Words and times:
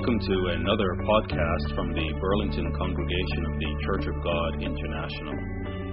Welcome 0.00 0.24
to 0.32 0.56
another 0.56 0.96
podcast 1.04 1.76
from 1.76 1.92
the 1.92 2.08
Burlington 2.18 2.72
congregation 2.72 3.44
of 3.52 3.60
the 3.60 3.68
Church 3.84 4.08
of 4.08 4.16
God 4.24 4.56
International. 4.62 5.36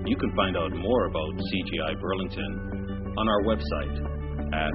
You 0.07 0.15
can 0.15 0.31
find 0.33 0.55
out 0.55 0.71
more 0.71 1.07
about 1.07 1.35
CGI 1.35 1.99
Burlington 1.99 3.13
on 3.17 3.27
our 3.27 3.41
website 3.43 3.99
at 4.55 4.71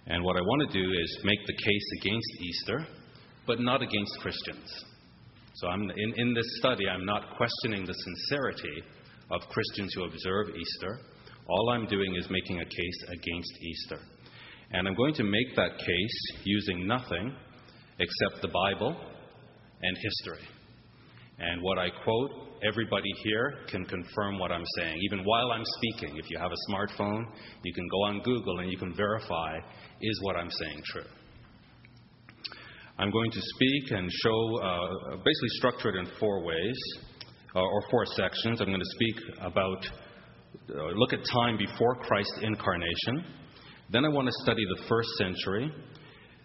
And 0.07 0.23
what 0.23 0.37
I 0.37 0.41
want 0.41 0.71
to 0.71 0.79
do 0.79 0.91
is 0.93 1.19
make 1.25 1.39
the 1.47 1.55
case 1.55 2.03
against 2.03 2.43
Easter 2.43 2.87
but 3.51 3.59
not 3.59 3.83
against 3.83 4.17
Christians. 4.21 4.85
So 5.55 5.67
I'm, 5.67 5.83
in, 5.83 6.15
in 6.17 6.35
this 6.35 6.47
study, 6.59 6.89
I'm 6.89 7.05
not 7.05 7.37
questioning 7.37 7.85
the 7.85 7.95
sincerity 7.95 8.85
of 9.33 9.41
Christians 9.51 9.93
who 9.93 10.05
observe 10.05 10.51
Easter. 10.51 11.01
All 11.49 11.71
I'm 11.71 11.89
doing 11.89 12.15
is 12.15 12.29
making 12.31 12.61
a 12.61 12.65
case 12.65 13.05
against 13.09 13.53
Easter. 13.61 13.99
And 14.71 14.87
I'm 14.87 14.95
going 14.95 15.15
to 15.15 15.25
make 15.25 15.57
that 15.57 15.79
case 15.79 16.43
using 16.45 16.87
nothing 16.87 17.35
except 17.99 18.41
the 18.41 18.53
Bible 18.55 18.97
and 19.83 19.97
history. 19.97 20.47
And 21.41 21.61
what 21.61 21.77
I 21.77 21.89
quote, 22.05 22.31
everybody 22.63 23.11
here 23.25 23.55
can 23.67 23.85
confirm 23.85 24.39
what 24.39 24.53
I'm 24.53 24.65
saying, 24.79 24.97
even 25.11 25.25
while 25.25 25.51
I'm 25.51 25.65
speaking. 25.65 26.19
If 26.19 26.31
you 26.31 26.39
have 26.39 26.53
a 26.53 26.73
smartphone, 26.73 27.25
you 27.65 27.75
can 27.75 27.89
go 27.89 28.05
on 28.05 28.23
Google 28.23 28.61
and 28.61 28.71
you 28.71 28.79
can 28.79 28.95
verify 28.95 29.59
is 30.01 30.21
what 30.23 30.37
I'm 30.37 30.51
saying 30.53 30.83
true? 30.85 31.03
I'm 33.01 33.11
going 33.11 33.31
to 33.31 33.41
speak 33.41 33.93
and 33.93 34.11
show, 34.13 34.61
uh, 34.63 35.17
basically 35.25 35.49
structured 35.53 35.97
in 35.97 36.07
four 36.21 36.45
ways, 36.45 36.77
uh, 37.57 37.61
or 37.61 37.83
four 37.91 38.05
sections. 38.05 38.61
I'm 38.61 38.67
going 38.67 38.79
to 38.79 38.85
speak 38.85 39.17
about, 39.41 39.87
uh, 40.69 40.83
look 40.97 41.15
at 41.15 41.21
time 41.33 41.57
before 41.57 41.95
Christ's 41.95 42.41
incarnation. 42.43 43.25
Then 43.89 44.05
I 44.05 44.09
want 44.09 44.27
to 44.27 44.33
study 44.43 44.63
the 44.77 44.83
first 44.87 45.09
century, 45.17 45.73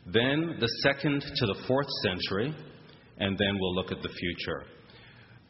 then 0.05 0.55
the 0.61 0.69
second 0.81 1.23
to 1.23 1.45
the 1.45 1.61
fourth 1.67 1.89
century, 2.03 2.55
and 3.17 3.37
then 3.37 3.57
we'll 3.59 3.75
look 3.75 3.91
at 3.91 4.01
the 4.01 4.07
future. 4.07 4.63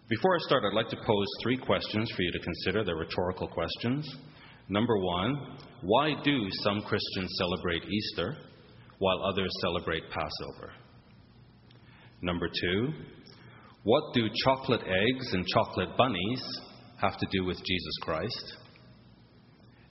Before 0.09 0.35
I 0.35 0.39
start, 0.39 0.63
I'd 0.65 0.75
like 0.75 0.89
to 0.89 0.97
pose 1.05 1.27
three 1.43 1.57
questions 1.57 2.11
for 2.15 2.23
you 2.23 2.31
to 2.31 2.39
consider. 2.39 2.83
They're 2.83 2.95
rhetorical 2.95 3.47
questions. 3.47 4.11
Number 4.69 4.97
one, 4.97 5.59
why 5.83 6.15
do 6.23 6.47
some 6.63 6.81
Christians 6.81 7.31
celebrate 7.37 7.83
Easter 7.83 8.37
while 8.97 9.21
others 9.23 9.51
celebrate 9.61 10.01
Passover? 10.09 10.73
Number 12.25 12.47
two, 12.47 12.87
what 13.83 14.15
do 14.15 14.27
chocolate 14.43 14.81
eggs 14.81 15.33
and 15.33 15.45
chocolate 15.45 15.95
bunnies 15.95 16.41
have 16.99 17.19
to 17.19 17.27
do 17.31 17.45
with 17.45 17.57
Jesus 17.57 17.97
Christ? 18.01 18.57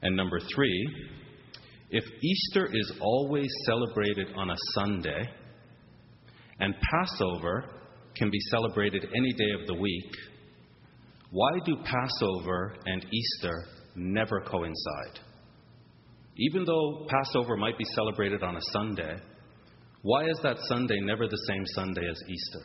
And 0.03 0.17
number 0.17 0.41
three, 0.53 0.89
if 1.91 2.03
Easter 2.21 2.69
is 2.73 2.93
always 3.01 3.49
celebrated 3.67 4.27
on 4.35 4.51
a 4.51 4.57
Sunday 4.73 5.31
and 6.59 6.75
Passover 6.91 7.67
can 8.17 8.31
be 8.31 8.41
celebrated 8.51 9.07
any 9.17 9.33
day 9.35 9.53
of 9.61 9.69
the 9.69 9.75
week, 9.75 10.13
why 11.31 11.51
do 11.65 11.77
Passover 11.85 12.75
and 12.85 13.07
Easter 13.13 13.65
never 13.95 14.41
coincide? 14.41 15.21
Even 16.37 16.65
though 16.65 17.07
Passover 17.09 17.57
might 17.57 17.79
be 17.79 17.85
celebrated 17.95 18.43
on 18.43 18.57
a 18.57 18.63
Sunday, 18.73 19.19
why 20.05 20.27
is 20.29 20.39
that 20.43 20.59
Sunday 20.69 21.01
never 21.01 21.27
the 21.27 21.45
same 21.49 21.65
Sunday 21.69 22.07
as 22.07 22.21
Easter? 22.29 22.61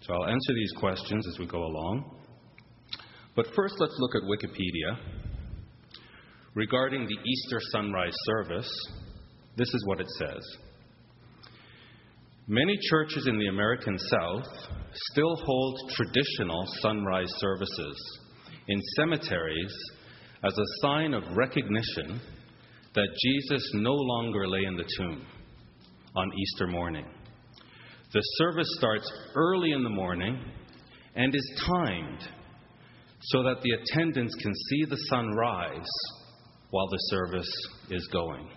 So 0.00 0.14
I'll 0.14 0.24
answer 0.24 0.54
these 0.54 0.72
questions 0.78 1.26
as 1.28 1.38
we 1.38 1.46
go 1.46 1.62
along. 1.62 2.16
But 3.36 3.44
first, 3.54 3.74
let's 3.78 3.94
look 3.98 4.14
at 4.14 4.22
Wikipedia. 4.22 4.96
Regarding 6.54 7.06
the 7.06 7.14
Easter 7.14 7.58
sunrise 7.72 8.14
service, 8.24 8.70
this 9.56 9.68
is 9.68 9.84
what 9.84 10.00
it 10.00 10.08
says 10.18 10.42
Many 12.46 12.78
churches 12.88 13.26
in 13.26 13.38
the 13.38 13.48
American 13.48 13.98
South 13.98 14.48
still 15.12 15.36
hold 15.36 15.78
traditional 15.90 16.64
sunrise 16.80 17.32
services 17.36 18.18
in 18.66 18.80
cemeteries 18.96 19.74
as 20.42 20.56
a 20.56 20.80
sign 20.80 21.12
of 21.12 21.22
recognition 21.36 22.18
that 22.94 23.08
Jesus 23.22 23.70
no 23.74 23.92
longer 23.92 24.48
lay 24.48 24.64
in 24.64 24.76
the 24.76 24.88
tomb 24.96 25.26
on 26.16 26.32
Easter 26.36 26.66
morning. 26.66 27.06
The 28.12 28.20
service 28.38 28.68
starts 28.78 29.10
early 29.34 29.72
in 29.72 29.84
the 29.84 29.90
morning 29.90 30.40
and 31.14 31.34
is 31.34 31.62
timed 31.66 32.28
so 33.20 33.42
that 33.42 33.60
the 33.62 33.70
attendants 33.70 34.34
can 34.42 34.52
see 34.54 34.84
the 34.84 34.96
sun 35.08 35.30
rise 35.36 35.90
while 36.70 36.88
the 36.88 36.98
service 37.10 37.50
is 37.90 38.06
going. 38.12 38.48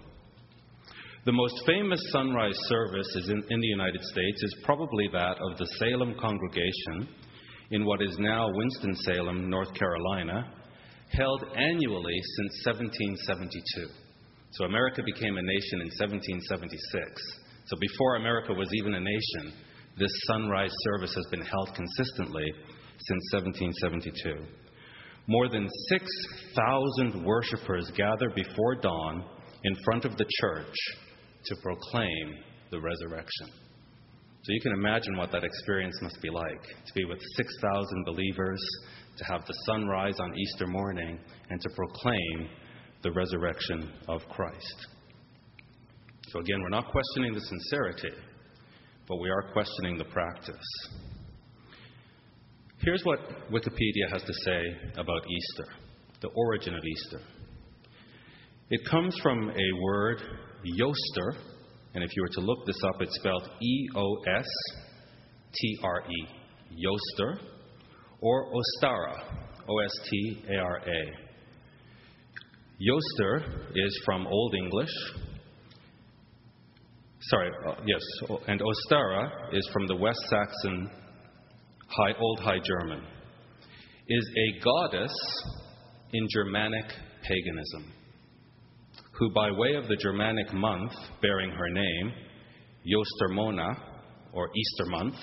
The 1.26 1.32
most 1.32 1.64
famous 1.66 2.02
sunrise 2.12 2.58
service 2.68 3.16
in, 3.30 3.44
in, 3.50 3.60
the 3.60 3.68
United 3.68 4.04
States 4.04 4.44
is 4.44 4.56
probably 4.64 5.08
that 5.14 5.38
of 5.40 5.58
the 5.58 5.68
Salem 5.80 6.16
congregation 6.20 7.08
in 7.72 7.86
what 7.86 8.02
is 8.02 8.18
now 8.20 8.50
Winston-Salem, 8.52 9.50
North 9.50 9.74
Carolina, 9.74 10.52
held 11.12 11.44
annually 11.56 12.20
since 12.38 12.66
1772. 12.66 13.88
So 14.52 14.66
America 14.66 15.02
became 15.06 15.38
a 15.38 15.42
nation 15.42 15.82
in 15.82 15.90
1776. 15.96 17.43
So 17.66 17.78
before 17.80 18.16
America 18.16 18.54
was 18.54 18.70
even 18.74 18.94
a 18.94 19.00
nation, 19.00 19.54
this 19.98 20.12
sunrise 20.28 20.74
service 20.92 21.14
has 21.16 21.26
been 21.32 21.46
held 21.46 21.74
consistently 21.76 22.46
since 23.00 23.24
1772. 23.34 24.46
More 25.28 25.48
than 25.48 25.70
6,000 25.90 27.24
worshippers 27.24 27.92
gather 27.96 28.30
before 28.36 28.76
dawn 28.76 29.24
in 29.64 29.76
front 29.86 30.04
of 30.04 30.18
the 30.18 30.26
church 30.42 30.76
to 31.46 31.56
proclaim 31.62 32.36
the 32.72 32.82
resurrection. 32.82 33.48
So 34.44 34.52
you 34.52 34.60
can 34.62 34.74
imagine 34.74 35.16
what 35.16 35.32
that 35.32 35.46
experience 35.46 35.98
must 36.02 36.22
be 36.22 36.30
like 36.30 36.62
to 36.62 36.94
be 36.94 37.06
with 37.06 37.20
6,000 37.38 38.06
believers, 38.06 38.62
to 39.18 39.24
have 39.26 39.46
the 39.46 39.54
sunrise 39.66 40.20
on 40.20 40.38
Easter 40.38 40.68
morning, 40.68 41.18
and 41.50 41.62
to 41.62 41.70
proclaim 41.76 42.50
the 43.04 43.12
resurrection 43.12 43.94
of 44.10 44.22
Christ. 44.30 44.88
So, 46.34 46.40
again, 46.40 46.64
we're 46.64 46.70
not 46.70 46.88
questioning 46.88 47.36
the 47.36 47.42
sincerity, 47.42 48.10
but 49.08 49.18
we 49.18 49.30
are 49.30 49.54
questioning 49.54 50.00
the 50.00 50.06
practice. 50.06 50.56
Here's 52.80 53.04
what 53.04 53.20
Wikipedia 53.52 54.12
has 54.12 54.24
to 54.24 54.34
say 54.44 54.64
about 54.98 55.22
Easter, 55.30 55.72
the 56.22 56.30
origin 56.30 56.74
of 56.74 56.82
Easter. 56.84 57.20
It 58.72 58.84
comes 58.90 59.16
from 59.22 59.52
a 59.52 59.82
word, 59.84 60.24
Eostre, 60.66 61.38
and 61.94 62.04
if 62.04 62.10
you 62.16 62.24
were 62.24 62.34
to 62.34 62.42
look 62.42 62.66
this 62.66 62.82
up, 62.84 63.00
it's 63.00 63.16
spelled 63.18 63.48
E 63.62 63.88
O 63.96 64.16
S 64.36 64.48
T 65.54 65.78
R 65.84 66.04
E, 66.10 66.28
Eostre, 66.84 67.42
or 68.22 68.52
Ostara, 68.52 69.24
O 69.70 69.80
S 69.86 70.10
T 70.10 70.44
A 70.50 70.58
R 70.58 70.78
A. 70.78 71.12
Eostre 72.82 73.68
is 73.76 74.02
from 74.04 74.26
Old 74.26 74.56
English, 74.56 74.90
sorry, 77.30 77.50
uh, 77.68 77.76
yes, 77.86 78.02
and 78.48 78.62
Ostara 78.62 79.54
is 79.54 79.68
from 79.72 79.88
the 79.88 79.96
West 79.96 80.20
Saxon 80.30 80.90
High, 81.88 82.14
Old 82.20 82.40
High 82.40 82.60
German, 82.64 83.04
is 84.08 84.30
a 84.38 84.64
goddess 84.64 85.14
in 86.12 86.28
Germanic 86.30 86.86
paganism, 87.22 87.94
who, 89.14 89.32
by 89.34 89.52
way 89.52 89.76
of 89.76 89.88
the 89.88 89.96
Germanic 89.96 90.54
month 90.54 90.92
bearing 91.22 91.52
her 91.52 91.70
name, 91.70 92.14
Jostermona, 92.86 93.76
or 94.34 94.50
Easter 94.56 94.86
month, 94.90 95.16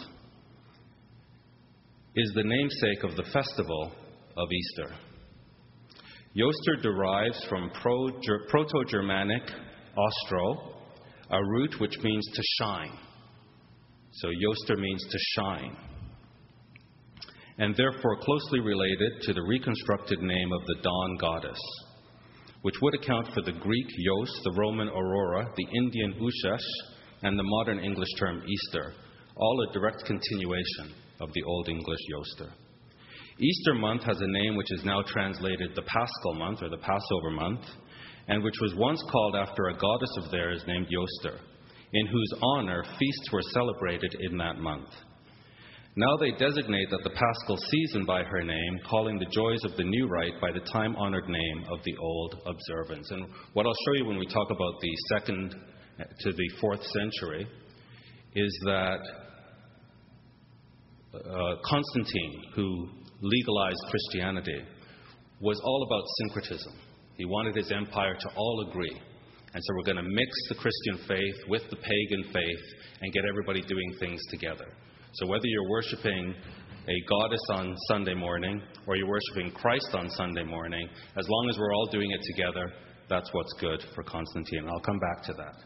is 2.16 2.32
the 2.34 2.44
namesake 2.44 3.04
of 3.04 3.16
the 3.16 3.30
festival 3.32 3.92
of 4.36 4.48
Easter. 4.52 4.94
Joster 6.36 6.82
derives 6.82 7.44
from 7.48 7.70
Proto 7.82 8.84
Germanic 8.88 9.42
ostro, 9.96 10.79
a 11.30 11.44
root 11.44 11.74
which 11.80 11.98
means 12.02 12.26
to 12.34 12.42
shine. 12.58 12.98
So 14.12 14.28
Yoster 14.30 14.76
means 14.76 15.02
to 15.10 15.18
shine. 15.36 15.76
and 17.60 17.76
therefore 17.76 18.16
closely 18.22 18.58
related 18.60 19.20
to 19.20 19.34
the 19.34 19.42
reconstructed 19.42 20.20
name 20.20 20.52
of 20.52 20.66
the 20.66 20.76
dawn 20.82 21.16
goddess, 21.20 21.60
which 22.62 22.74
would 22.80 22.94
account 22.94 23.28
for 23.34 23.42
the 23.42 23.52
Greek 23.52 23.86
Yos, 23.98 24.40
the 24.44 24.52
Roman 24.56 24.88
Aurora, 24.88 25.46
the 25.56 25.66
Indian 25.76 26.14
Ushesh, 26.14 26.64
and 27.22 27.38
the 27.38 27.42
modern 27.44 27.78
English 27.80 28.08
term 28.18 28.42
Easter, 28.48 28.94
all 29.36 29.60
a 29.68 29.72
direct 29.74 30.02
continuation 30.06 30.94
of 31.20 31.30
the 31.34 31.42
Old 31.42 31.68
English 31.68 32.00
Yoster. 32.08 32.50
Easter 33.38 33.74
month 33.74 34.04
has 34.04 34.18
a 34.20 34.26
name 34.26 34.56
which 34.56 34.72
is 34.72 34.84
now 34.84 35.02
translated 35.02 35.72
the 35.74 35.82
Paschal 35.82 36.34
month 36.36 36.62
or 36.62 36.70
the 36.70 36.78
Passover 36.78 37.30
month, 37.30 37.60
and 38.30 38.44
which 38.44 38.54
was 38.62 38.74
once 38.76 39.02
called 39.10 39.34
after 39.34 39.68
a 39.68 39.76
goddess 39.76 40.16
of 40.16 40.30
theirs 40.30 40.62
named 40.66 40.86
Yoster, 40.88 41.36
in 41.92 42.06
whose 42.06 42.32
honor 42.40 42.84
feasts 42.96 43.32
were 43.32 43.42
celebrated 43.52 44.14
in 44.20 44.38
that 44.38 44.56
month. 44.58 44.88
Now 45.96 46.16
they 46.16 46.30
designate 46.30 46.88
that 46.90 47.02
the 47.02 47.10
Paschal 47.10 47.56
season 47.56 48.06
by 48.06 48.22
her 48.22 48.42
name, 48.42 48.78
calling 48.88 49.18
the 49.18 49.26
joys 49.26 49.64
of 49.64 49.76
the 49.76 49.82
new 49.82 50.06
rite 50.06 50.40
by 50.40 50.52
the 50.52 50.64
time 50.72 50.94
honored 50.94 51.28
name 51.28 51.64
of 51.72 51.80
the 51.84 51.96
old 51.96 52.36
observance. 52.46 53.10
And 53.10 53.26
what 53.54 53.66
I'll 53.66 53.74
show 53.84 53.94
you 53.94 54.04
when 54.04 54.18
we 54.18 54.26
talk 54.26 54.48
about 54.48 54.74
the 54.80 54.96
second 55.16 55.56
to 56.20 56.32
the 56.32 56.48
fourth 56.60 56.84
century 56.84 57.48
is 58.36 58.60
that 58.64 59.00
uh, 61.14 61.56
Constantine, 61.64 62.44
who 62.54 62.88
legalized 63.20 63.82
Christianity, 63.90 64.62
was 65.40 65.60
all 65.64 65.82
about 65.82 66.04
syncretism. 66.20 66.89
He 67.20 67.26
wanted 67.26 67.54
his 67.54 67.70
empire 67.70 68.14
to 68.18 68.28
all 68.34 68.66
agree. 68.70 68.98
And 69.52 69.62
so 69.62 69.74
we're 69.76 69.92
going 69.92 70.02
to 70.02 70.10
mix 70.10 70.30
the 70.48 70.54
Christian 70.54 71.06
faith 71.06 71.36
with 71.50 71.60
the 71.68 71.76
pagan 71.76 72.32
faith 72.32 72.64
and 73.02 73.12
get 73.12 73.24
everybody 73.28 73.60
doing 73.60 73.94
things 74.00 74.18
together. 74.30 74.64
So 75.12 75.26
whether 75.26 75.44
you're 75.44 75.68
worshiping 75.68 76.34
a 76.88 77.08
goddess 77.10 77.42
on 77.50 77.76
Sunday 77.88 78.14
morning 78.14 78.62
or 78.86 78.96
you're 78.96 79.06
worshiping 79.06 79.52
Christ 79.52 79.90
on 79.92 80.08
Sunday 80.08 80.44
morning, 80.44 80.88
as 81.14 81.28
long 81.28 81.50
as 81.50 81.58
we're 81.58 81.74
all 81.74 81.88
doing 81.92 82.10
it 82.10 82.22
together, 82.22 82.72
that's 83.10 83.28
what's 83.34 83.52
good 83.60 83.84
for 83.94 84.02
Constantine. 84.02 84.66
I'll 84.66 84.80
come 84.80 84.98
back 84.98 85.22
to 85.24 85.34
that. 85.34 85.56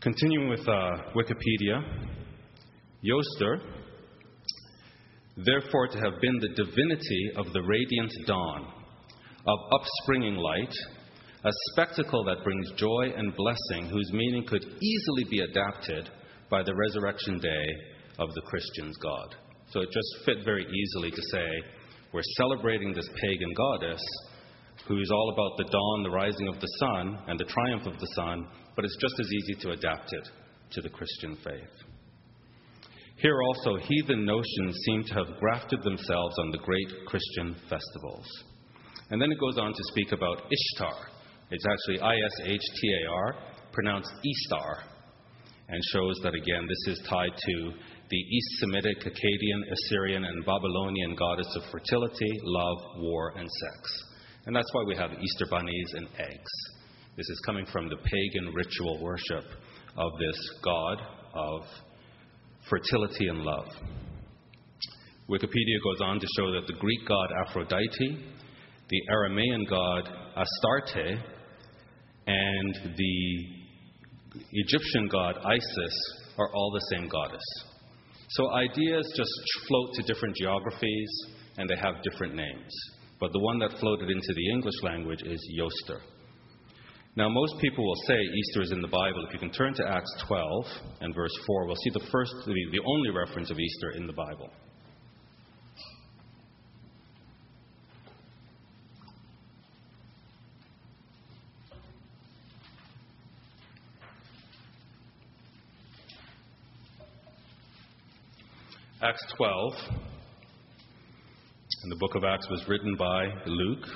Continuing 0.00 0.48
with 0.48 0.60
uh, 0.68 1.10
Wikipedia, 1.16 1.82
Yoster, 3.00 3.62
therefore 5.44 5.88
to 5.88 5.98
have 5.98 6.20
been 6.20 6.38
the 6.38 6.50
divinity 6.50 7.30
of 7.36 7.52
the 7.52 7.62
radiant 7.62 8.12
dawn, 8.28 8.77
of 9.48 9.58
upspringing 9.72 10.36
light, 10.36 10.74
a 11.44 11.50
spectacle 11.72 12.22
that 12.24 12.44
brings 12.44 12.70
joy 12.76 13.12
and 13.16 13.34
blessing, 13.34 13.88
whose 13.88 14.12
meaning 14.12 14.44
could 14.46 14.62
easily 14.62 15.24
be 15.30 15.40
adapted 15.40 16.10
by 16.50 16.62
the 16.62 16.74
resurrection 16.74 17.38
day 17.38 17.64
of 18.18 18.28
the 18.34 18.42
Christian's 18.42 18.96
God. 18.98 19.36
So 19.70 19.80
it 19.80 19.90
just 19.90 20.24
fit 20.26 20.44
very 20.44 20.66
easily 20.66 21.10
to 21.10 21.22
say, 21.32 21.46
we're 22.12 22.22
celebrating 22.36 22.92
this 22.92 23.08
pagan 23.22 23.54
goddess 23.54 24.02
who 24.86 25.00
is 25.00 25.10
all 25.10 25.32
about 25.32 25.56
the 25.56 25.70
dawn, 25.70 26.02
the 26.02 26.10
rising 26.10 26.48
of 26.48 26.60
the 26.60 26.72
sun, 26.80 27.18
and 27.28 27.40
the 27.40 27.44
triumph 27.44 27.86
of 27.86 27.98
the 27.98 28.12
sun, 28.14 28.46
but 28.76 28.84
it's 28.84 28.96
just 29.00 29.14
as 29.18 29.32
easy 29.32 29.54
to 29.60 29.70
adapt 29.70 30.12
it 30.12 30.28
to 30.72 30.82
the 30.82 30.90
Christian 30.90 31.36
faith. 31.42 31.88
Here 33.16 33.40
also, 33.42 33.76
heathen 33.76 34.24
notions 34.24 34.76
seem 34.86 35.04
to 35.04 35.14
have 35.14 35.40
grafted 35.40 35.82
themselves 35.82 36.38
on 36.38 36.50
the 36.50 36.58
great 36.58 37.06
Christian 37.06 37.56
festivals. 37.68 38.26
And 39.10 39.20
then 39.20 39.30
it 39.32 39.38
goes 39.40 39.58
on 39.58 39.72
to 39.72 39.82
speak 39.92 40.12
about 40.12 40.42
Ishtar. 40.50 41.08
It's 41.50 41.64
actually 41.64 42.00
I 42.00 42.14
S 42.14 42.40
H 42.44 42.60
T 42.80 42.94
A 43.04 43.10
R, 43.10 43.34
pronounced 43.72 44.12
Eastar, 44.12 44.82
and 45.68 45.80
shows 45.92 46.18
that 46.22 46.34
again 46.34 46.66
this 46.68 46.98
is 46.98 47.06
tied 47.08 47.34
to 47.34 47.72
the 48.10 48.16
East 48.16 48.48
Semitic, 48.60 49.00
Akkadian, 49.00 49.62
Assyrian, 49.72 50.24
and 50.24 50.44
Babylonian 50.44 51.14
goddess 51.14 51.48
of 51.56 51.70
fertility, 51.70 52.40
love, 52.42 52.78
war, 52.98 53.34
and 53.36 53.48
sex. 53.48 54.02
And 54.46 54.56
that's 54.56 54.68
why 54.72 54.84
we 54.86 54.96
have 54.96 55.10
Easter 55.12 55.46
bunnies 55.50 55.92
and 55.94 56.08
eggs. 56.18 56.52
This 57.16 57.28
is 57.28 57.42
coming 57.44 57.66
from 57.66 57.88
the 57.88 57.96
pagan 57.96 58.54
ritual 58.54 59.02
worship 59.02 59.44
of 59.96 60.12
this 60.18 60.50
god 60.62 60.98
of 61.34 61.62
fertility 62.68 63.28
and 63.28 63.40
love. 63.42 63.68
Wikipedia 65.28 65.82
goes 65.84 66.00
on 66.00 66.20
to 66.20 66.26
show 66.38 66.52
that 66.52 66.66
the 66.66 66.78
Greek 66.78 67.06
god 67.06 67.28
Aphrodite, 67.46 68.24
the 68.88 69.02
Aramaean 69.12 69.68
god 69.68 70.08
Astarte, 70.36 71.18
and 72.26 72.74
the 72.96 73.46
Egyptian 74.52 75.08
god 75.08 75.36
Isis 75.44 75.96
are 76.38 76.52
all 76.54 76.70
the 76.70 76.96
same 76.96 77.08
goddess. 77.08 77.44
So 78.30 78.52
ideas 78.52 79.10
just 79.16 79.30
float 79.66 79.94
to 79.94 80.02
different 80.02 80.36
geographies 80.36 81.10
and 81.56 81.68
they 81.68 81.76
have 81.76 82.02
different 82.02 82.34
names. 82.34 82.74
But 83.20 83.32
the 83.32 83.40
one 83.40 83.58
that 83.60 83.78
floated 83.80 84.10
into 84.10 84.32
the 84.34 84.50
English 84.50 84.82
language 84.82 85.22
is 85.24 85.44
Yoster. 85.50 86.00
Now, 87.16 87.28
most 87.28 87.54
people 87.60 87.84
will 87.84 88.02
say 88.06 88.14
Easter 88.14 88.62
is 88.62 88.70
in 88.70 88.80
the 88.80 88.86
Bible. 88.86 89.26
If 89.26 89.32
you 89.32 89.40
can 89.40 89.50
turn 89.50 89.74
to 89.74 89.88
Acts 89.88 90.24
12 90.28 90.64
and 91.00 91.14
verse 91.14 91.32
4, 91.46 91.66
we'll 91.66 91.74
see 91.74 91.90
the 91.94 92.06
first, 92.12 92.32
the 92.46 92.82
only 92.86 93.10
reference 93.10 93.50
of 93.50 93.58
Easter 93.58 93.90
in 93.96 94.06
the 94.06 94.12
Bible. 94.12 94.50
Acts 109.00 109.22
12, 109.36 109.74
and 111.82 111.92
the 111.92 111.98
book 112.00 112.16
of 112.16 112.24
Acts 112.24 112.48
was 112.50 112.66
written 112.66 112.96
by 112.96 113.28
Luke, 113.46 113.86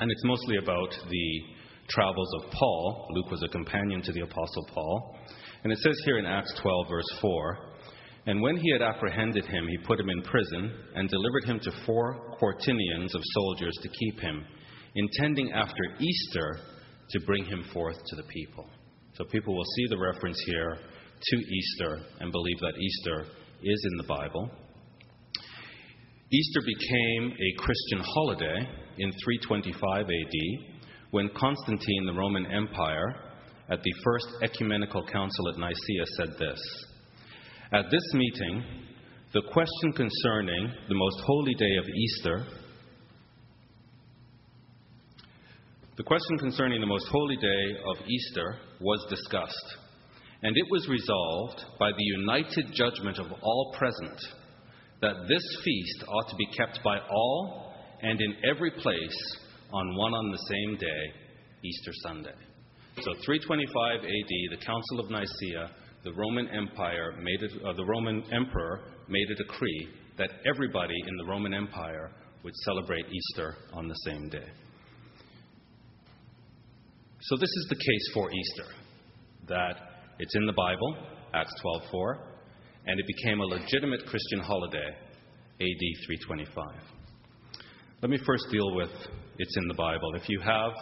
and 0.00 0.10
it's 0.10 0.24
mostly 0.24 0.56
about 0.56 0.90
the 1.08 1.40
travels 1.88 2.28
of 2.40 2.50
Paul. 2.50 3.06
Luke 3.10 3.30
was 3.30 3.44
a 3.44 3.48
companion 3.48 4.02
to 4.02 4.12
the 4.12 4.22
Apostle 4.22 4.66
Paul. 4.74 5.16
And 5.62 5.72
it 5.72 5.78
says 5.78 5.96
here 6.04 6.18
in 6.18 6.26
Acts 6.26 6.52
12, 6.60 6.88
verse 6.88 7.18
4 7.20 7.58
And 8.26 8.42
when 8.42 8.56
he 8.56 8.72
had 8.72 8.82
apprehended 8.82 9.44
him, 9.44 9.68
he 9.68 9.86
put 9.86 10.00
him 10.00 10.10
in 10.10 10.22
prison 10.22 10.72
and 10.96 11.08
delivered 11.08 11.44
him 11.44 11.60
to 11.60 11.70
four 11.86 12.34
quaternions 12.36 13.14
of 13.14 13.22
soldiers 13.24 13.78
to 13.80 13.88
keep 13.88 14.18
him, 14.18 14.44
intending 14.96 15.52
after 15.52 15.84
Easter 16.00 16.58
to 17.10 17.20
bring 17.26 17.44
him 17.44 17.62
forth 17.72 18.04
to 18.06 18.16
the 18.16 18.24
people. 18.24 18.66
So 19.14 19.22
people 19.22 19.54
will 19.54 19.70
see 19.76 19.86
the 19.88 20.00
reference 20.00 20.42
here 20.46 20.78
to 21.22 21.36
Easter 21.36 22.00
and 22.18 22.32
believe 22.32 22.58
that 22.58 22.74
Easter 22.76 23.26
is 23.62 23.86
in 23.90 23.96
the 23.98 24.04
Bible. 24.04 24.50
Easter 26.32 26.60
became 26.64 27.32
a 27.32 27.62
Christian 27.62 28.00
holiday 28.00 28.68
in 28.98 29.10
325 29.24 30.06
AD 30.06 30.70
when 31.10 31.28
Constantine, 31.36 32.06
the 32.06 32.12
Roman 32.12 32.46
Empire, 32.46 33.16
at 33.68 33.82
the 33.82 33.92
First 34.04 34.26
Ecumenical 34.42 35.04
Council 35.06 35.48
at 35.48 35.58
Nicaea 35.58 36.06
said 36.16 36.28
this 36.38 36.60
At 37.72 37.90
this 37.90 38.14
meeting, 38.14 38.64
the 39.32 39.42
question 39.52 39.92
concerning 39.92 40.72
the 40.88 40.94
most 40.94 41.20
holy 41.24 41.54
day 41.54 41.76
of 41.78 41.84
Easter, 41.88 42.46
the 45.96 46.02
question 46.02 46.38
concerning 46.38 46.80
the 46.80 46.86
most 46.86 47.06
holy 47.08 47.36
day 47.36 47.76
of 47.86 47.96
Easter 48.08 48.56
was 48.80 49.04
discussed, 49.08 49.76
and 50.42 50.56
it 50.56 50.66
was 50.70 50.88
resolved 50.88 51.64
by 51.78 51.90
the 51.90 52.04
united 52.04 52.72
judgment 52.72 53.18
of 53.18 53.26
all 53.42 53.74
present 53.76 54.20
that 55.00 55.26
this 55.28 55.44
feast 55.64 56.04
ought 56.08 56.28
to 56.28 56.36
be 56.36 56.46
kept 56.56 56.80
by 56.84 56.98
all 56.98 57.74
and 58.02 58.20
in 58.20 58.34
every 58.50 58.70
place 58.70 59.36
on 59.72 59.96
one 59.96 60.14
on 60.14 60.30
the 60.30 60.46
same 60.48 60.76
day, 60.76 61.02
Easter 61.62 61.92
Sunday. 62.02 62.34
So 62.96 63.12
325 63.24 64.00
AD, 64.00 64.58
the 64.58 64.64
Council 64.64 65.00
of 65.00 65.10
Nicaea, 65.10 65.70
the 66.04 66.12
Roman 66.12 66.48
Empire 66.48 67.14
made 67.22 67.42
it, 67.42 67.52
uh, 67.64 67.72
the 67.74 67.84
Roman 67.84 68.22
Emperor 68.32 68.80
made 69.08 69.26
a 69.30 69.34
decree 69.36 69.88
that 70.18 70.30
everybody 70.46 70.96
in 71.06 71.16
the 71.18 71.24
Roman 71.24 71.54
Empire 71.54 72.10
would 72.42 72.54
celebrate 72.64 73.06
Easter 73.06 73.56
on 73.72 73.86
the 73.86 73.94
same 74.06 74.28
day. 74.28 74.48
So 77.22 77.36
this 77.36 77.50
is 77.50 77.66
the 77.68 77.76
case 77.76 78.10
for 78.14 78.30
Easter, 78.32 78.72
that 79.48 79.76
it's 80.20 80.36
in 80.36 80.44
the 80.44 80.52
Bible, 80.52 80.98
Acts 81.32 81.54
12:4, 81.62 82.18
and 82.84 83.00
it 83.00 83.06
became 83.06 83.40
a 83.40 83.44
legitimate 83.44 84.04
Christian 84.04 84.40
holiday, 84.40 84.88
AD 85.60 85.82
325. 86.04 86.66
Let 88.02 88.10
me 88.10 88.18
first 88.26 88.44
deal 88.50 88.74
with 88.74 88.90
it's 89.38 89.56
in 89.56 89.66
the 89.66 89.74
Bible. 89.74 90.14
If 90.14 90.28
you 90.28 90.38
have 90.40 90.72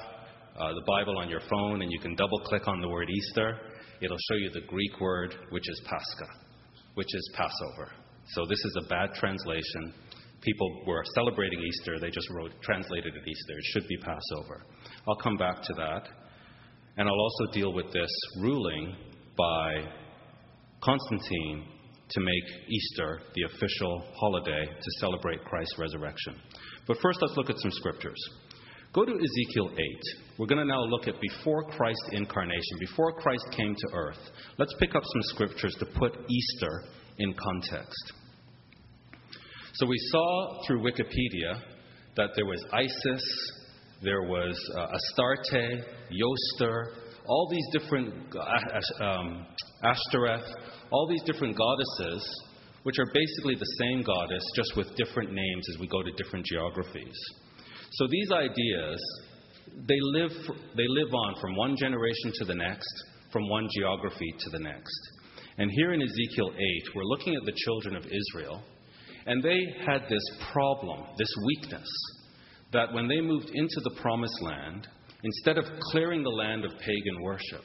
uh, 0.59 0.75
the 0.75 0.83
Bible 0.89 1.19
on 1.19 1.29
your 1.29 1.39
phone 1.49 1.83
and 1.83 1.93
you 1.93 2.01
can 2.01 2.17
double 2.17 2.41
click 2.41 2.67
on 2.67 2.81
the 2.81 2.89
word 2.89 3.09
Easter, 3.09 3.61
it'll 4.01 4.19
show 4.29 4.35
you 4.39 4.51
the 4.51 4.67
Greek 4.67 5.01
word, 5.01 5.37
which 5.51 5.69
is 5.69 5.81
Pascha, 5.85 6.33
which 6.95 7.15
is 7.15 7.31
Passover. 7.37 7.93
So 8.35 8.45
this 8.45 8.59
is 8.59 8.77
a 8.85 8.89
bad 8.89 9.15
translation. 9.15 9.95
People 10.41 10.83
were 10.85 11.05
celebrating 11.15 11.61
Easter, 11.61 12.01
they 12.01 12.11
just 12.11 12.29
wrote, 12.31 12.51
translated 12.61 13.15
it 13.15 13.29
Easter. 13.29 13.57
It 13.57 13.65
should 13.67 13.87
be 13.87 13.99
Passover. 13.99 14.65
I'll 15.07 15.23
come 15.23 15.37
back 15.37 15.63
to 15.63 15.75
that. 15.75 16.09
And 16.97 17.09
I'll 17.09 17.15
also 17.15 17.53
deal 17.53 17.73
with 17.73 17.93
this 17.93 18.11
ruling 18.41 18.97
by 19.39 19.89
Constantine 20.83 21.65
to 22.11 22.21
make 22.21 22.69
Easter 22.69 23.21
the 23.35 23.43
official 23.55 24.05
holiday 24.15 24.65
to 24.67 24.91
celebrate 25.01 25.45
Christ's 25.45 25.79
resurrection. 25.79 26.35
But 26.87 26.99
first, 27.01 27.21
let's 27.23 27.37
look 27.37 27.51
at 27.51 27.59
some 27.59 27.71
scriptures. 27.71 28.19
Go 28.95 29.05
to 29.05 29.13
Ezekiel 29.13 29.71
8. 29.71 29.79
We're 30.39 30.47
going 30.47 30.61
to 30.61 30.65
now 30.65 30.83
look 30.83 31.07
at 31.07 31.15
before 31.21 31.65
Christ's 31.65 32.09
incarnation, 32.13 32.79
before 32.81 33.13
Christ 33.13 33.45
came 33.53 33.75
to 33.75 33.89
earth. 33.95 34.31
Let's 34.57 34.75
pick 34.81 34.95
up 34.95 35.03
some 35.05 35.23
scriptures 35.25 35.75
to 35.79 35.87
put 35.87 36.17
Easter 36.29 36.85
in 37.19 37.35
context. 37.35 38.13
So 39.75 39.87
we 39.87 39.99
saw 40.11 40.63
through 40.67 40.83
Wikipedia 40.83 41.61
that 42.17 42.31
there 42.35 42.47
was 42.47 42.65
Isis, 42.73 43.53
there 44.03 44.23
was 44.23 44.59
uh, 44.75 44.87
Astarte, 44.87 45.85
Yoster, 46.11 46.93
all 47.29 47.49
these 47.51 47.67
different 47.73 48.15
um, 49.01 49.47
Ashtoreth, 49.85 50.45
all 50.91 51.07
these 51.09 51.23
different 51.23 51.57
goddesses, 51.57 52.45
which 52.83 52.99
are 52.99 53.07
basically 53.13 53.55
the 53.55 53.77
same 53.79 54.03
goddess, 54.03 54.43
just 54.57 54.77
with 54.77 54.95
different 54.97 55.33
names 55.33 55.67
as 55.75 55.79
we 55.79 55.87
go 55.87 56.03
to 56.03 56.11
different 56.13 56.47
geographies. 56.47 57.17
So 57.93 58.07
these 58.11 58.31
ideas, 58.33 59.01
they 59.87 59.99
live, 60.01 60.33
they 60.77 60.87
live 60.89 61.13
on 61.13 61.41
from 61.41 61.57
one 61.57 61.77
generation 61.77 62.33
to 62.35 62.45
the 62.45 62.55
next, 62.55 63.05
from 63.33 63.49
one 63.49 63.69
geography 63.77 64.35
to 64.39 64.51
the 64.51 64.59
next. 64.59 65.01
And 65.59 65.71
here 65.73 65.93
in 65.93 66.01
Ezekiel 66.01 66.53
8, 66.57 66.95
we're 66.95 67.05
looking 67.05 67.35
at 67.35 67.45
the 67.45 67.57
children 67.65 67.97
of 67.97 68.05
Israel, 68.07 68.63
and 69.27 69.43
they 69.43 69.59
had 69.87 70.03
this 70.09 70.23
problem, 70.53 71.05
this 71.19 71.33
weakness, 71.45 71.89
that 72.73 72.93
when 72.93 73.09
they 73.09 73.21
moved 73.21 73.51
into 73.53 73.81
the 73.83 73.99
promised 74.01 74.41
land, 74.41 74.89
instead 75.23 75.59
of 75.59 75.65
clearing 75.91 76.23
the 76.23 76.31
land 76.31 76.65
of 76.65 76.73
pagan 76.79 77.23
worship 77.23 77.65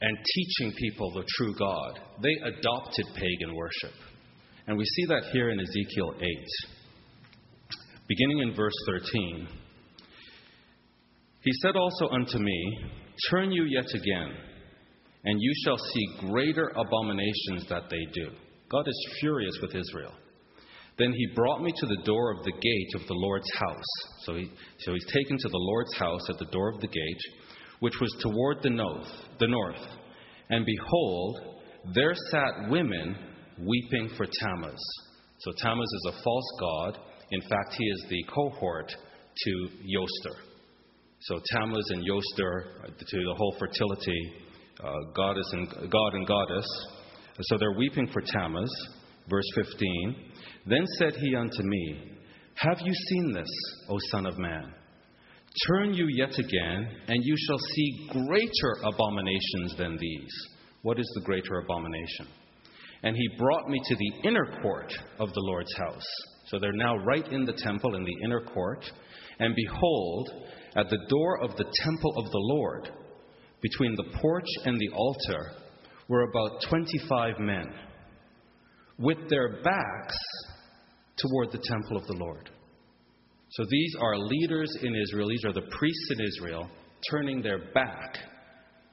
and 0.00 0.18
teaching 0.34 0.72
people 0.76 1.10
the 1.12 1.24
true 1.36 1.54
God, 1.58 2.00
they 2.22 2.34
adopted 2.44 3.06
pagan 3.14 3.54
worship. 3.54 3.92
And 4.66 4.76
we 4.76 4.84
see 4.84 5.06
that 5.06 5.24
here 5.32 5.50
in 5.50 5.60
Ezekiel 5.60 6.14
8. 6.20 6.22
Beginning 8.08 8.38
in 8.38 8.54
verse 8.54 8.74
13, 8.86 9.48
he 11.42 11.52
said 11.62 11.76
also 11.76 12.08
unto 12.08 12.38
me, 12.38 12.78
Turn 13.30 13.52
you 13.52 13.64
yet 13.64 13.86
again, 13.94 14.36
and 15.24 15.40
you 15.40 15.52
shall 15.64 15.78
see 15.78 16.28
greater 16.28 16.72
abominations 16.74 17.68
that 17.68 17.84
they 17.88 18.04
do. 18.12 18.30
God 18.68 18.86
is 18.86 19.16
furious 19.20 19.56
with 19.62 19.74
Israel. 19.74 20.12
Then 20.98 21.12
he 21.12 21.34
brought 21.34 21.62
me 21.62 21.72
to 21.76 21.86
the 21.86 22.02
door 22.04 22.32
of 22.32 22.44
the 22.44 22.52
gate 22.52 23.00
of 23.00 23.06
the 23.06 23.14
Lord's 23.14 23.50
house. 23.58 23.84
So, 24.24 24.34
he, 24.34 24.50
so 24.78 24.94
he's 24.94 25.12
taken 25.12 25.36
to 25.38 25.48
the 25.48 25.58
Lord's 25.58 25.94
house 25.96 26.28
at 26.30 26.38
the 26.38 26.50
door 26.50 26.70
of 26.70 26.80
the 26.80 26.88
gate, 26.88 27.20
which 27.80 28.00
was 28.00 28.14
toward 28.20 28.62
the 28.62 28.70
north, 28.70 29.08
the 29.38 29.46
north. 29.46 29.86
And 30.48 30.64
behold, 30.64 31.40
there 31.94 32.14
sat 32.30 32.70
women 32.70 33.16
weeping 33.58 34.10
for 34.16 34.26
Tammuz. 34.26 34.80
So 35.40 35.52
Tammuz 35.58 35.86
is 35.86 36.12
a 36.14 36.22
false 36.22 36.50
god. 36.60 36.98
In 37.30 37.40
fact, 37.42 37.74
he 37.76 37.84
is 37.84 38.06
the 38.08 38.24
cohort 38.32 38.88
to 38.88 39.68
Yoster. 39.82 40.40
So 41.20 41.40
Tammuz 41.52 41.90
and 41.90 42.04
Yoster, 42.04 42.64
to 42.98 43.16
the 43.16 43.34
whole 43.36 43.56
fertility, 43.58 44.32
uh, 44.82 44.92
goddess 45.14 45.46
and 45.52 45.90
god 45.90 46.14
and 46.14 46.26
goddess. 46.26 46.66
So 47.40 47.58
they're 47.58 47.76
weeping 47.76 48.08
for 48.12 48.22
Tammuz. 48.22 48.70
Verse 49.28 49.44
15. 49.56 50.16
Then 50.66 50.84
said 50.98 51.14
he 51.16 51.34
unto 51.36 51.62
me, 51.62 52.16
Have 52.56 52.78
you 52.82 52.92
seen 52.92 53.32
this, 53.32 53.48
O 53.88 53.98
Son 54.10 54.26
of 54.26 54.36
Man? 54.36 54.72
Turn 55.68 55.94
you 55.94 56.06
yet 56.08 56.38
again, 56.38 56.88
and 57.06 57.18
you 57.22 57.34
shall 57.46 57.58
see 57.58 58.08
greater 58.10 58.76
abominations 58.84 59.76
than 59.78 59.96
these. 59.96 60.32
What 60.82 60.98
is 60.98 61.10
the 61.14 61.24
greater 61.24 61.60
abomination? 61.60 62.26
And 63.02 63.16
he 63.16 63.38
brought 63.38 63.68
me 63.68 63.80
to 63.84 63.96
the 63.96 64.28
inner 64.28 64.60
court 64.60 64.92
of 65.18 65.32
the 65.32 65.40
Lord's 65.40 65.74
house. 65.76 66.06
So 66.48 66.58
they're 66.58 66.72
now 66.72 66.96
right 66.96 67.26
in 67.32 67.44
the 67.44 67.52
temple, 67.52 67.94
in 67.94 68.04
the 68.04 68.24
inner 68.24 68.40
court. 68.40 68.84
And 69.38 69.54
behold, 69.54 70.30
at 70.76 70.90
the 70.90 70.98
door 71.08 71.42
of 71.42 71.56
the 71.56 71.72
temple 71.84 72.12
of 72.18 72.24
the 72.24 72.38
Lord, 72.38 72.90
between 73.62 73.94
the 73.94 74.18
porch 74.20 74.48
and 74.64 74.78
the 74.78 74.90
altar, 74.94 75.52
were 76.08 76.22
about 76.30 76.62
25 76.68 77.38
men, 77.40 77.72
with 78.98 79.28
their 79.28 79.62
backs 79.62 80.16
toward 81.16 81.52
the 81.52 81.64
temple 81.68 81.96
of 81.96 82.06
the 82.06 82.16
Lord. 82.18 82.50
So 83.50 83.64
these 83.70 83.94
are 84.00 84.18
leaders 84.18 84.70
in 84.82 84.94
Israel, 84.94 85.28
these 85.28 85.44
are 85.44 85.52
the 85.52 85.68
priests 85.78 86.10
in 86.10 86.20
Israel, 86.20 86.68
turning 87.10 87.42
their 87.42 87.72
back 87.72 88.18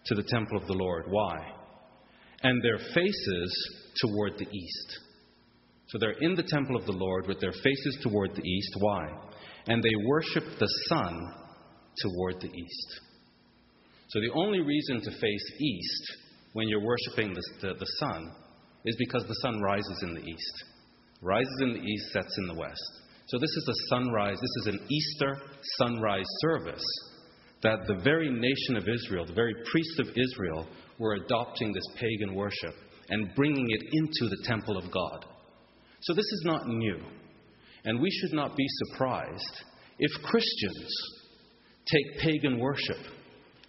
to 0.05 0.15
the 0.15 0.23
temple 0.23 0.57
of 0.57 0.67
the 0.67 0.73
Lord. 0.73 1.05
Why? 1.09 1.37
And 2.43 2.63
their 2.63 2.77
faces 2.93 3.75
toward 4.01 4.37
the 4.37 4.47
east. 4.49 4.99
So 5.87 5.97
they're 5.99 6.21
in 6.21 6.35
the 6.35 6.43
temple 6.43 6.75
of 6.75 6.85
the 6.85 6.91
Lord 6.91 7.27
with 7.27 7.39
their 7.39 7.51
faces 7.51 7.99
toward 8.03 8.35
the 8.35 8.43
east. 8.43 8.75
Why? 8.79 9.05
And 9.67 9.81
they 9.81 10.05
worship 10.07 10.43
the 10.59 10.69
sun 10.89 11.33
toward 12.01 12.41
the 12.41 12.47
east. 12.47 12.99
So 14.09 14.19
the 14.19 14.33
only 14.33 14.61
reason 14.61 15.01
to 15.01 15.11
face 15.11 15.51
east 15.59 16.17
when 16.53 16.67
you're 16.67 16.83
worshiping 16.83 17.33
the, 17.33 17.43
the, 17.61 17.73
the 17.75 17.91
sun 17.99 18.31
is 18.85 18.95
because 18.97 19.23
the 19.27 19.39
sun 19.41 19.61
rises 19.61 20.03
in 20.03 20.13
the 20.13 20.21
east 20.21 20.63
rises 21.23 21.59
in 21.61 21.73
the 21.73 21.79
east, 21.79 22.11
sets 22.11 22.37
in 22.37 22.47
the 22.47 22.59
west. 22.59 23.01
So 23.27 23.39
this 23.39 23.49
is 23.49 23.67
a 23.69 23.95
sunrise, 23.95 24.37
this 24.39 24.65
is 24.65 24.75
an 24.75 24.87
Easter 24.89 25.37
sunrise 25.77 26.25
service 26.41 26.83
that 27.63 27.79
the 27.87 28.01
very 28.03 28.29
nation 28.29 28.75
of 28.75 28.87
Israel, 28.89 29.25
the 29.25 29.33
very 29.33 29.55
priests 29.71 29.99
of 29.99 30.07
Israel, 30.09 30.67
were 30.99 31.15
adopting 31.15 31.71
this 31.71 31.87
pagan 31.95 32.35
worship 32.35 32.75
and 33.09 33.33
bringing 33.35 33.67
it 33.69 33.81
into 33.81 34.29
the 34.29 34.43
temple 34.45 34.77
of 34.77 34.91
God. 34.91 35.25
So 36.01 36.13
this 36.13 36.25
is 36.25 36.43
not 36.45 36.67
new. 36.67 36.99
And 37.85 38.01
we 38.01 38.11
should 38.11 38.33
not 38.33 38.55
be 38.55 38.65
surprised 38.67 39.63
if 39.99 40.11
Christians 40.23 40.93
take 41.85 42.19
pagan 42.19 42.59
worship 42.59 42.97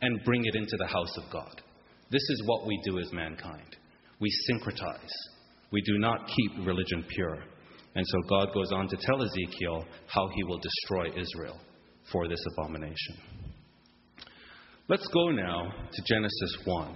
and 0.02 0.25
bring 0.25 0.44
it 0.44 0.56
into 0.56 0.76
the 0.76 0.87
house 0.87 1.16
of 1.16 1.32
God. 1.32 1.62
This 2.11 2.23
is 2.30 2.42
what 2.46 2.66
we 2.66 2.80
do 2.84 2.99
as 2.99 3.12
mankind. 3.12 3.76
We 4.20 4.30
syncretize. 4.50 5.11
We 5.75 5.83
do 5.83 5.99
not 5.99 6.28
keep 6.28 6.64
religion 6.64 7.04
pure. 7.09 7.37
And 7.97 8.07
so 8.07 8.19
God 8.28 8.54
goes 8.54 8.71
on 8.71 8.87
to 8.87 8.97
tell 8.97 9.21
Ezekiel 9.21 9.85
how 10.07 10.28
he 10.28 10.45
will 10.45 10.61
destroy 10.61 11.09
Israel 11.21 11.59
for 12.12 12.28
this 12.28 12.38
abomination. 12.52 13.16
Let's 14.88 15.09
go 15.09 15.31
now 15.33 15.73
to 15.90 16.02
Genesis 16.07 16.59
1. 16.64 16.88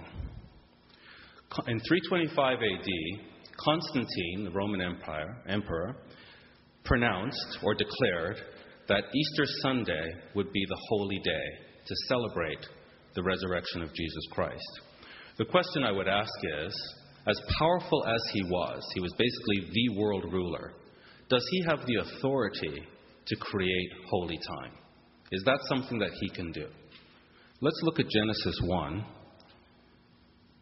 In 1.67 1.79
325 1.81 2.57
AD, 2.57 2.87
Constantine, 3.57 4.45
the 4.45 4.51
Roman 4.51 4.79
Empire, 4.79 5.35
emperor, 5.49 5.97
pronounced 6.85 7.59
or 7.61 7.73
declared 7.73 8.37
that 8.87 9.03
Easter 9.13 9.43
Sunday 9.61 10.05
would 10.35 10.53
be 10.53 10.65
the 10.69 10.79
holy 10.87 11.19
day 11.19 11.45
to 11.85 11.95
celebrate 12.07 12.65
the 13.13 13.23
resurrection 13.23 13.81
of 13.81 13.93
Jesus 13.93 14.23
Christ. 14.31 14.81
The 15.37 15.43
question 15.43 15.83
I 15.83 15.91
would 15.91 16.07
ask 16.07 16.31
is 16.61 16.95
as 17.29 17.39
powerful 17.59 18.05
as 18.07 18.21
he 18.33 18.43
was, 18.43 18.83
he 18.93 19.01
was 19.01 19.13
basically 19.17 19.69
the 19.71 19.99
world 19.99 20.25
ruler, 20.31 20.73
does 21.29 21.45
he 21.51 21.63
have 21.69 21.85
the 21.85 21.95
authority 21.95 22.83
to 23.27 23.35
create 23.35 23.89
holy 24.09 24.39
time? 24.47 24.71
Is 25.31 25.43
that 25.45 25.59
something 25.67 25.99
that 25.99 26.11
he 26.19 26.29
can 26.29 26.51
do? 26.51 26.67
Let's 27.61 27.79
look 27.83 27.99
at 27.99 28.09
Genesis 28.09 28.59
1 28.63 29.05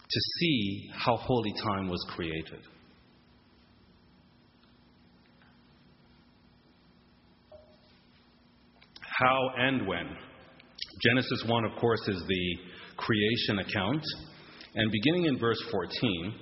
to 0.09 0.19
see 0.39 0.89
how 0.93 1.15
holy 1.15 1.53
time 1.63 1.87
was 1.87 2.05
created. 2.09 2.59
How 8.99 9.49
and 9.57 9.87
when. 9.87 10.09
Genesis 11.01 11.43
1, 11.47 11.65
of 11.65 11.71
course, 11.79 12.01
is 12.07 12.21
the 12.27 12.57
creation 12.97 13.59
account. 13.59 14.03
And 14.75 14.91
beginning 14.91 15.25
in 15.25 15.39
verse 15.39 15.61
14, 15.71 16.33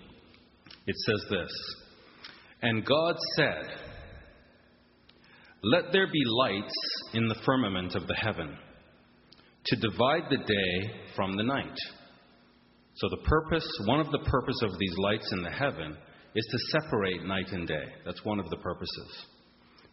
it 0.88 0.96
says 0.98 1.26
this 1.30 1.76
And 2.62 2.86
God 2.86 3.16
said, 3.36 3.66
Let 5.64 5.92
there 5.92 6.08
be 6.08 6.24
lights 6.26 6.74
in 7.14 7.28
the 7.28 7.40
firmament 7.46 7.96
of 7.96 8.08
the 8.08 8.16
heaven 8.16 8.58
to 9.66 9.76
divide 9.76 10.30
the 10.30 10.38
day 10.38 10.94
from 11.16 11.36
the 11.36 11.44
night. 11.44 11.78
So, 12.96 13.10
the 13.10 13.28
purpose, 13.28 13.68
one 13.88 14.00
of 14.00 14.12
the 14.12 14.24
purpose 14.30 14.62
of 14.62 14.72
these 14.80 14.96
lights 14.98 15.30
in 15.34 15.42
the 15.42 15.52
heaven 15.52 15.98
is 16.34 16.48
to 16.52 16.80
separate 16.80 17.26
night 17.26 17.52
and 17.52 17.68
day. 17.68 17.84
That's 18.06 18.24
one 18.24 18.40
of 18.40 18.50
the 18.50 18.58
purposes. 18.58 19.26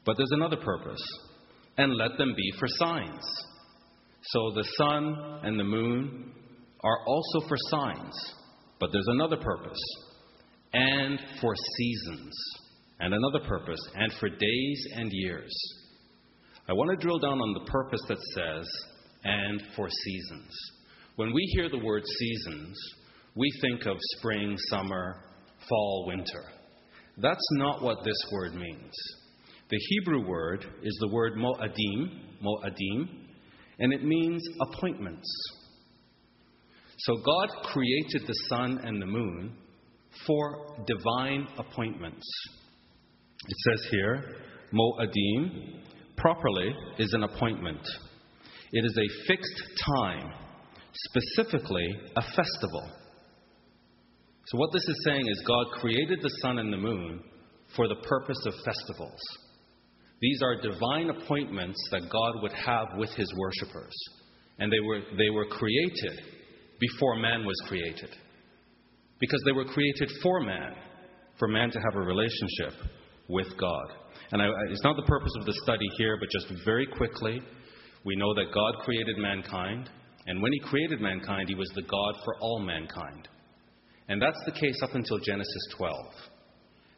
But 0.04 0.16
there's 0.16 0.30
another 0.32 0.58
purpose, 0.58 1.02
and 1.78 1.96
let 1.96 2.16
them 2.18 2.34
be 2.36 2.52
for 2.58 2.68
signs. 2.68 3.24
So, 4.24 4.52
the 4.54 4.68
sun 4.76 5.40
and 5.42 5.58
the 5.58 5.64
moon 5.64 6.32
are 6.84 6.98
also 7.06 7.48
for 7.48 7.56
signs, 7.70 8.34
but 8.78 8.90
there's 8.92 9.08
another 9.08 9.36
purpose 9.36 9.80
and 10.72 11.18
for 11.40 11.54
seasons, 11.76 12.34
and 13.00 13.12
another 13.12 13.46
purpose, 13.46 13.80
and 13.94 14.12
for 14.14 14.28
days 14.28 14.86
and 14.94 15.10
years. 15.12 15.52
I 16.68 16.72
want 16.72 16.90
to 16.90 17.04
drill 17.04 17.18
down 17.18 17.40
on 17.40 17.54
the 17.54 17.70
purpose 17.70 18.00
that 18.08 18.18
says, 18.34 18.66
and 19.24 19.62
for 19.76 19.88
seasons. 19.88 20.50
When 21.16 21.32
we 21.32 21.42
hear 21.54 21.68
the 21.68 21.84
word 21.84 22.02
seasons, 22.18 22.78
we 23.34 23.50
think 23.60 23.86
of 23.86 23.96
spring, 24.18 24.56
summer, 24.70 25.16
fall, 25.68 26.04
winter. 26.06 26.44
That's 27.18 27.48
not 27.52 27.82
what 27.82 27.98
this 28.04 28.16
word 28.32 28.54
means. 28.54 28.92
The 29.68 29.78
Hebrew 29.88 30.26
word 30.26 30.64
is 30.82 30.96
the 31.00 31.08
word 31.08 31.36
mo'adim, 31.36 32.20
mo'adim, 32.40 33.08
and 33.78 33.92
it 33.92 34.04
means 34.04 34.42
appointments. 34.60 35.28
So 36.98 37.16
God 37.16 37.48
created 37.64 38.26
the 38.26 38.34
sun 38.48 38.80
and 38.84 39.00
the 39.00 39.06
moon 39.06 39.56
for 40.26 40.76
divine 40.86 41.46
appointments. 41.58 42.26
It 43.48 43.56
says 43.68 43.86
here, 43.90 44.36
mo'adim, 44.72 45.82
properly, 46.16 46.74
is 46.98 47.12
an 47.12 47.24
appointment. 47.24 47.80
It 48.72 48.84
is 48.84 48.96
a 48.96 49.26
fixed 49.26 49.62
time, 49.96 50.32
specifically 50.94 51.88
a 52.16 52.22
festival. 52.22 52.90
So, 54.46 54.58
what 54.58 54.70
this 54.72 54.86
is 54.88 55.02
saying 55.04 55.26
is 55.28 55.44
God 55.46 55.66
created 55.80 56.20
the 56.22 56.38
sun 56.42 56.58
and 56.58 56.72
the 56.72 56.78
moon 56.78 57.22
for 57.76 57.88
the 57.88 57.96
purpose 57.96 58.44
of 58.46 58.54
festivals. 58.64 59.20
These 60.20 60.40
are 60.42 60.60
divine 60.60 61.10
appointments 61.10 61.78
that 61.90 62.08
God 62.10 62.42
would 62.42 62.52
have 62.52 62.86
with 62.96 63.10
his 63.10 63.32
worshippers. 63.36 63.94
And 64.58 64.72
they 64.72 64.78
were, 64.80 65.00
they 65.18 65.30
were 65.30 65.46
created 65.46 66.20
before 66.78 67.16
man 67.16 67.44
was 67.44 67.56
created. 67.66 68.10
Because 69.22 69.40
they 69.46 69.52
were 69.52 69.64
created 69.64 70.10
for 70.20 70.40
man, 70.40 70.74
for 71.38 71.46
man 71.46 71.70
to 71.70 71.78
have 71.78 71.94
a 71.94 72.04
relationship 72.04 72.72
with 73.28 73.46
God. 73.56 73.86
And 74.32 74.42
I, 74.42 74.48
it's 74.68 74.82
not 74.82 74.96
the 74.96 75.06
purpose 75.06 75.30
of 75.38 75.46
the 75.46 75.54
study 75.62 75.86
here, 75.96 76.18
but 76.18 76.28
just 76.28 76.64
very 76.64 76.88
quickly, 76.88 77.40
we 78.04 78.16
know 78.16 78.34
that 78.34 78.52
God 78.52 78.84
created 78.84 79.18
mankind. 79.18 79.88
And 80.26 80.42
when 80.42 80.50
he 80.52 80.58
created 80.58 81.00
mankind, 81.00 81.48
he 81.48 81.54
was 81.54 81.70
the 81.76 81.82
God 81.82 82.14
for 82.24 82.34
all 82.40 82.58
mankind. 82.58 83.28
And 84.08 84.20
that's 84.20 84.42
the 84.44 84.58
case 84.58 84.80
up 84.82 84.96
until 84.96 85.18
Genesis 85.18 85.68
12. 85.76 85.94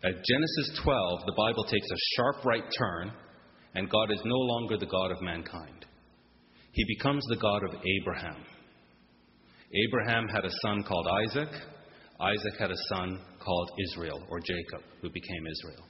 At 0.04 0.14
Genesis 0.14 0.80
12, 0.82 1.20
the 1.26 1.34
Bible 1.36 1.64
takes 1.64 1.90
a 1.90 2.04
sharp 2.16 2.42
right 2.46 2.64
turn, 2.78 3.12
and 3.74 3.90
God 3.90 4.10
is 4.10 4.20
no 4.24 4.38
longer 4.38 4.78
the 4.78 4.86
God 4.86 5.10
of 5.10 5.20
mankind. 5.20 5.84
He 6.72 6.84
becomes 6.96 7.22
the 7.28 7.36
God 7.36 7.64
of 7.64 7.82
Abraham. 8.00 8.42
Abraham 9.88 10.26
had 10.28 10.46
a 10.46 10.56
son 10.62 10.84
called 10.84 11.06
Isaac. 11.28 11.50
Isaac 12.20 12.58
had 12.58 12.70
a 12.70 12.86
son 12.88 13.20
called 13.44 13.70
Israel, 13.90 14.22
or 14.28 14.40
Jacob, 14.40 14.82
who 15.02 15.10
became 15.10 15.46
Israel. 15.46 15.84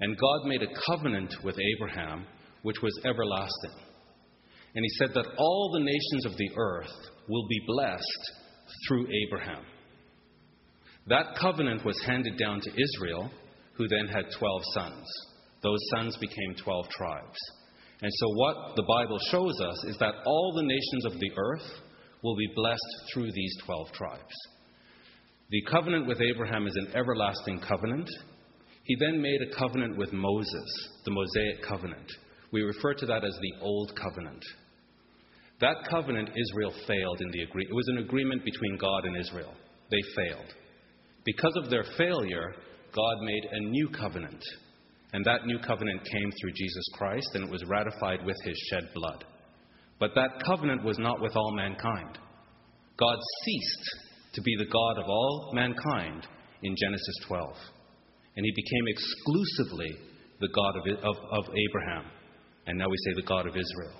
And 0.00 0.18
God 0.18 0.46
made 0.46 0.62
a 0.62 0.74
covenant 0.86 1.34
with 1.42 1.56
Abraham, 1.76 2.26
which 2.62 2.82
was 2.82 2.98
everlasting. 3.04 3.82
And 4.74 4.84
he 4.84 4.90
said 4.98 5.10
that 5.14 5.26
all 5.38 5.70
the 5.72 5.84
nations 5.84 6.26
of 6.26 6.36
the 6.36 6.50
earth 6.56 7.10
will 7.28 7.48
be 7.48 7.60
blessed 7.66 8.32
through 8.86 9.06
Abraham. 9.26 9.64
That 11.08 11.36
covenant 11.40 11.84
was 11.84 12.00
handed 12.06 12.36
down 12.36 12.60
to 12.60 12.70
Israel, 12.70 13.30
who 13.74 13.88
then 13.88 14.08
had 14.08 14.24
12 14.38 14.62
sons. 14.74 15.06
Those 15.62 15.78
sons 15.94 16.16
became 16.18 16.54
12 16.62 16.88
tribes. 16.90 17.38
And 18.02 18.12
so, 18.12 18.28
what 18.34 18.76
the 18.76 18.82
Bible 18.82 19.18
shows 19.30 19.58
us 19.60 19.84
is 19.88 19.96
that 19.98 20.14
all 20.26 20.52
the 20.54 20.62
nations 20.62 21.06
of 21.06 21.18
the 21.18 21.30
earth 21.36 21.80
will 22.22 22.36
be 22.36 22.52
blessed 22.54 22.80
through 23.12 23.32
these 23.32 23.56
12 23.64 23.92
tribes. 23.92 24.34
The 25.48 25.62
covenant 25.70 26.06
with 26.06 26.20
Abraham 26.20 26.66
is 26.66 26.74
an 26.74 26.96
everlasting 26.96 27.60
covenant. 27.60 28.08
He 28.82 28.96
then 28.98 29.22
made 29.22 29.40
a 29.42 29.56
covenant 29.56 29.96
with 29.96 30.12
Moses, 30.12 30.88
the 31.04 31.12
Mosaic 31.12 31.62
covenant. 31.62 32.10
We 32.52 32.62
refer 32.62 32.94
to 32.94 33.06
that 33.06 33.24
as 33.24 33.38
the 33.40 33.64
Old 33.64 33.92
Covenant. 34.00 34.42
That 35.60 35.88
covenant 35.88 36.30
Israel 36.30 36.72
failed 36.86 37.20
in 37.20 37.30
the 37.30 37.42
agreement. 37.42 37.70
It 37.70 37.76
was 37.76 37.88
an 37.88 37.98
agreement 37.98 38.44
between 38.44 38.76
God 38.76 39.04
and 39.04 39.16
Israel. 39.16 39.54
They 39.90 40.02
failed. 40.16 40.52
Because 41.24 41.54
of 41.56 41.70
their 41.70 41.84
failure, 41.96 42.54
God 42.92 43.16
made 43.22 43.44
a 43.52 43.60
new 43.70 43.88
covenant. 43.88 44.42
And 45.12 45.24
that 45.24 45.46
new 45.46 45.58
covenant 45.60 46.02
came 46.04 46.32
through 46.32 46.52
Jesus 46.52 46.84
Christ, 46.94 47.28
and 47.34 47.44
it 47.44 47.50
was 47.50 47.64
ratified 47.66 48.24
with 48.24 48.36
his 48.44 48.56
shed 48.70 48.88
blood. 48.94 49.24
But 49.98 50.10
that 50.14 50.42
covenant 50.44 50.84
was 50.84 50.98
not 50.98 51.20
with 51.20 51.36
all 51.36 51.54
mankind. 51.54 52.18
God 52.98 53.18
ceased 53.44 54.05
to 54.36 54.42
be 54.42 54.54
the 54.58 54.70
God 54.70 55.02
of 55.02 55.08
all 55.08 55.50
mankind 55.54 56.26
in 56.62 56.76
Genesis 56.76 57.16
12. 57.26 57.56
And 58.36 58.44
he 58.44 58.52
became 58.54 58.86
exclusively 58.86 59.96
the 60.40 60.48
God 60.54 60.76
of, 60.76 61.16
of, 61.16 61.16
of 61.32 61.44
Abraham. 61.48 62.04
And 62.66 62.78
now 62.78 62.86
we 62.88 62.96
say 63.06 63.14
the 63.16 63.26
God 63.26 63.46
of 63.46 63.56
Israel. 63.56 63.96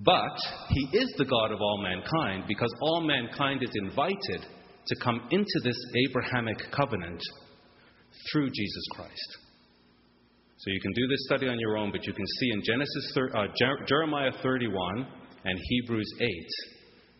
But 0.00 0.36
he 0.70 0.98
is 0.98 1.14
the 1.16 1.24
God 1.24 1.52
of 1.52 1.60
all 1.60 1.80
mankind 1.82 2.44
because 2.48 2.72
all 2.82 3.00
mankind 3.00 3.62
is 3.62 3.70
invited 3.74 4.44
to 4.86 4.96
come 5.02 5.22
into 5.30 5.60
this 5.62 5.78
Abrahamic 6.08 6.58
covenant 6.72 7.22
through 8.30 8.50
Jesus 8.50 8.84
Christ. 8.94 9.38
So 10.58 10.70
you 10.70 10.80
can 10.80 10.92
do 10.92 11.06
this 11.06 11.24
study 11.26 11.48
on 11.48 11.60
your 11.60 11.76
own, 11.76 11.92
but 11.92 12.04
you 12.04 12.12
can 12.12 12.26
see 12.40 12.50
in 12.50 12.62
Genesis, 12.62 13.16
uh, 13.34 13.46
Jeremiah 13.86 14.32
31 14.42 15.06
and 15.44 15.58
Hebrews 15.68 16.12
8, 16.20 16.28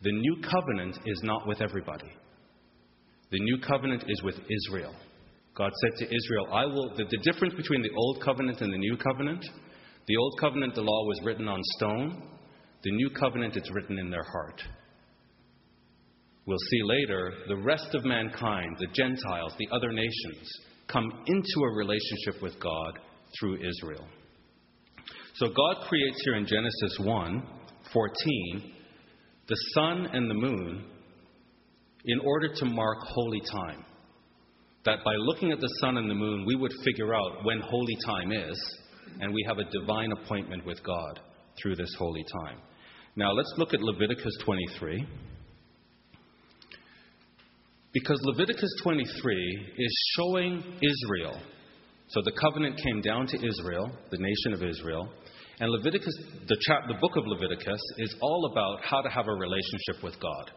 the 0.03 0.13
new 0.13 0.37
covenant 0.43 0.99
is 1.05 1.21
not 1.23 1.47
with 1.47 1.61
everybody. 1.61 2.11
The 3.31 3.41
new 3.41 3.59
covenant 3.59 4.05
is 4.07 4.23
with 4.23 4.37
Israel. 4.37 4.95
God 5.57 5.73
said 5.81 5.99
to 5.99 6.05
Israel, 6.05 6.47
I 6.53 6.67
will, 6.67 6.95
the, 6.97 7.05
the 7.05 7.33
difference 7.33 7.55
between 7.55 7.83
the 7.83 7.91
old 7.97 8.23
covenant 8.23 8.61
and 8.61 8.73
the 8.73 8.79
new 8.79 8.97
covenant, 8.97 9.45
the 10.07 10.17
old 10.17 10.39
covenant, 10.39 10.75
the 10.75 10.83
law 10.83 11.05
was 11.07 11.21
written 11.25 11.49
on 11.49 11.59
stone. 11.77 12.23
The 12.85 12.93
new 12.93 13.11
covenant, 13.11 13.57
it's 13.57 13.73
written 13.73 13.99
in 13.99 14.11
their 14.11 14.23
heart. 14.23 14.63
We'll 16.47 16.59
see 16.71 16.83
later, 16.85 17.33
the 17.49 17.57
rest 17.57 17.95
of 17.95 18.05
mankind, 18.05 18.77
the 18.79 18.87
Gentiles, 18.93 19.55
the 19.59 19.69
other 19.75 19.91
nations, 19.91 20.49
come 20.87 21.11
into 21.27 21.61
a 21.65 21.75
relationship 21.75 22.41
with 22.41 22.61
God 22.61 23.01
through 23.41 23.57
Israel. 23.57 24.07
So 25.35 25.49
God 25.49 25.89
creates 25.89 26.21
here 26.25 26.37
in 26.37 26.47
Genesis 26.47 26.99
1 27.01 27.43
14 27.93 28.76
the 29.49 29.57
sun 29.75 30.07
and 30.13 30.31
the 30.31 30.35
moon 30.35 30.85
in 32.05 32.21
order 32.21 32.49
to 32.55 32.65
mark 32.65 32.99
holy 33.03 33.41
time. 33.53 33.85
That 34.85 34.99
by 35.05 35.15
looking 35.17 35.51
at 35.51 35.61
the 35.61 35.73
sun 35.81 35.97
and 35.97 36.09
the 36.09 36.15
moon, 36.15 36.45
we 36.47 36.55
would 36.55 36.73
figure 36.85 37.15
out 37.15 37.45
when 37.45 37.61
holy 37.61 37.97
time 38.07 38.33
is, 38.33 38.79
and 39.21 39.33
we 39.33 39.45
have 39.49 39.59
a 39.59 39.71
divine 39.71 40.13
appointment 40.13 40.65
with 40.65 40.83
God 40.85 41.21
through 41.61 41.77
this 41.77 41.93
holy 41.99 42.25
time. 42.45 42.59
Now 43.17 43.33
let's 43.33 43.53
look 43.57 43.75
at 43.75 43.81
Leviticus 43.81 44.37
23. 44.45 45.07
Because 47.93 48.21
Leviticus 48.23 48.71
23 48.83 49.73
is 49.79 50.13
showing 50.17 50.63
Israel. 50.83 51.41
So 52.09 52.21
the 52.23 52.33
covenant 52.41 52.77
came 52.77 53.01
down 53.01 53.27
to 53.27 53.37
Israel, 53.37 53.91
the 54.11 54.19
nation 54.19 54.53
of 54.53 54.63
Israel. 54.63 55.11
And 55.59 55.71
Leviticus, 55.71 56.14
the, 56.49 56.57
chap, 56.61 56.83
the 56.87 57.01
book 57.01 57.16
of 57.16 57.27
Leviticus, 57.27 57.81
is 57.99 58.14
all 58.21 58.51
about 58.53 58.85
how 58.85 59.01
to 59.01 59.09
have 59.09 59.27
a 59.27 59.33
relationship 59.33 60.03
with 60.03 60.21
God. 60.21 60.51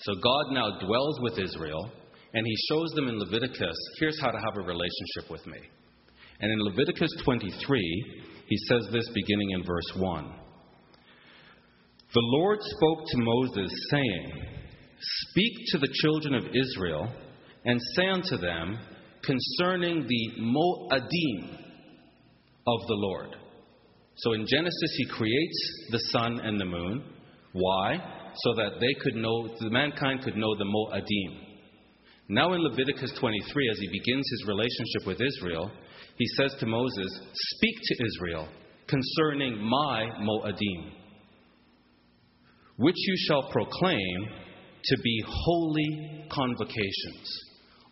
So 0.00 0.14
God 0.14 0.52
now 0.52 0.78
dwells 0.80 1.20
with 1.20 1.38
Israel, 1.38 1.92
and 2.32 2.46
he 2.46 2.56
shows 2.70 2.90
them 2.94 3.08
in 3.08 3.18
Leviticus 3.18 3.76
here's 3.98 4.20
how 4.20 4.30
to 4.30 4.38
have 4.38 4.56
a 4.56 4.66
relationship 4.66 5.30
with 5.30 5.46
me. 5.46 5.58
And 6.40 6.50
in 6.50 6.58
Leviticus 6.60 7.10
23, 7.22 8.22
he 8.46 8.56
says 8.68 8.88
this 8.92 9.08
beginning 9.14 9.50
in 9.50 9.64
verse 9.64 9.92
1. 9.96 10.34
The 12.12 12.22
Lord 12.22 12.58
spoke 12.62 13.06
to 13.06 13.18
Moses, 13.18 13.70
saying, 13.90 14.32
Speak 15.00 15.52
to 15.72 15.78
the 15.78 15.94
children 16.02 16.34
of 16.34 16.44
Israel 16.54 17.12
and 17.66 17.80
say 17.94 18.08
unto 18.08 18.38
them 18.38 18.78
concerning 19.22 20.06
the 20.06 20.40
Moadim 20.40 21.56
of 22.66 22.80
the 22.88 22.94
Lord. 22.94 23.36
So 24.16 24.32
in 24.32 24.46
Genesis, 24.46 24.94
he 24.96 25.06
creates 25.06 25.86
the 25.90 25.98
sun 26.10 26.40
and 26.40 26.60
the 26.60 26.64
moon. 26.64 27.04
Why? 27.52 27.96
So 28.44 28.54
that 28.54 28.80
they 28.80 28.94
could 29.02 29.14
know, 29.14 29.48
the 29.58 29.70
mankind 29.70 30.22
could 30.22 30.36
know 30.36 30.54
the 30.56 30.64
Moadim. 30.64 31.46
Now 32.28 32.52
in 32.52 32.62
Leviticus 32.62 33.12
23, 33.18 33.70
as 33.70 33.78
he 33.78 33.88
begins 33.88 34.24
his 34.30 34.44
relationship 34.46 35.06
with 35.06 35.20
Israel, 35.20 35.70
he 36.16 36.26
says 36.36 36.54
to 36.60 36.66
Moses, 36.66 37.20
Speak 37.32 37.74
to 37.82 38.04
Israel 38.06 38.48
concerning 38.86 39.58
my 39.58 40.10
Moadim, 40.20 40.92
which 42.76 42.96
you 42.96 43.14
shall 43.26 43.50
proclaim 43.50 44.28
to 44.84 44.96
be 45.02 45.24
holy 45.26 46.26
convocations. 46.30 47.44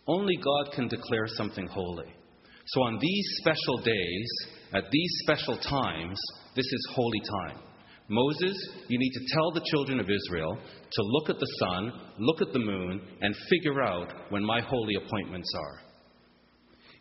Only 0.07 0.37
God 0.37 0.71
can 0.73 0.87
declare 0.87 1.27
something 1.27 1.67
holy. 1.67 2.13
So 2.67 2.83
on 2.83 2.97
these 2.99 3.25
special 3.41 3.77
days, 3.83 4.27
at 4.73 4.83
these 4.91 5.11
special 5.23 5.57
times, 5.57 6.19
this 6.55 6.65
is 6.65 6.87
holy 6.93 7.19
time. 7.19 7.59
Moses, 8.07 8.57
you 8.87 8.97
need 8.97 9.11
to 9.11 9.33
tell 9.33 9.51
the 9.51 9.65
children 9.71 9.99
of 9.99 10.09
Israel 10.09 10.57
to 10.91 11.01
look 11.03 11.29
at 11.29 11.39
the 11.39 11.55
sun, 11.59 11.91
look 12.17 12.41
at 12.41 12.51
the 12.53 12.59
moon, 12.59 13.01
and 13.21 13.35
figure 13.49 13.81
out 13.81 14.11
when 14.29 14.43
my 14.43 14.61
holy 14.61 14.95
appointments 14.95 15.51
are. 15.55 15.79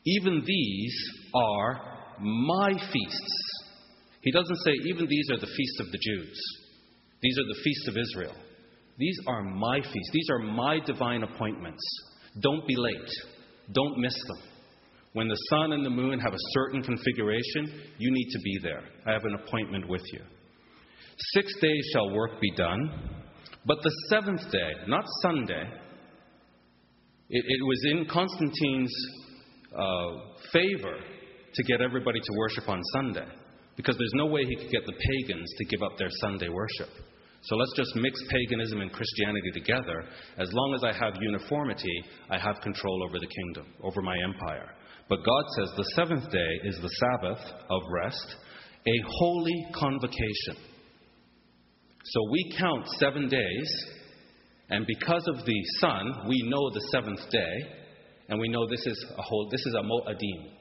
Even 0.05 0.43
these 0.45 1.11
are 1.35 1.81
my 2.21 2.73
feasts. 2.73 3.59
He 4.21 4.33
doesn't 4.33 4.59
say, 4.65 4.73
even 4.87 5.07
these 5.07 5.31
are 5.31 5.39
the 5.39 5.47
feasts 5.47 5.81
of 5.81 5.91
the 5.91 5.99
Jews. 5.99 6.39
These 7.23 7.39
are 7.39 7.55
the 7.55 7.61
feasts 7.65 7.89
of 7.89 7.97
Israel. 7.97 8.35
These 8.99 9.19
are 9.27 9.43
my 9.43 9.81
feasts. 9.81 10.11
These 10.13 10.29
are 10.31 10.39
my 10.41 10.81
divine 10.85 11.23
appointments. 11.23 11.83
Don't 12.41 12.67
be 12.67 12.77
late. 12.77 13.11
Don't 13.73 13.99
miss 13.99 14.15
them. 14.15 14.48
When 15.15 15.29
the 15.29 15.39
sun 15.51 15.73
and 15.73 15.85
the 15.85 15.91
moon 15.91 16.19
have 16.21 16.33
a 16.33 16.45
certain 16.53 16.83
configuration, 16.83 17.91
you 17.99 18.11
need 18.11 18.29
to 18.31 18.39
be 18.41 18.59
there. 18.63 18.83
I 19.07 19.13
have 19.13 19.25
an 19.25 19.35
appointment 19.35 19.89
with 19.89 20.03
you. 20.13 20.21
Six 21.33 21.53
days 21.61 21.91
shall 21.93 22.11
work 22.11 22.41
be 22.41 22.51
done, 22.57 22.91
but 23.67 23.79
the 23.83 23.91
seventh 24.11 24.51
day, 24.53 24.71
not 24.87 25.05
Sunday, 25.23 25.65
it, 27.31 27.45
it 27.47 27.65
was 27.65 27.85
in 27.91 28.07
Constantine's 28.07 28.95
uh, 29.77 30.51
favor 30.53 30.97
to 31.55 31.63
get 31.65 31.81
everybody 31.81 32.21
to 32.21 32.33
worship 32.37 32.69
on 32.69 32.81
Sunday 32.93 33.27
because 33.77 33.97
there's 33.97 34.15
no 34.15 34.27
way 34.27 34.45
he 34.45 34.57
could 34.57 34.71
get 34.71 34.87
the 34.87 34.93
pagans 34.93 35.51
to 35.59 35.65
give 35.65 35.83
up 35.83 35.97
their 35.99 36.11
Sunday 36.21 36.49
worship. 36.49 36.89
So 37.43 37.57
let's 37.57 37.73
just 37.77 37.95
mix 37.97 38.21
paganism 38.29 38.81
and 38.81 38.93
Christianity 38.93 39.51
together. 39.53 40.05
As 40.39 40.49
long 40.53 40.75
as 40.75 40.83
I 40.85 40.93
have 40.93 41.15
uniformity, 41.21 42.03
I 42.31 42.39
have 42.39 42.61
control 42.61 43.05
over 43.05 43.19
the 43.19 43.29
kingdom, 43.29 43.73
over 43.83 44.03
my 44.03 44.17
empire. 44.25 44.71
But 45.09 45.25
God 45.25 45.45
says 45.57 45.71
the 45.77 45.93
seventh 45.97 46.31
day 46.31 46.61
is 46.65 46.79
the 46.83 46.89
Sabbath 46.89 47.39
of 47.71 47.83
rest, 47.91 48.37
a 48.87 49.03
holy 49.19 49.67
convocation. 49.75 50.57
So 52.05 52.21
we 52.31 52.55
count 52.59 52.87
seven 52.99 53.29
days, 53.29 53.85
and 54.71 54.87
because 54.87 55.25
of 55.29 55.45
the 55.47 55.63
sun, 55.81 56.29
we 56.29 56.43
know 56.47 56.71
the 56.71 56.87
seventh 56.93 57.31
day, 57.31 57.55
and 58.29 58.39
we 58.39 58.49
know 58.49 58.67
this 58.69 58.87
is 58.87 59.07
a 59.17 59.23
whole, 59.23 59.49
this 59.51 59.65
is 59.65 59.75
a 59.75 59.83
mo'adim. 59.83 60.53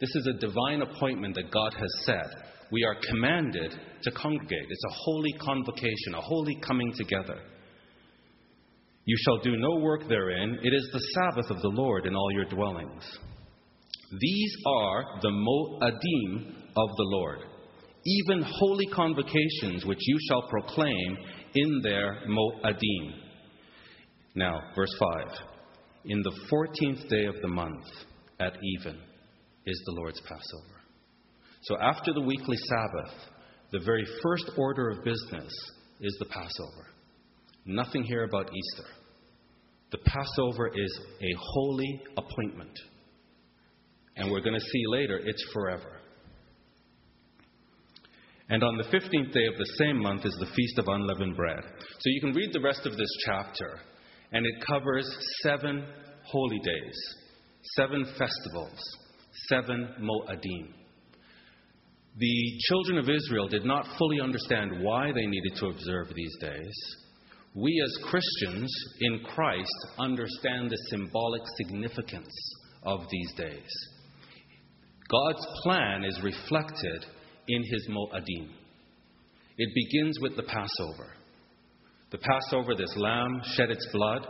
This 0.00 0.14
is 0.16 0.26
a 0.26 0.38
divine 0.38 0.82
appointment 0.82 1.36
that 1.36 1.52
God 1.52 1.72
has 1.74 2.04
set. 2.04 2.26
We 2.72 2.84
are 2.84 2.96
commanded 3.08 3.72
to 4.02 4.10
congregate. 4.10 4.66
It's 4.68 4.84
a 4.84 4.94
holy 5.04 5.32
convocation, 5.34 6.14
a 6.16 6.20
holy 6.20 6.56
coming 6.66 6.92
together. 6.96 7.38
You 9.04 9.16
shall 9.24 9.38
do 9.38 9.56
no 9.56 9.76
work 9.80 10.08
therein. 10.08 10.58
It 10.62 10.74
is 10.74 10.88
the 10.92 11.00
Sabbath 11.14 11.50
of 11.50 11.60
the 11.60 11.68
Lord 11.68 12.06
in 12.06 12.16
all 12.16 12.32
your 12.32 12.46
dwellings. 12.46 13.04
These 14.20 14.56
are 14.66 15.04
the 15.22 15.30
mo'adim 15.30 16.54
of 16.76 16.88
the 16.96 17.08
Lord, 17.16 17.38
even 18.04 18.42
holy 18.42 18.86
convocations 18.86 19.86
which 19.86 20.00
you 20.00 20.18
shall 20.28 20.48
proclaim 20.48 21.16
in 21.54 21.80
their 21.82 22.20
mo'adim. 22.26 23.14
Now, 24.34 24.60
verse 24.74 24.94
5. 24.98 25.26
In 26.04 26.22
the 26.22 26.40
fourteenth 26.50 27.08
day 27.08 27.24
of 27.24 27.36
the 27.40 27.48
month, 27.48 27.84
at 28.40 28.54
even, 28.76 28.98
is 29.64 29.82
the 29.86 29.92
Lord's 29.92 30.20
Passover. 30.22 30.80
So 31.62 31.76
after 31.80 32.12
the 32.12 32.20
weekly 32.20 32.56
Sabbath, 32.56 33.14
the 33.70 33.80
very 33.80 34.04
first 34.22 34.50
order 34.58 34.90
of 34.90 35.04
business 35.04 35.52
is 36.00 36.16
the 36.18 36.26
Passover. 36.26 36.88
Nothing 37.64 38.02
here 38.02 38.24
about 38.24 38.50
Easter. 38.52 38.88
The 39.92 39.98
Passover 39.98 40.70
is 40.74 41.00
a 41.20 41.34
holy 41.38 42.02
appointment. 42.16 42.78
And 44.16 44.30
we're 44.30 44.40
going 44.40 44.58
to 44.58 44.60
see 44.60 44.82
later, 44.88 45.20
it's 45.24 45.44
forever. 45.52 45.98
And 48.48 48.62
on 48.62 48.76
the 48.76 48.84
15th 48.84 49.32
day 49.32 49.46
of 49.46 49.56
the 49.56 49.72
same 49.78 49.98
month 50.02 50.26
is 50.26 50.36
the 50.38 50.52
Feast 50.54 50.78
of 50.78 50.88
Unleavened 50.88 51.36
Bread. 51.36 51.62
So 51.78 52.04
you 52.04 52.20
can 52.20 52.34
read 52.34 52.52
the 52.52 52.60
rest 52.60 52.84
of 52.84 52.96
this 52.96 53.08
chapter, 53.24 53.78
and 54.32 54.44
it 54.44 54.66
covers 54.66 55.08
seven 55.42 55.86
holy 56.24 56.58
days, 56.58 57.14
seven 57.76 58.04
festivals, 58.18 58.78
seven 59.48 59.94
Mo'adim. 60.00 60.68
The 62.18 62.58
children 62.68 62.98
of 62.98 63.08
Israel 63.08 63.48
did 63.48 63.64
not 63.64 63.86
fully 63.96 64.20
understand 64.20 64.82
why 64.82 65.12
they 65.12 65.26
needed 65.26 65.56
to 65.56 65.68
observe 65.68 66.08
these 66.14 66.36
days. 66.40 66.96
We 67.54 67.82
as 67.82 68.10
Christians 68.10 68.70
in 69.00 69.20
Christ 69.34 69.86
understand 69.98 70.68
the 70.68 70.78
symbolic 70.90 71.42
significance 71.56 72.34
of 72.82 73.00
these 73.10 73.32
days. 73.34 73.70
God's 75.12 75.46
plan 75.62 76.04
is 76.04 76.18
reflected 76.22 77.04
in 77.48 77.62
his 77.62 77.86
Mo'adim. 77.90 78.48
It 79.58 79.74
begins 79.74 80.18
with 80.22 80.36
the 80.36 80.42
Passover. 80.44 81.12
The 82.10 82.18
Passover, 82.18 82.74
this 82.74 82.96
lamb 82.96 83.42
shed 83.54 83.70
its 83.70 83.86
blood. 83.92 84.26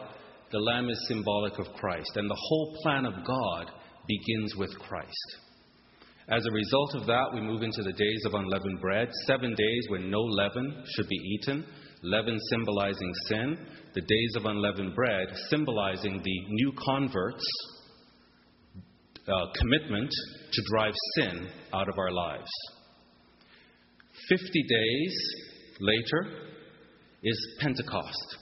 The 0.51 0.59
lamb 0.59 0.91
is 0.91 1.07
symbolic 1.07 1.59
of 1.61 1.73
Christ. 1.75 2.11
And 2.17 2.29
the 2.29 2.39
whole 2.39 2.77
plan 2.83 3.07
of 3.07 3.15
God 3.25 3.71
begins 4.09 4.57
with 4.57 4.77
Christ. 4.81 5.37
As 6.29 6.45
a 6.45 6.53
result 6.53 6.95
of 6.97 7.07
that, 7.07 7.31
we 7.33 7.41
move 7.41 7.63
into 7.63 7.83
the 7.83 7.93
days 7.93 8.23
of 8.27 8.35
unleavened 8.35 8.81
bread, 8.81 9.09
seven 9.27 9.55
days 9.55 9.87
when 9.89 10.11
no 10.11 10.21
leaven 10.21 10.85
should 10.95 11.09
be 11.09 11.17
eaten, 11.17 11.65
leaven 12.03 12.39
symbolizing 12.51 13.13
sin, 13.29 13.59
the 13.95 14.01
days 14.01 14.37
of 14.37 14.47
unleavened 14.47 14.95
bread 14.95 15.29
symbolizing 15.49 16.21
the 16.23 16.41
new 16.49 16.73
converts' 16.85 17.45
uh, 19.29 19.47
commitment 19.61 20.11
to 20.53 20.63
drive 20.71 20.95
sin 21.17 21.49
out 21.73 21.89
of 21.89 21.99
our 21.99 22.11
lives. 22.11 22.51
Fifty 24.29 24.63
days 24.69 25.17
later 25.81 26.49
is 27.23 27.57
Pentecost, 27.61 28.39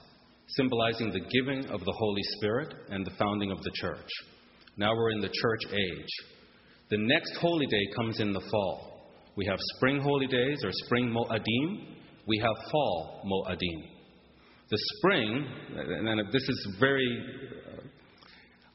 symbolizing 0.48 1.12
the 1.12 1.20
giving 1.20 1.64
of 1.70 1.80
the 1.80 1.94
Holy 1.96 2.22
Spirit 2.36 2.74
and 2.88 3.06
the 3.06 3.12
founding 3.18 3.50
of 3.50 3.62
the 3.62 3.70
church. 3.74 4.08
Now 4.76 4.94
we're 4.94 5.10
in 5.12 5.20
the 5.20 5.28
church 5.28 5.60
age. 5.72 6.12
The 6.90 6.98
next 6.98 7.36
holy 7.36 7.66
day 7.66 7.86
comes 7.96 8.20
in 8.20 8.32
the 8.32 8.42
fall. 8.50 9.12
We 9.36 9.46
have 9.46 9.58
spring 9.76 10.00
holy 10.00 10.26
days 10.26 10.58
or 10.64 10.70
spring 10.72 11.10
Mo'adim. 11.10 11.96
We 12.26 12.38
have 12.38 12.56
fall 12.70 13.22
Mo'adim. 13.24 13.84
The 14.70 14.78
spring, 14.96 15.46
and 15.76 16.32
this 16.32 16.48
is 16.48 16.76
very, 16.78 17.08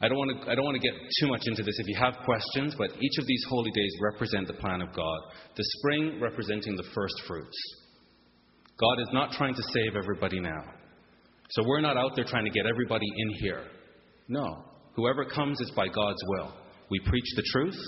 I 0.05 0.07
don't, 0.07 0.19
want 0.19 0.39
to, 0.39 0.51
I 0.51 0.53
don't 0.53 0.65
want 0.65 0.79
to 0.79 0.87
get 0.87 0.93
too 1.19 1.27
much 1.27 1.41
into 1.47 1.63
this 1.63 1.79
if 1.79 1.87
you 1.87 1.97
have 1.97 2.13
questions, 2.25 2.75
but 2.77 2.91
each 3.01 3.17
of 3.17 3.25
these 3.25 3.43
holy 3.49 3.71
days 3.71 3.91
represent 3.99 4.45
the 4.45 4.53
plan 4.53 4.81
of 4.81 4.93
God. 4.93 5.19
The 5.55 5.63
spring 5.79 6.19
representing 6.21 6.75
the 6.75 6.85
first 6.93 7.15
fruits. 7.27 7.57
God 8.79 8.99
is 9.01 9.09
not 9.13 9.31
trying 9.31 9.55
to 9.55 9.63
save 9.73 9.95
everybody 9.97 10.39
now. 10.39 10.63
So 11.49 11.63
we're 11.65 11.81
not 11.81 11.97
out 11.97 12.11
there 12.15 12.25
trying 12.25 12.45
to 12.45 12.51
get 12.51 12.67
everybody 12.67 13.07
in 13.17 13.29
here. 13.39 13.63
No. 14.27 14.63
Whoever 14.95 15.25
comes 15.25 15.59
is 15.59 15.71
by 15.71 15.87
God's 15.87 16.21
will. 16.27 16.53
We 16.91 16.99
preach 16.99 17.25
the 17.35 17.43
truth, 17.51 17.79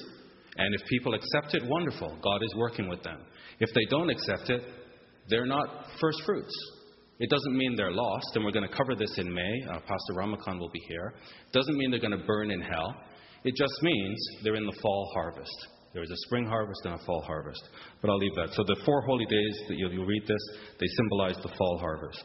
and 0.57 0.73
if 0.73 0.81
people 0.87 1.13
accept 1.13 1.53
it, 1.53 1.69
wonderful. 1.69 2.17
God 2.23 2.41
is 2.41 2.55
working 2.57 2.89
with 2.89 3.03
them. 3.03 3.19
If 3.59 3.69
they 3.75 3.85
don't 3.91 4.09
accept 4.09 4.49
it, 4.49 4.63
they're 5.29 5.45
not 5.45 5.85
first 6.01 6.23
fruits. 6.25 6.53
It 7.19 7.29
doesn't 7.29 7.57
mean 7.57 7.75
they're 7.75 7.91
lost, 7.91 8.35
and 8.35 8.45
we're 8.45 8.51
going 8.51 8.67
to 8.67 8.75
cover 8.75 8.95
this 8.95 9.17
in 9.17 9.33
May. 9.33 9.63
Uh, 9.69 9.79
Pastor 9.79 10.13
Ramakan 10.15 10.59
will 10.59 10.69
be 10.69 10.81
here. 10.87 11.13
It 11.47 11.53
doesn't 11.53 11.75
mean 11.75 11.89
they're 11.89 11.99
going 11.99 12.17
to 12.17 12.25
burn 12.25 12.51
in 12.51 12.61
hell. 12.61 12.95
It 13.43 13.55
just 13.55 13.73
means 13.81 14.17
they're 14.43 14.55
in 14.55 14.65
the 14.65 14.77
fall 14.81 15.09
harvest. 15.15 15.67
There 15.93 16.03
is 16.03 16.11
a 16.11 16.17
spring 16.27 16.45
harvest 16.45 16.81
and 16.85 16.93
a 16.93 17.05
fall 17.05 17.21
harvest. 17.21 17.61
But 18.01 18.11
I'll 18.11 18.17
leave 18.17 18.35
that. 18.35 18.53
So 18.53 18.63
the 18.63 18.79
four 18.85 19.01
holy 19.01 19.25
days 19.25 19.61
that 19.67 19.77
you'll, 19.77 19.91
you'll 19.91 20.05
read 20.05 20.27
this, 20.27 20.57
they 20.79 20.85
symbolize 20.95 21.37
the 21.41 21.49
fall 21.57 21.79
harvest. 21.79 22.23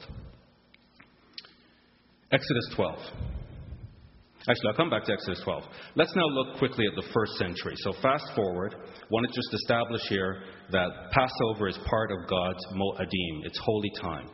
Exodus 2.31 2.69
12. 2.75 2.99
Actually, 4.49 4.69
I'll 4.71 4.77
come 4.77 4.91
back 4.91 5.05
to 5.05 5.13
Exodus 5.13 5.41
12. 5.45 5.63
Let's 5.95 6.15
now 6.17 6.27
look 6.27 6.59
quickly 6.59 6.85
at 6.87 6.95
the 6.97 7.09
first 7.15 7.35
century. 7.37 7.75
So, 7.77 7.93
fast 8.03 8.25
forward, 8.35 8.75
want 9.09 9.27
to 9.27 9.33
just 9.33 9.55
establish 9.55 10.03
here 10.09 10.43
that 10.73 10.89
Passover 11.13 11.69
is 11.69 11.79
part 11.87 12.11
of 12.11 12.29
God's 12.29 12.67
Mo'adim, 12.75 13.47
its 13.47 13.59
holy 13.63 13.91
time. 14.01 14.29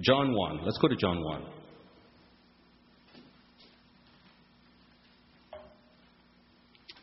John 0.00 0.34
1. 0.34 0.64
Let's 0.64 0.78
go 0.78 0.88
to 0.88 0.96
John 0.96 1.22
1. 1.22 1.42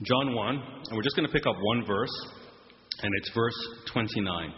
John 0.02 0.36
1, 0.36 0.56
and 0.56 0.98
we're 0.98 1.02
just 1.02 1.15
going 1.15 1.26
to 1.26 1.32
pick 1.32 1.48
up 1.48 1.56
one 1.62 1.86
verse, 1.86 2.12
and 3.02 3.12
it's 3.19 3.32
verse 3.34 3.56
29. 3.93 4.54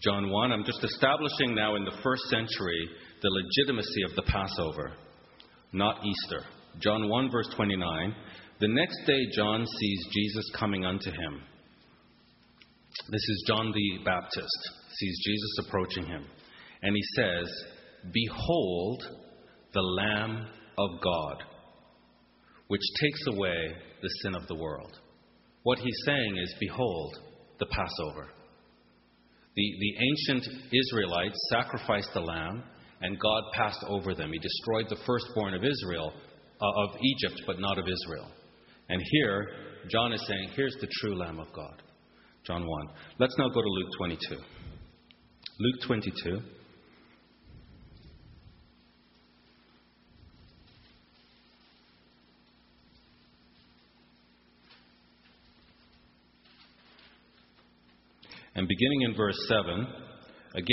John 0.00 0.28
1. 0.28 0.52
I'm 0.52 0.64
just 0.64 0.82
establishing 0.82 1.54
now 1.54 1.76
in 1.76 1.84
the 1.84 1.96
first 2.02 2.22
century 2.24 2.88
the 3.22 3.30
legitimacy 3.30 4.02
of 4.02 4.16
the 4.16 4.22
Passover, 4.22 4.94
not 5.72 6.00
Easter. 6.04 6.44
John 6.80 7.08
1, 7.08 7.30
verse 7.30 7.48
29. 7.54 8.16
The 8.58 8.68
next 8.68 8.98
day, 9.06 9.20
John 9.36 9.64
sees 9.64 10.06
Jesus 10.12 10.50
coming 10.58 10.84
unto 10.84 11.10
him. 11.10 11.40
This 13.10 13.26
is 13.26 13.44
John 13.46 13.72
the 13.72 14.04
Baptist, 14.04 14.70
sees 14.98 15.18
Jesus 15.24 15.66
approaching 15.66 16.04
him. 16.04 16.26
And 16.82 16.94
he 16.94 17.02
says, 17.16 17.50
Behold 18.12 19.02
the 19.72 19.80
Lamb 19.80 20.46
of 20.76 20.90
God, 21.02 21.36
which 22.66 22.82
takes 23.00 23.26
away 23.28 23.56
the 24.02 24.10
sin 24.22 24.34
of 24.34 24.46
the 24.46 24.56
world. 24.56 25.00
What 25.62 25.78
he's 25.78 26.02
saying 26.04 26.36
is, 26.36 26.54
Behold 26.60 27.18
the 27.58 27.66
Passover. 27.66 28.28
The, 29.56 29.74
the 29.80 29.94
ancient 30.10 30.46
Israelites 30.70 31.38
sacrificed 31.48 32.10
the 32.12 32.20
lamb, 32.20 32.62
and 33.00 33.18
God 33.18 33.42
passed 33.54 33.84
over 33.88 34.14
them. 34.14 34.32
He 34.32 34.38
destroyed 34.38 34.86
the 34.90 35.02
firstborn 35.06 35.54
of 35.54 35.64
Israel, 35.64 36.12
uh, 36.60 36.82
of 36.84 36.96
Egypt, 37.02 37.40
but 37.46 37.58
not 37.58 37.78
of 37.78 37.86
Israel. 37.86 38.30
And 38.90 39.02
here, 39.02 39.48
John 39.90 40.12
is 40.12 40.24
saying, 40.26 40.50
here's 40.54 40.76
the 40.80 40.88
true 41.00 41.16
Lamb 41.16 41.40
of 41.40 41.50
God. 41.54 41.82
John 42.48 42.66
1. 42.66 42.86
Let's 43.18 43.36
now 43.36 43.48
go 43.48 43.60
to 43.60 43.68
Luke 43.68 43.88
22. 43.98 44.36
Luke 45.60 45.80
22. 45.86 46.40
And 58.54 58.66
beginning 58.66 59.02
in 59.02 59.14
verse 59.14 59.36
7, 59.46 59.86
again, 60.54 60.66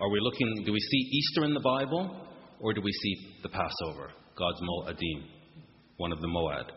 are 0.00 0.08
we 0.08 0.18
looking, 0.22 0.64
do 0.64 0.72
we 0.72 0.80
see 0.80 0.96
Easter 0.96 1.44
in 1.44 1.52
the 1.52 1.60
Bible 1.60 2.26
or 2.58 2.72
do 2.72 2.80
we 2.80 2.90
see 2.90 3.16
the 3.42 3.50
Passover, 3.50 4.12
God's 4.34 4.60
Mo'adim, 4.62 5.24
one 5.98 6.10
of 6.10 6.22
the 6.22 6.28
Moad? 6.28 6.72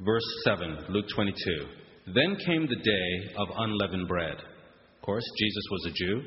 Verse 0.00 0.42
7, 0.44 0.84
Luke 0.90 1.06
22. 1.14 1.80
Then 2.06 2.36
came 2.46 2.66
the 2.66 2.76
day 2.76 3.34
of 3.36 3.48
unleavened 3.56 4.08
bread. 4.08 4.36
Of 4.36 5.02
course, 5.02 5.24
Jesus 5.38 5.64
was 5.70 5.86
a 5.86 5.94
Jew. 5.94 6.22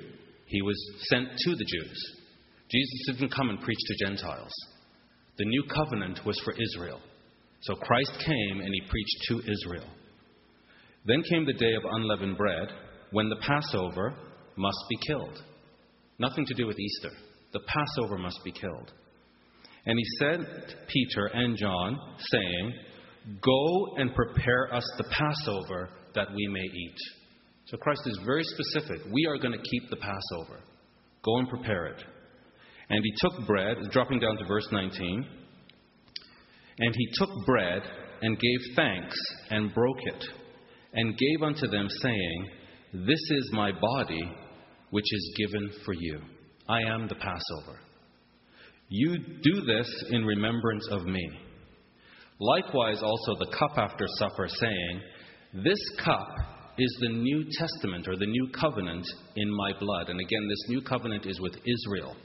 He 0.46 0.62
was 0.62 0.76
sent 1.10 1.30
to 1.30 1.56
the 1.56 1.66
Jews. 1.66 2.16
Jesus 2.70 3.06
didn't 3.08 3.34
come 3.34 3.50
and 3.50 3.62
preach 3.62 3.80
to 3.80 4.06
Gentiles. 4.06 4.52
The 5.38 5.46
new 5.46 5.64
covenant 5.64 6.26
was 6.26 6.40
for 6.44 6.54
Israel. 6.54 7.00
So 7.62 7.76
Christ 7.76 8.12
came 8.20 8.60
and 8.60 8.70
he 8.74 8.90
preached 8.90 9.18
to 9.30 9.52
Israel. 9.52 9.90
Then 11.06 11.24
came 11.30 11.46
the 11.46 11.54
day 11.54 11.74
of 11.76 11.84
unleavened 11.92 12.38
bread 12.38 12.70
when 13.12 13.30
the 13.30 13.38
Passover 13.38 14.14
must 14.56 14.78
be 14.90 14.98
killed. 15.08 15.44
Nothing 16.20 16.46
to 16.46 16.54
do 16.54 16.68
with 16.68 16.80
Easter. 16.80 17.10
The 17.52 17.62
Passover 17.62 18.18
must 18.18 18.40
be 18.44 18.52
killed. 18.52 18.92
And 19.86 19.98
he 19.98 20.06
said, 20.20 20.40
Peter 20.88 21.26
and 21.34 21.58
John, 21.58 22.00
saying, 22.32 22.74
Go 23.42 23.96
and 23.98 24.14
prepare 24.14 24.74
us 24.74 24.84
the 24.98 25.06
Passover 25.06 25.90
that 26.16 26.28
we 26.34 26.48
may 26.48 26.60
eat. 26.60 26.98
So 27.66 27.78
Christ 27.78 28.02
is 28.06 28.20
very 28.26 28.44
specific. 28.44 29.02
We 29.12 29.26
are 29.28 29.38
going 29.38 29.54
to 29.54 29.70
keep 29.70 29.90
the 29.90 29.96
Passover. 29.96 30.62
Go 31.24 31.38
and 31.38 31.48
prepare 31.48 31.86
it. 31.88 32.04
And 32.90 33.02
he 33.04 33.14
took 33.18 33.48
bread, 33.48 33.78
dropping 33.92 34.20
down 34.20 34.38
to 34.38 34.46
verse 34.46 34.68
19, 34.72 35.26
and 36.80 36.96
he 36.96 37.08
took 37.14 37.30
bread 37.46 37.82
and 38.22 38.40
gave 38.40 38.76
thanks 38.76 39.18
and 39.50 39.74
broke 39.74 40.02
it 40.04 40.24
and 40.94 41.18
gave 41.18 41.44
unto 41.44 41.68
them, 41.68 41.88
saying, 42.02 42.50
This 42.94 43.22
is 43.32 43.52
my 43.54 43.72
body, 43.72 44.32
which 44.92 45.06
is 45.12 45.36
given 45.38 45.72
for 45.86 45.94
you. 45.94 46.20
I 46.68 46.82
am 46.82 47.08
the 47.08 47.16
Passover. 47.16 47.80
You 48.90 49.18
do 49.18 49.62
this 49.62 50.04
in 50.12 50.26
remembrance 50.26 50.88
of 50.92 51.06
me. 51.06 51.30
Likewise, 52.44 53.02
also 53.02 53.36
the 53.40 53.56
cup 53.58 53.78
after 53.78 54.06
supper, 54.20 54.50
saying, 54.50 55.02
This 55.64 55.80
cup 56.04 56.28
is 56.78 56.98
the 57.00 57.14
New 57.14 57.46
Testament 57.58 58.06
or 58.06 58.18
the 58.18 58.26
New 58.26 58.50
Covenant 58.60 59.06
in 59.38 59.50
my 59.56 59.72
blood. 59.80 60.10
And 60.10 60.20
again, 60.20 60.46
this 60.50 60.66
new 60.68 60.82
covenant 60.82 61.26
is 61.26 61.40
with 61.40 61.56
Israel. 61.56 62.18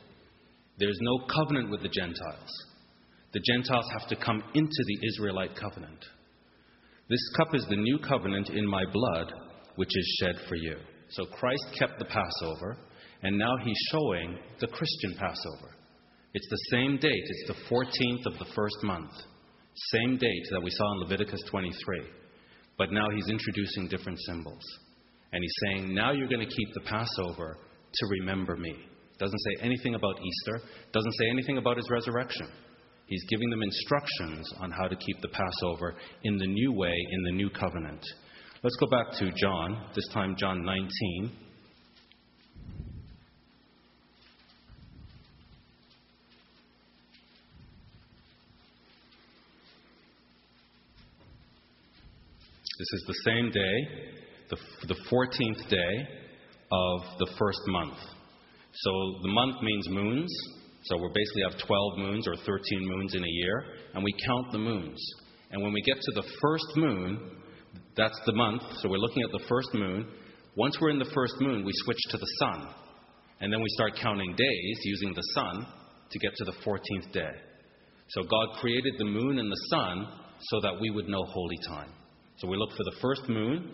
There's 0.77 0.99
no 1.03 1.25
covenant 1.33 1.71
with 1.71 1.83
the 1.83 1.89
Gentiles. 1.89 2.51
The 3.33 3.43
Gentiles 3.47 3.87
have 3.97 4.09
to 4.09 4.17
come 4.17 4.43
into 4.55 4.85
the 4.87 5.07
Israelite 5.07 5.55
covenant. 5.55 6.05
This 7.09 7.23
cup 7.37 7.55
is 7.55 7.65
the 7.69 7.77
new 7.77 7.99
covenant 8.01 8.51
in 8.51 8.67
my 8.67 8.83
blood, 8.93 9.33
which 9.77 9.97
is 9.97 10.19
shed 10.21 10.35
for 10.49 10.57
you. 10.57 10.79
So 11.11 11.27
Christ 11.27 11.65
kept 11.79 12.01
the 12.01 12.07
Passover, 12.07 12.77
and 13.23 13.39
now 13.39 13.55
he's 13.65 13.89
showing 13.93 14.37
the 14.61 14.67
Christian 14.67 15.15
Passover. 15.15 15.77
It's 16.35 16.49
the 16.51 16.77
same 16.77 16.97
date, 16.97 17.13
it's 17.25 17.49
the 17.49 17.75
14th 17.75 18.33
of 18.33 18.39
the 18.41 18.53
first 18.57 18.77
month. 18.83 19.13
Same 19.75 20.17
date 20.17 20.47
that 20.51 20.63
we 20.63 20.71
saw 20.71 20.93
in 20.93 21.01
Leviticus 21.01 21.43
23. 21.51 22.03
But 22.77 22.93
now 22.93 23.07
he's 23.15 23.29
introducing 23.29 23.89
different 23.89 24.19
symbols. 24.27 24.63
And 25.33 25.43
he's 25.43 25.55
saying, 25.67 25.95
now 25.95 26.13
you're 26.13 26.29
going 26.29 26.47
to 26.47 26.55
keep 26.55 26.75
the 26.75 26.81
Passover 26.81 27.59
to 27.93 28.07
remember 28.21 28.57
me. 28.57 28.75
Doesn't 29.19 29.39
say 29.39 29.65
anything 29.65 29.95
about 29.95 30.15
Easter, 30.23 30.67
doesn't 30.93 31.15
say 31.15 31.29
anything 31.31 31.59
about 31.59 31.77
his 31.77 31.89
resurrection. 31.91 32.49
He's 33.07 33.25
giving 33.29 33.51
them 33.51 33.63
instructions 33.63 34.53
on 34.61 34.71
how 34.71 34.87
to 34.87 34.95
keep 34.95 35.21
the 35.23 35.29
Passover 35.29 35.97
in 36.25 36.39
the 36.39 36.47
new 36.47 36.73
way, 36.73 36.95
in 37.11 37.23
the 37.25 37.33
new 37.33 37.51
covenant. 37.51 38.05
Let's 38.63 38.77
go 38.77 38.87
back 38.87 39.13
to 39.19 39.33
John, 39.37 39.87
this 39.95 40.07
time 40.13 40.37
John 40.37 40.65
19. 40.65 41.33
This 52.79 52.93
is 52.93 53.05
the 53.09 53.31
same 53.31 53.51
day, 53.51 53.77
the, 54.51 54.57
the 54.87 54.95
14th 55.11 55.69
day 55.69 56.09
of 56.71 57.01
the 57.19 57.27
first 57.37 57.59
month. 57.67 57.99
So 58.73 58.91
the 59.23 59.33
month 59.33 59.57
means 59.63 59.89
moons. 59.89 60.33
So 60.85 60.97
we 60.97 61.09
basically 61.13 61.43
have 61.51 61.67
12 61.67 61.99
moons 61.99 62.29
or 62.29 62.37
13 62.37 62.63
moons 62.81 63.15
in 63.17 63.25
a 63.25 63.29
year, 63.29 63.65
and 63.95 64.05
we 64.05 64.15
count 64.25 64.53
the 64.53 64.59
moons. 64.59 64.97
And 65.51 65.61
when 65.61 65.73
we 65.73 65.83
get 65.83 65.97
to 65.97 66.13
the 66.15 66.29
first 66.41 66.77
moon, 66.77 67.33
that's 67.97 68.21
the 68.27 68.33
month. 68.35 68.63
So 68.81 68.89
we're 68.89 68.99
looking 68.99 69.25
at 69.25 69.33
the 69.33 69.45
first 69.49 69.75
moon. 69.75 70.07
Once 70.55 70.79
we're 70.81 70.91
in 70.91 71.01
the 71.01 71.11
first 71.13 71.35
moon, 71.41 71.65
we 71.65 71.73
switch 71.85 71.99
to 72.11 72.17
the 72.17 72.31
sun. 72.39 72.69
And 73.41 73.53
then 73.53 73.61
we 73.61 73.69
start 73.71 73.95
counting 74.01 74.37
days 74.37 74.79
using 74.85 75.15
the 75.15 75.25
sun 75.35 75.67
to 76.11 76.19
get 76.21 76.33
to 76.37 76.45
the 76.45 76.55
14th 76.65 77.13
day. 77.13 77.33
So 78.11 78.23
God 78.23 78.61
created 78.61 78.95
the 78.99 79.05
moon 79.05 79.41
and 79.41 79.51
the 79.51 79.67
sun 79.69 80.07
so 80.51 80.61
that 80.61 80.81
we 80.81 80.91
would 80.91 81.09
know 81.09 81.25
holy 81.25 81.59
time. 81.67 81.98
So 82.39 82.47
we 82.47 82.57
look 82.57 82.71
for 82.71 82.85
the 82.85 82.97
first 83.03 83.29
moon, 83.29 83.69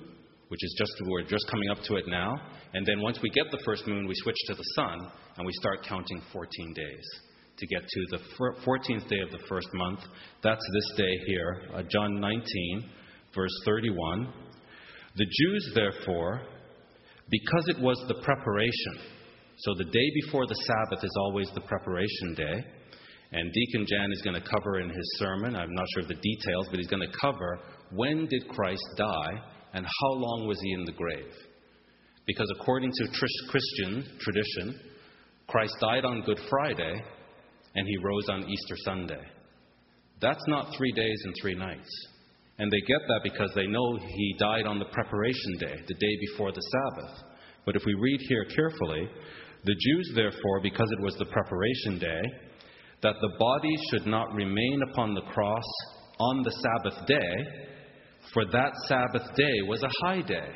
which 0.49 0.65
is 0.65 0.75
just, 0.79 0.93
we're 1.07 1.23
just 1.23 1.47
coming 1.51 1.69
up 1.69 1.83
to 1.85 1.97
it 1.97 2.09
now. 2.09 2.35
And 2.73 2.87
then 2.87 3.03
once 3.03 3.19
we 3.23 3.29
get 3.29 3.51
the 3.51 3.63
first 3.63 3.87
moon, 3.87 4.07
we 4.07 4.15
switch 4.17 4.39
to 4.47 4.55
the 4.55 4.65
sun 4.75 5.11
and 5.37 5.47
we 5.47 5.53
start 5.53 5.85
counting 5.87 6.23
14 6.33 6.73
days 6.73 7.05
to 7.59 7.67
get 7.67 7.83
to 7.87 8.07
the 8.11 8.19
14th 8.67 9.09
day 9.09 9.21
of 9.21 9.31
the 9.31 9.47
first 9.51 9.69
month. 9.75 10.01
That's 10.43 10.65
this 10.73 10.97
day 10.97 11.13
here, 11.27 11.63
uh, 11.75 11.83
John 11.91 12.19
19, 12.19 12.91
verse 13.35 13.53
31. 13.67 14.33
The 15.17 15.27
Jews, 15.27 15.73
therefore, 15.75 16.41
because 17.31 17.69
it 17.69 17.79
was 17.81 18.03
the 18.09 18.23
preparation, 18.23 19.13
so 19.59 19.75
the 19.77 19.85
day 19.85 20.11
before 20.23 20.47
the 20.47 20.55
Sabbath 20.55 21.05
is 21.05 21.15
always 21.21 21.51
the 21.55 21.61
preparation 21.61 22.35
day. 22.35 22.65
And 23.33 23.53
Deacon 23.53 23.87
Jan 23.87 24.13
is 24.13 24.23
going 24.23 24.41
to 24.41 24.49
cover 24.49 24.81
in 24.81 24.89
his 24.89 25.17
sermon, 25.19 25.55
I'm 25.55 25.75
not 25.75 25.87
sure 25.93 26.03
of 26.03 26.09
the 26.09 26.15
details, 26.15 26.69
but 26.71 26.79
he's 26.79 26.89
going 26.89 27.07
to 27.07 27.19
cover 27.21 27.59
when 27.95 28.27
did 28.27 28.49
Christ 28.49 28.85
die 28.97 29.33
and 29.73 29.85
how 29.85 30.13
long 30.13 30.47
was 30.47 30.59
he 30.63 30.73
in 30.73 30.85
the 30.85 30.93
grave? 30.93 31.33
Because 32.27 32.51
according 32.59 32.91
to 32.91 33.09
Christian 33.49 34.19
tradition, 34.21 34.81
Christ 35.47 35.75
died 35.81 36.05
on 36.05 36.23
Good 36.23 36.41
Friday 36.49 36.95
and 37.75 37.87
he 37.87 37.97
rose 38.05 38.29
on 38.31 38.49
Easter 38.49 38.77
Sunday. 38.85 39.21
That's 40.21 40.45
not 40.49 40.75
three 40.77 40.93
days 40.93 41.21
and 41.25 41.35
three 41.41 41.55
nights. 41.55 41.91
And 42.59 42.71
they 42.71 42.81
get 42.87 43.01
that 43.09 43.21
because 43.25 43.51
they 43.55 43.67
know 43.67 43.99
he 43.99 44.37
died 44.39 44.67
on 44.67 44.79
the 44.79 44.85
preparation 44.87 45.59
day, 45.59 45.75
the 45.89 45.95
day 45.95 46.17
before 46.31 46.53
the 46.53 46.63
Sabbath. 46.63 47.25
But 47.67 47.77
if 47.77 47.83
we 47.85 47.95
read 47.95 48.21
here 48.29 48.45
carefully, 48.45 49.09
the 49.65 49.75
Jews, 49.75 50.13
therefore, 50.15 50.61
because 50.63 50.89
it 50.93 51.03
was 51.03 51.17
the 51.17 51.25
preparation 51.27 51.99
day, 51.99 52.23
that 53.03 53.17
the 53.21 53.33
body 53.39 53.75
should 53.91 54.07
not 54.07 54.33
remain 54.35 54.81
upon 54.91 55.15
the 55.15 55.23
cross 55.33 55.65
on 56.21 56.43
the 56.43 56.53
Sabbath 56.53 57.07
day, 57.07 57.74
for 58.33 58.45
that 58.47 58.73
Sabbath 58.87 59.35
day 59.37 59.63
was 59.67 59.83
a 59.83 60.07
high 60.07 60.23
day. 60.23 60.51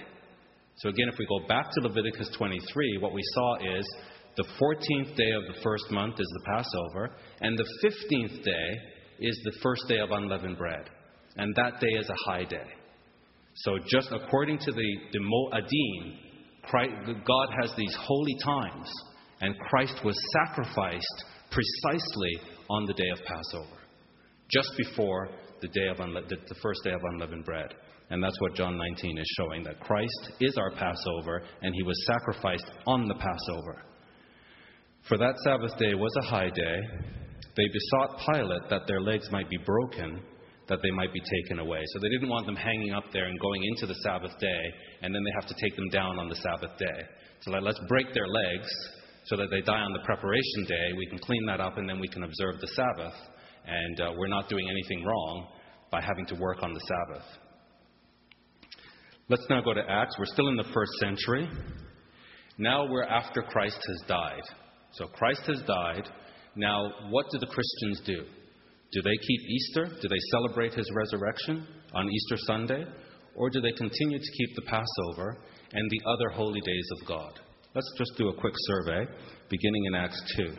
So 0.77 0.89
again, 0.89 1.09
if 1.09 1.19
we 1.19 1.27
go 1.27 1.47
back 1.49 1.67
to 1.73 1.81
Leviticus 1.81 2.31
23, 2.37 2.99
what 2.99 3.13
we 3.13 3.23
saw 3.35 3.57
is 3.79 3.97
the 4.37 4.45
14th 4.45 5.17
day 5.17 5.31
of 5.33 5.53
the 5.53 5.61
first 5.63 5.91
month 5.91 6.15
is 6.21 6.33
the 6.35 6.53
Passover, 6.53 7.11
and 7.41 7.59
the 7.59 7.67
15th 7.85 8.45
day 8.45 8.81
is 9.19 9.41
the 9.45 9.59
first 9.63 9.83
day 9.89 9.99
of 9.99 10.13
unleavened 10.13 10.57
bread. 10.57 10.89
And 11.37 11.55
that 11.57 11.81
day 11.81 11.99
is 11.99 12.09
a 12.09 12.31
high 12.31 12.45
day. 12.45 12.67
So 13.57 13.79
just 13.89 14.11
according 14.13 14.59
to 14.59 14.73
the, 14.73 14.97
the 15.13 15.19
Moadim, 15.19 16.29
God 17.25 17.49
has 17.61 17.73
these 17.77 17.97
holy 17.99 18.37
times, 18.45 18.89
and 19.41 19.59
Christ 19.59 20.05
was 20.05 20.17
sacrificed 20.33 21.25
precisely 21.51 22.41
on 22.71 22.87
the 22.87 22.95
day 22.95 23.09
of 23.13 23.19
Passover, 23.25 23.81
just 24.49 24.71
before 24.77 25.31
the, 25.61 25.69
day 25.69 25.89
of 25.89 25.99
unle- 25.99 26.29
the, 26.29 26.37
the 26.37 26.55
first 26.63 26.81
day 26.85 26.93
of 26.93 27.01
unleavened 27.13 27.45
bread. 27.45 27.75
And 28.11 28.23
that's 28.23 28.41
what 28.41 28.55
John 28.55 28.79
19 28.79 29.19
is 29.19 29.37
showing 29.37 29.63
that 29.65 29.81
Christ 29.81 30.33
is 30.41 30.57
our 30.57 30.71
Passover, 30.71 31.43
and 31.63 31.75
he 31.75 31.83
was 31.83 32.07
sacrificed 32.07 32.71
on 32.87 33.07
the 33.07 33.15
Passover. 33.15 33.83
For 35.09 35.19
that 35.19 35.35
Sabbath 35.45 35.77
day 35.79 35.95
was 35.95 36.13
a 36.23 36.27
high 36.27 36.51
day. 36.51 36.77
They 37.57 37.67
besought 37.73 38.21
Pilate 38.31 38.71
that 38.71 38.87
their 38.87 39.01
legs 39.01 39.29
might 39.31 39.51
be 39.51 39.59
broken, 39.59 40.21
that 40.69 40.79
they 40.83 40.91
might 40.91 41.13
be 41.13 41.21
taken 41.21 41.59
away. 41.59 41.83
So 41.93 41.99
they 41.99 42.09
didn't 42.09 42.29
want 42.29 42.47
them 42.47 42.57
hanging 42.57 42.93
up 42.93 43.05
there 43.13 43.25
and 43.25 43.39
going 43.41 43.63
into 43.65 43.87
the 43.87 43.99
Sabbath 44.03 44.33
day, 44.39 44.63
and 45.03 45.15
then 45.15 45.23
they 45.25 45.33
have 45.41 45.49
to 45.49 45.55
take 45.61 45.77
them 45.77 45.89
down 45.91 46.19
on 46.19 46.29
the 46.29 46.37
Sabbath 46.37 46.79
day. 46.79 47.01
So 47.41 47.51
let's 47.53 47.81
break 47.89 48.13
their 48.15 48.27
legs 48.27 48.69
so 49.25 49.37
that 49.37 49.49
they 49.51 49.61
die 49.61 49.81
on 49.81 49.93
the 49.93 50.05
preparation 50.05 50.65
day. 50.67 50.93
We 50.97 51.07
can 51.07 51.19
clean 51.19 51.45
that 51.47 51.61
up, 51.61 51.79
and 51.79 51.89
then 51.89 52.01
we 52.01 52.09
can 52.09 52.23
observe 52.23 52.61
the 52.61 52.69
Sabbath 52.69 53.15
and 53.69 54.01
uh, 54.01 54.13
we're 54.17 54.29
not 54.29 54.49
doing 54.49 54.69
anything 54.69 55.05
wrong 55.05 55.49
by 55.91 56.01
having 56.01 56.27
to 56.27 56.35
work 56.37 56.63
on 56.63 56.73
the 56.73 56.81
Sabbath. 56.81 57.27
Let's 59.29 59.47
now 59.51 59.61
go 59.61 59.75
to 59.75 59.83
Acts. 59.89 60.17
We're 60.19 60.27
still 60.27 60.49
in 60.49 60.57
the 60.57 60.71
first 60.73 60.93
century. 61.01 61.49
Now 62.57 62.87
we're 62.89 63.05
after 63.05 63.43
Christ 63.43 63.79
has 63.87 64.09
died. 64.09 64.43
So 64.93 65.07
Christ 65.07 65.43
has 65.47 65.63
died. 65.67 66.09
Now, 66.57 66.91
what 67.11 67.27
do 67.31 67.39
the 67.39 67.47
Christians 67.47 68.01
do? 68.05 68.25
Do 68.91 69.03
they 69.03 69.17
keep 69.17 69.41
Easter? 69.49 69.85
Do 70.01 70.09
they 70.09 70.19
celebrate 70.31 70.75
his 70.75 70.91
resurrection 70.95 71.67
on 71.95 72.09
Easter 72.09 72.37
Sunday? 72.47 72.85
Or 73.37 73.51
do 73.51 73.61
they 73.61 73.73
continue 73.73 74.19
to 74.19 74.33
keep 74.33 74.57
the 74.57 74.63
Passover 74.63 75.39
and 75.73 75.91
the 75.91 76.11
other 76.11 76.31
holy 76.31 76.61
days 76.61 76.89
of 77.01 77.09
God. 77.09 77.41
Let's 77.75 77.93
just 77.99 78.13
do 78.17 78.29
a 78.29 78.35
quick 78.35 78.55
survey, 78.57 79.07
beginning 79.51 79.85
in 79.87 79.95
Acts 79.95 80.23
2. 80.37 80.53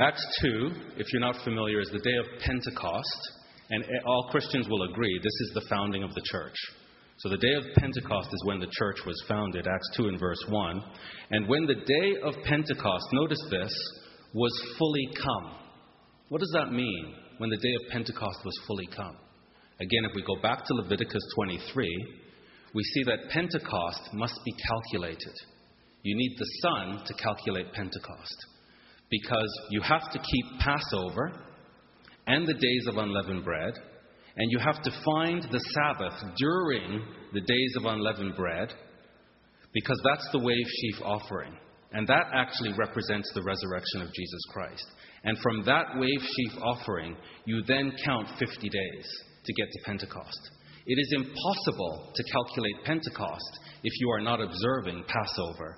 Acts 0.00 0.24
2, 0.42 0.70
if 0.96 1.12
you're 1.12 1.20
not 1.20 1.42
familiar, 1.42 1.80
is 1.80 1.90
the 1.90 1.98
day 1.98 2.16
of 2.18 2.40
Pentecost, 2.40 3.32
and 3.70 3.84
all 4.06 4.28
Christians 4.30 4.68
will 4.68 4.84
agree 4.84 5.18
this 5.18 5.40
is 5.40 5.50
the 5.54 5.66
founding 5.68 6.04
of 6.04 6.14
the 6.14 6.22
church. 6.24 6.54
So 7.16 7.28
the 7.28 7.36
day 7.36 7.52
of 7.54 7.64
Pentecost 7.74 8.28
is 8.32 8.44
when 8.44 8.60
the 8.60 8.70
church 8.78 8.98
was 9.04 9.20
founded, 9.26 9.66
Acts 9.66 9.96
2 9.96 10.06
and 10.06 10.20
verse 10.20 10.38
1. 10.48 10.82
And 11.32 11.48
when 11.48 11.66
the 11.66 11.74
day 11.74 12.20
of 12.22 12.34
Pentecost, 12.44 13.06
notice 13.12 13.44
this, 13.50 13.72
was 14.34 14.74
fully 14.78 15.08
come. 15.16 15.56
What 16.28 16.38
does 16.38 16.52
that 16.54 16.70
mean 16.70 17.14
when 17.38 17.50
the 17.50 17.56
day 17.56 17.74
of 17.82 17.90
Pentecost 17.90 18.38
was 18.44 18.56
fully 18.68 18.86
come? 18.94 19.16
Again, 19.80 20.04
if 20.04 20.14
we 20.14 20.22
go 20.22 20.40
back 20.40 20.64
to 20.64 20.74
Leviticus 20.74 21.24
23, 21.34 22.06
we 22.72 22.84
see 22.84 23.02
that 23.02 23.30
Pentecost 23.30 24.10
must 24.12 24.38
be 24.44 24.54
calculated. 24.68 25.34
You 26.04 26.16
need 26.16 26.36
the 26.38 26.50
sun 26.62 27.04
to 27.04 27.14
calculate 27.14 27.72
Pentecost 27.72 28.46
because 29.10 29.60
you 29.70 29.80
have 29.80 30.10
to 30.12 30.18
keep 30.18 30.60
Passover 30.60 31.32
and 32.26 32.46
the 32.46 32.54
days 32.54 32.86
of 32.88 32.98
unleavened 32.98 33.44
bread, 33.44 33.74
and 34.36 34.50
you 34.50 34.58
have 34.58 34.82
to 34.82 34.90
find 35.04 35.42
the 35.50 35.60
Sabbath 35.74 36.14
during 36.36 37.02
the 37.32 37.40
days 37.40 37.74
of 37.76 37.86
unleavened 37.86 38.36
bread 38.36 38.72
because 39.72 40.00
that's 40.04 40.28
the 40.32 40.38
wave 40.38 40.66
sheaf 40.80 41.02
offering. 41.04 41.56
And 41.92 42.06
that 42.06 42.26
actually 42.34 42.72
represents 42.78 43.30
the 43.34 43.42
resurrection 43.42 44.02
of 44.02 44.12
Jesus 44.12 44.40
Christ. 44.52 44.84
And 45.24 45.38
from 45.38 45.64
that 45.64 45.86
wave 45.96 46.20
sheaf 46.20 46.52
offering, 46.62 47.16
you 47.46 47.62
then 47.66 47.92
count 48.04 48.28
50 48.38 48.68
days 48.68 49.08
to 49.44 49.52
get 49.54 49.66
to 49.72 49.84
Pentecost. 49.84 50.50
It 50.86 50.98
is 50.98 51.12
impossible 51.16 52.12
to 52.14 52.32
calculate 52.32 52.84
Pentecost 52.84 53.60
if 53.82 53.92
you 54.00 54.10
are 54.10 54.20
not 54.20 54.40
observing 54.40 55.04
Passover 55.08 55.76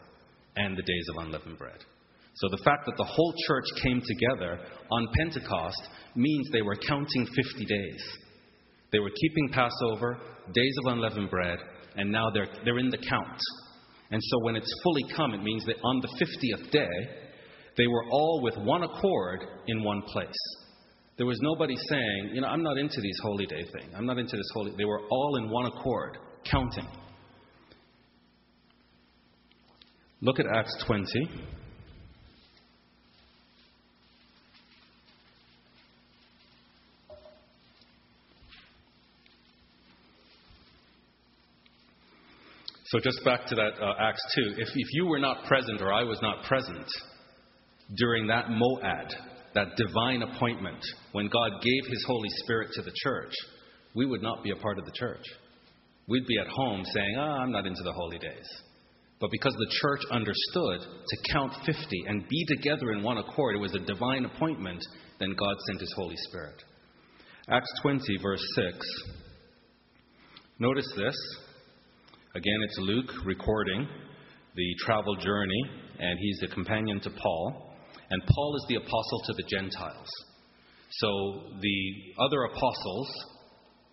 and 0.56 0.76
the 0.76 0.82
days 0.82 1.06
of 1.10 1.24
unleavened 1.24 1.58
bread. 1.58 1.78
So 2.34 2.48
the 2.50 2.62
fact 2.64 2.86
that 2.86 2.96
the 2.96 3.04
whole 3.04 3.34
church 3.46 3.64
came 3.82 4.00
together 4.00 4.60
on 4.90 5.08
Pentecost 5.18 5.82
means 6.14 6.48
they 6.52 6.62
were 6.62 6.76
counting 6.76 7.26
50 7.26 7.64
days. 7.64 8.02
They 8.92 8.98
were 8.98 9.10
keeping 9.10 9.48
Passover, 9.50 10.18
days 10.52 10.74
of 10.84 10.92
unleavened 10.92 11.30
bread, 11.30 11.58
and 11.96 12.10
now 12.10 12.30
they're, 12.32 12.48
they're 12.64 12.78
in 12.78 12.90
the 12.90 12.98
count. 12.98 13.40
And 14.10 14.20
so 14.22 14.44
when 14.44 14.56
it's 14.56 14.72
fully 14.82 15.04
come, 15.14 15.34
it 15.34 15.42
means 15.42 15.64
that 15.66 15.76
on 15.84 16.00
the 16.00 16.08
50th 16.08 16.70
day, 16.70 16.88
they 17.76 17.86
were 17.86 18.04
all 18.10 18.40
with 18.42 18.56
one 18.56 18.82
accord 18.82 19.44
in 19.68 19.82
one 19.82 20.02
place. 20.02 20.34
There 21.16 21.26
was 21.26 21.38
nobody 21.42 21.76
saying, 21.76 22.30
you 22.34 22.40
know, 22.40 22.48
I'm 22.48 22.62
not 22.62 22.78
into 22.78 23.00
these 23.00 23.18
holy 23.22 23.46
day 23.46 23.62
thing. 23.62 23.90
I'm 23.94 24.06
not 24.06 24.18
into 24.18 24.36
this 24.36 24.50
holy. 24.54 24.72
They 24.76 24.86
were 24.86 25.02
all 25.10 25.36
in 25.36 25.50
one 25.50 25.66
accord, 25.66 26.16
counting. 26.50 26.88
Look 30.22 30.40
at 30.40 30.46
Acts 30.54 30.82
20. 30.86 31.06
So, 42.90 42.98
just 42.98 43.24
back 43.24 43.46
to 43.46 43.54
that 43.54 43.80
uh, 43.80 43.94
Acts 44.00 44.22
2. 44.34 44.54
If, 44.58 44.68
if 44.74 44.88
you 44.94 45.06
were 45.06 45.20
not 45.20 45.44
present 45.44 45.80
or 45.80 45.92
I 45.92 46.02
was 46.02 46.18
not 46.22 46.42
present 46.42 46.88
during 47.96 48.26
that 48.26 48.46
moed, 48.46 49.12
that 49.54 49.76
divine 49.76 50.22
appointment, 50.22 50.84
when 51.12 51.28
God 51.28 51.52
gave 51.62 51.88
His 51.88 52.04
Holy 52.08 52.28
Spirit 52.42 52.70
to 52.74 52.82
the 52.82 52.90
church, 53.04 53.32
we 53.94 54.06
would 54.06 54.22
not 54.22 54.42
be 54.42 54.50
a 54.50 54.56
part 54.56 54.80
of 54.80 54.86
the 54.86 54.92
church. 54.92 55.22
We'd 56.08 56.26
be 56.26 56.36
at 56.40 56.48
home 56.48 56.84
saying, 56.84 57.14
Ah, 57.16 57.36
oh, 57.38 57.42
I'm 57.42 57.52
not 57.52 57.64
into 57.64 57.84
the 57.84 57.92
holy 57.92 58.18
days. 58.18 58.48
But 59.20 59.30
because 59.30 59.54
the 59.54 59.72
church 59.80 60.00
understood 60.10 60.80
to 60.80 61.32
count 61.32 61.52
50 61.64 61.76
and 62.08 62.26
be 62.28 62.44
together 62.46 62.90
in 62.90 63.04
one 63.04 63.18
accord, 63.18 63.54
it 63.54 63.60
was 63.60 63.74
a 63.76 63.86
divine 63.86 64.24
appointment, 64.24 64.84
then 65.20 65.36
God 65.38 65.54
sent 65.68 65.80
His 65.80 65.94
Holy 65.96 66.16
Spirit. 66.28 66.60
Acts 67.48 67.72
20, 67.82 68.00
verse 68.20 68.44
6. 68.56 68.86
Notice 70.58 70.92
this. 70.96 71.14
Again, 72.32 72.58
it's 72.62 72.78
Luke 72.78 73.10
recording 73.24 73.88
the 74.54 74.74
travel 74.86 75.16
journey, 75.16 75.62
and 75.98 76.16
he's 76.16 76.38
the 76.38 76.46
companion 76.46 77.00
to 77.00 77.10
Paul. 77.10 77.74
And 78.08 78.22
Paul 78.24 78.56
is 78.56 78.66
the 78.68 78.76
apostle 78.76 79.20
to 79.26 79.32
the 79.32 79.42
Gentiles. 79.48 80.06
So 80.90 81.08
the 81.60 81.92
other 82.22 82.44
apostles 82.44 83.08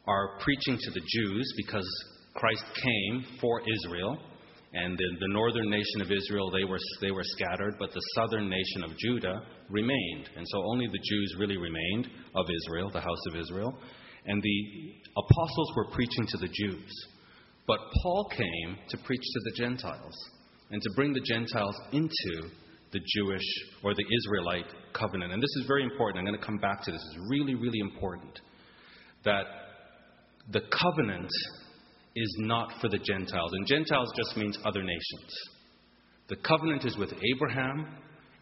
are 0.06 0.38
preaching 0.41 0.78
to 0.80 0.91
the 0.91 1.02
Jews 1.02 1.54
because 1.58 2.06
Christ 2.36 2.63
came 2.76 3.26
for 3.41 3.62
Israel. 3.62 4.19
And 4.71 4.95
the, 4.95 5.17
the 5.19 5.34
northern 5.34 5.71
nation 5.71 6.02
of 6.02 6.12
Israel, 6.12 6.52
they 6.52 6.63
were, 6.63 6.78
they 7.02 7.10
were 7.10 7.23
scattered, 7.23 7.73
but 7.80 7.91
the 7.91 8.02
southern 8.13 8.52
nation 8.52 8.84
of 8.84 8.95
Judah 9.00 9.41
remained. 9.71 10.30
And 10.38 10.45
so 10.50 10.63
only 10.63 10.86
the 10.86 11.02
Jews 11.10 11.36
really 11.39 11.58
remained 11.58 12.08
of 12.36 12.45
Israel, 12.65 12.91
the 12.91 13.02
house 13.02 13.26
of 13.30 13.36
Israel. 13.36 13.73
And 14.28 14.43
the 14.43 14.93
apostles 15.17 15.71
were 15.76 15.89
preaching 15.89 16.28
to 16.28 16.38
the 16.38 16.50
Jews. 16.54 17.08
But 17.67 17.80
Paul 18.01 18.30
came 18.30 18.77
to 18.89 18.97
preach 18.97 19.21
to 19.21 19.39
the 19.43 19.51
Gentiles 19.58 20.15
and 20.71 20.82
to 20.82 20.89
bring 20.95 21.13
the 21.13 21.21
Gentiles 21.21 21.75
into 21.91 22.49
the 22.91 22.99
Jewish 23.15 23.43
or 23.84 23.93
the 23.93 24.06
Israelite 24.19 24.73
covenant. 24.93 25.34
And 25.34 25.43
this 25.43 25.56
is 25.60 25.65
very 25.67 25.84
important. 25.84 26.19
I'm 26.19 26.25
going 26.25 26.39
to 26.39 26.45
come 26.45 26.58
back 26.58 26.84
to 26.84 26.91
this. 26.91 27.01
It's 27.01 27.25
really, 27.30 27.56
really 27.56 27.80
important 27.80 28.39
that 29.25 29.45
the 30.51 30.62
covenant 30.82 31.30
is 32.15 32.36
not 32.39 32.71
for 32.80 32.88
the 32.88 32.97
Gentiles. 32.97 33.51
And 33.53 33.67
Gentiles 33.67 34.12
just 34.15 34.38
means 34.38 34.58
other 34.65 34.82
nations. 34.82 35.34
The 36.30 36.38
covenant 36.38 36.86
is 36.86 36.97
with 36.97 37.13
Abraham 37.36 37.86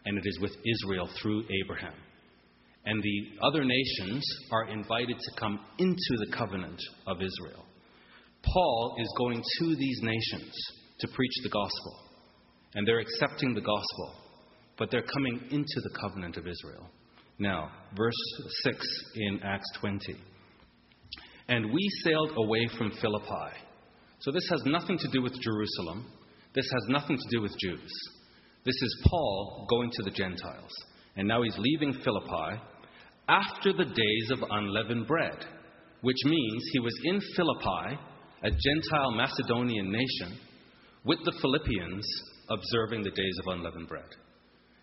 and 0.04 0.16
it 0.16 0.24
is 0.24 0.38
with 0.40 0.52
Israel 0.64 1.08
through 1.20 1.44
Abraham. 1.64 1.94
And 2.84 3.02
the 3.02 3.44
other 3.44 3.64
nations 3.64 4.24
are 4.52 4.68
invited 4.68 5.18
to 5.18 5.40
come 5.40 5.58
into 5.78 6.16
the 6.24 6.32
covenant 6.36 6.80
of 7.08 7.16
Israel. 7.20 7.65
Paul 8.52 8.96
is 8.98 9.12
going 9.18 9.42
to 9.58 9.76
these 9.76 10.00
nations 10.02 10.52
to 11.00 11.08
preach 11.08 11.32
the 11.42 11.48
gospel. 11.48 12.00
And 12.74 12.86
they're 12.86 13.00
accepting 13.00 13.54
the 13.54 13.60
gospel, 13.60 14.14
but 14.78 14.90
they're 14.90 15.02
coming 15.02 15.40
into 15.50 15.80
the 15.82 15.98
covenant 16.00 16.36
of 16.36 16.46
Israel. 16.46 16.90
Now, 17.38 17.70
verse 17.96 18.14
6 18.62 18.86
in 19.16 19.40
Acts 19.42 19.70
20. 19.80 20.16
And 21.48 21.72
we 21.72 21.88
sailed 22.02 22.32
away 22.36 22.68
from 22.76 22.92
Philippi. 23.00 23.56
So 24.20 24.30
this 24.30 24.48
has 24.50 24.62
nothing 24.64 24.98
to 24.98 25.08
do 25.08 25.22
with 25.22 25.40
Jerusalem. 25.40 26.10
This 26.54 26.70
has 26.72 26.82
nothing 26.88 27.16
to 27.16 27.36
do 27.36 27.42
with 27.42 27.52
Jews. 27.58 27.90
This 28.64 28.74
is 28.82 29.06
Paul 29.06 29.66
going 29.70 29.90
to 29.92 30.02
the 30.02 30.10
Gentiles. 30.10 30.72
And 31.16 31.28
now 31.28 31.42
he's 31.42 31.56
leaving 31.58 31.92
Philippi 31.92 32.60
after 33.28 33.72
the 33.72 33.84
days 33.84 34.30
of 34.32 34.48
unleavened 34.50 35.06
bread, 35.06 35.44
which 36.00 36.16
means 36.24 36.64
he 36.72 36.80
was 36.80 36.98
in 37.04 37.20
Philippi 37.36 37.98
a 38.42 38.50
Gentile 38.50 39.12
Macedonian 39.12 39.90
nation, 39.90 40.38
with 41.04 41.18
the 41.24 41.36
Philippians 41.40 42.06
observing 42.50 43.02
the 43.02 43.10
days 43.10 43.38
of 43.40 43.54
unleavened 43.54 43.88
bread. 43.88 44.08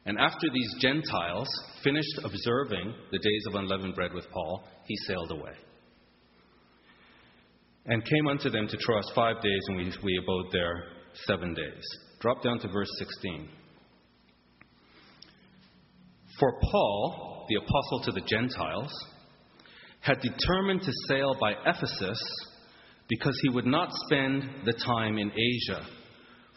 And 0.05 0.19
after 0.19 0.47
these 0.53 0.75
Gentiles 0.79 1.47
finished 1.83 2.19
observing 2.23 2.93
the 3.11 3.19
days 3.19 3.45
of 3.47 3.55
unleavened 3.55 3.95
bread 3.95 4.13
with 4.13 4.29
Paul, 4.31 4.63
he 4.85 4.95
sailed 5.07 5.31
away. 5.31 5.53
And 7.85 8.03
came 8.03 8.27
unto 8.27 8.49
them 8.49 8.67
to 8.67 8.77
Troas 8.77 9.09
five 9.15 9.41
days, 9.41 9.61
and 9.67 9.77
we, 9.77 9.93
we 10.03 10.19
abode 10.21 10.51
there 10.51 10.83
seven 11.25 11.53
days. 11.53 11.83
Drop 12.19 12.41
down 12.41 12.59
to 12.59 12.67
verse 12.69 12.89
16. 12.97 13.49
For 16.39 16.53
Paul, 16.59 17.45
the 17.47 17.55
apostle 17.55 18.01
to 18.05 18.11
the 18.11 18.25
Gentiles, 18.27 18.91
had 19.99 20.19
determined 20.19 20.81
to 20.81 20.91
sail 21.07 21.35
by 21.39 21.53
Ephesus 21.65 22.19
because 23.09 23.37
he 23.43 23.49
would 23.49 23.65
not 23.65 23.89
spend 24.05 24.43
the 24.65 24.73
time 24.73 25.17
in 25.17 25.31
Asia. 25.31 25.85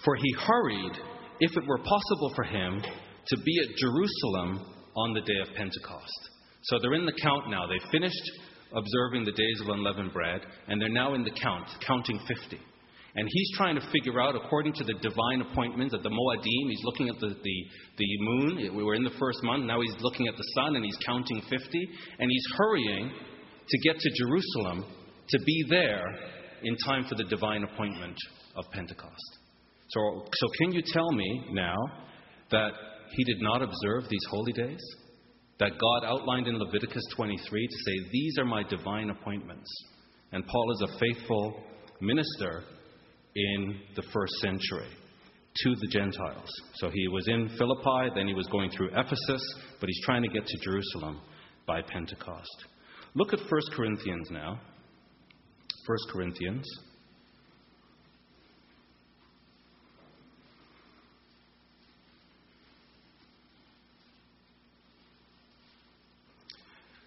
For 0.05 0.16
he 0.16 0.32
hurried, 0.32 0.92
if 1.40 1.57
it 1.57 1.66
were 1.66 1.78
possible 1.78 2.32
for 2.34 2.44
him, 2.44 2.82
to 2.82 3.36
be 3.36 3.59
at 3.62 3.76
Jerusalem 3.76 4.64
on 4.97 5.12
the 5.14 5.20
day 5.20 5.38
of 5.42 5.55
Pentecost. 5.57 6.30
So 6.62 6.78
they're 6.80 6.94
in 6.94 7.07
the 7.07 7.20
count 7.20 7.51
now. 7.51 7.66
They 7.66 7.90
finished 7.90 8.30
observing 8.74 9.24
the 9.24 9.32
days 9.32 9.61
of 9.62 9.68
unleavened 9.68 10.12
bread, 10.12 10.40
and 10.68 10.80
they're 10.80 10.88
now 10.88 11.14
in 11.14 11.24
the 11.24 11.30
count, 11.30 11.68
counting 11.86 12.18
50. 12.26 12.59
And 13.18 13.26
he's 13.30 13.57
trying 13.57 13.76
to 13.76 13.90
figure 13.92 14.20
out, 14.20 14.36
according 14.36 14.74
to 14.74 14.84
the 14.84 14.92
divine 15.01 15.40
appointments 15.40 15.94
at 15.94 16.03
the 16.03 16.11
Moadim, 16.11 16.68
he's 16.68 16.84
looking 16.84 17.09
at 17.09 17.18
the, 17.18 17.28
the, 17.28 17.64
the 17.97 18.07
moon. 18.20 18.76
We 18.76 18.84
were 18.84 18.94
in 18.94 19.05
the 19.05 19.16
first 19.18 19.42
month. 19.42 19.64
Now 19.64 19.80
he's 19.80 19.97
looking 20.01 20.28
at 20.28 20.36
the 20.36 20.44
sun 20.55 20.76
and 20.76 20.84
he's 20.84 20.99
counting 21.07 21.40
50. 21.49 21.88
And 22.18 22.30
he's 22.30 22.47
hurrying 22.59 23.11
to 23.68 23.78
get 23.78 23.99
to 23.99 24.11
Jerusalem 24.11 24.84
to 25.28 25.38
be 25.38 25.64
there 25.70 26.05
in 26.67 26.77
time 26.85 27.05
for 27.09 27.14
the 27.14 27.25
divine 27.25 27.62
appointment 27.62 28.17
of 28.57 28.64
Pentecost. 28.73 29.39
So, 29.89 30.27
so 30.33 30.49
can 30.59 30.73
you 30.73 30.83
tell 30.93 31.12
me 31.12 31.47
now 31.53 31.77
that 32.51 32.73
he 33.12 33.25
did 33.25 33.41
not 33.41 33.62
observe 33.62 34.09
these 34.11 34.25
holy 34.29 34.53
days? 34.53 34.81
That 35.59 35.79
God 35.79 36.05
outlined 36.05 36.49
in 36.49 36.59
Leviticus 36.59 37.03
23 37.14 37.67
to 37.67 37.75
say, 37.87 38.11
These 38.12 38.39
are 38.39 38.45
my 38.45 38.62
divine 38.64 39.11
appointments. 39.11 39.71
And 40.33 40.47
Paul 40.47 40.73
is 40.73 40.83
a 40.83 40.99
faithful 40.99 41.62
minister 42.01 42.64
in 43.35 43.81
the 43.95 44.03
first 44.12 44.33
century 44.43 44.89
to 45.62 45.75
the 45.77 45.89
Gentiles. 45.91 46.51
So 46.75 46.91
he 46.91 47.09
was 47.09 47.27
in 47.29 47.49
Philippi, 47.57 48.11
then 48.14 48.27
he 48.27 48.35
was 48.35 48.47
going 48.49 48.71
through 48.71 48.89
Ephesus, 48.89 49.43
but 49.81 49.89
he's 49.89 50.05
trying 50.05 50.23
to 50.23 50.29
get 50.29 50.47
to 50.47 50.59
Jerusalem 50.59 51.21
by 51.67 51.81
Pentecost. 51.81 52.64
Look 53.14 53.33
at 53.33 53.39
1 53.39 53.49
Corinthians 53.75 54.29
now. 54.31 54.61
1 55.87 55.99
Corinthians. 56.12 56.64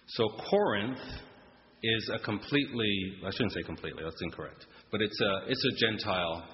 So 0.06 0.28
Corinth 0.50 0.98
is 1.82 2.10
a 2.12 2.18
completely, 2.18 2.90
I 3.24 3.30
shouldn't 3.30 3.52
say 3.52 3.62
completely, 3.62 4.02
that's 4.02 4.20
incorrect, 4.22 4.66
but 4.90 5.00
it's 5.00 5.20
a, 5.20 5.40
it's 5.46 5.64
a 5.64 5.86
Gentile 5.86 6.44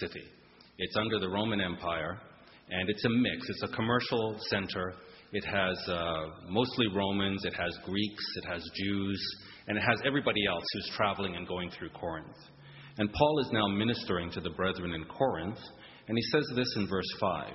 city. 0.00 0.24
It's 0.78 0.96
under 0.96 1.20
the 1.20 1.28
Roman 1.28 1.60
Empire, 1.60 2.18
and 2.70 2.90
it's 2.90 3.04
a 3.04 3.08
mix. 3.08 3.48
It's 3.48 3.62
a 3.62 3.76
commercial 3.76 4.36
center. 4.50 4.94
It 5.32 5.44
has 5.44 5.78
uh, 5.88 6.26
mostly 6.48 6.88
Romans, 6.94 7.44
it 7.44 7.54
has 7.54 7.78
Greeks, 7.84 8.24
it 8.42 8.48
has 8.48 8.68
Jews, 8.74 9.36
and 9.66 9.78
it 9.78 9.82
has 9.82 10.00
everybody 10.06 10.40
else 10.48 10.64
who's 10.72 10.96
traveling 10.96 11.36
and 11.36 11.48
going 11.48 11.70
through 11.70 11.90
Corinth. 11.90 12.36
And 12.98 13.12
Paul 13.12 13.40
is 13.40 13.50
now 13.52 13.66
ministering 13.66 14.30
to 14.32 14.40
the 14.40 14.50
brethren 14.50 14.92
in 14.92 15.04
Corinth, 15.04 15.58
and 16.06 16.16
he 16.16 16.22
says 16.30 16.44
this 16.54 16.72
in 16.76 16.88
verse 16.88 17.12
5 17.20 17.54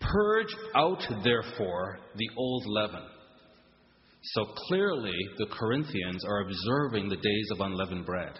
Purge 0.00 0.54
out, 0.74 1.02
therefore, 1.24 1.98
the 2.16 2.28
old 2.36 2.64
leaven. 2.66 3.02
So 4.22 4.44
clearly, 4.68 5.16
the 5.38 5.46
Corinthians 5.46 6.24
are 6.24 6.42
observing 6.42 7.08
the 7.08 7.16
days 7.16 7.48
of 7.52 7.60
unleavened 7.60 8.04
bread. 8.04 8.32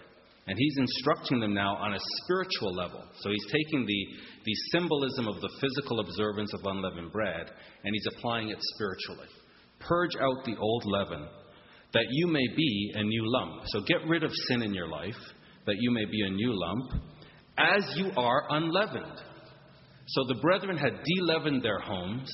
And 0.49 0.57
he's 0.59 0.79
instructing 0.79 1.41
them 1.41 1.53
now 1.53 1.77
on 1.77 1.93
a 1.93 1.99
spiritual 2.23 2.75
level. 2.75 3.05
So 3.21 3.31
he's 3.31 3.53
taking 3.53 3.85
the, 3.85 4.07
the 4.45 4.55
symbolism 4.73 5.29
of 5.29 5.41
the 5.43 5.51
physical 5.61 6.01
observance 6.01 6.55
of 6.55 6.65
unleavened 6.65 7.13
bread 7.13 7.51
and 7.85 7.95
he's 7.95 8.07
applying 8.17 8.49
it 8.49 8.59
spiritually. 8.75 9.29
Purge 9.79 10.17
out 10.17 10.45
the 10.47 10.57
old 10.57 10.85
leaven, 10.87 11.29
that 11.95 12.07
you 12.11 12.27
may 12.27 12.47
be 12.57 12.93
a 12.95 13.03
new 13.03 13.23
lump. 13.25 13.63
So 13.67 13.81
get 13.81 14.07
rid 14.07 14.23
of 14.23 14.31
sin 14.49 14.63
in 14.63 14.75
your 14.75 14.89
life, 14.89 15.17
that 15.67 15.77
you 15.79 15.91
may 15.91 16.05
be 16.05 16.23
a 16.23 16.31
new 16.31 16.53
lump, 16.53 17.03
as 17.57 17.97
you 17.97 18.11
are 18.17 18.45
unleavened. 18.51 19.21
So 20.09 20.25
the 20.25 20.39
brethren 20.41 20.77
had 20.77 21.03
de-leavened 21.05 21.63
their 21.63 21.81
homes. 21.81 22.31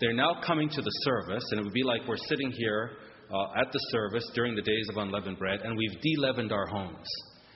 They're 0.00 0.12
now 0.12 0.40
coming 0.46 0.68
to 0.68 0.82
the 0.82 0.90
service, 1.02 1.44
and 1.50 1.60
it 1.60 1.64
would 1.64 1.72
be 1.72 1.82
like 1.82 2.02
we're 2.06 2.16
sitting 2.28 2.52
here 2.52 2.90
uh, 3.32 3.60
at 3.60 3.72
the 3.72 3.78
service 3.90 4.28
during 4.34 4.54
the 4.54 4.62
days 4.62 4.86
of 4.90 4.96
unleavened 4.98 5.38
bread, 5.38 5.60
and 5.64 5.76
we've 5.76 6.00
de-leavened 6.00 6.52
our 6.52 6.66
homes. 6.66 7.06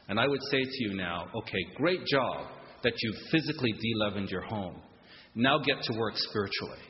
And 0.09 0.19
I 0.19 0.27
would 0.27 0.43
say 0.51 0.65
to 0.65 0.85
you 0.85 0.95
now, 0.95 1.27
okay, 1.35 1.59
great 1.77 2.05
job 2.07 2.47
that 2.83 2.95
you've 3.01 3.31
physically 3.31 3.73
de-leavened 3.73 4.31
your 4.31 4.43
home. 4.43 4.81
Now 5.35 5.59
get 5.59 5.83
to 5.83 5.99
work 5.99 6.15
spiritually 6.17 6.83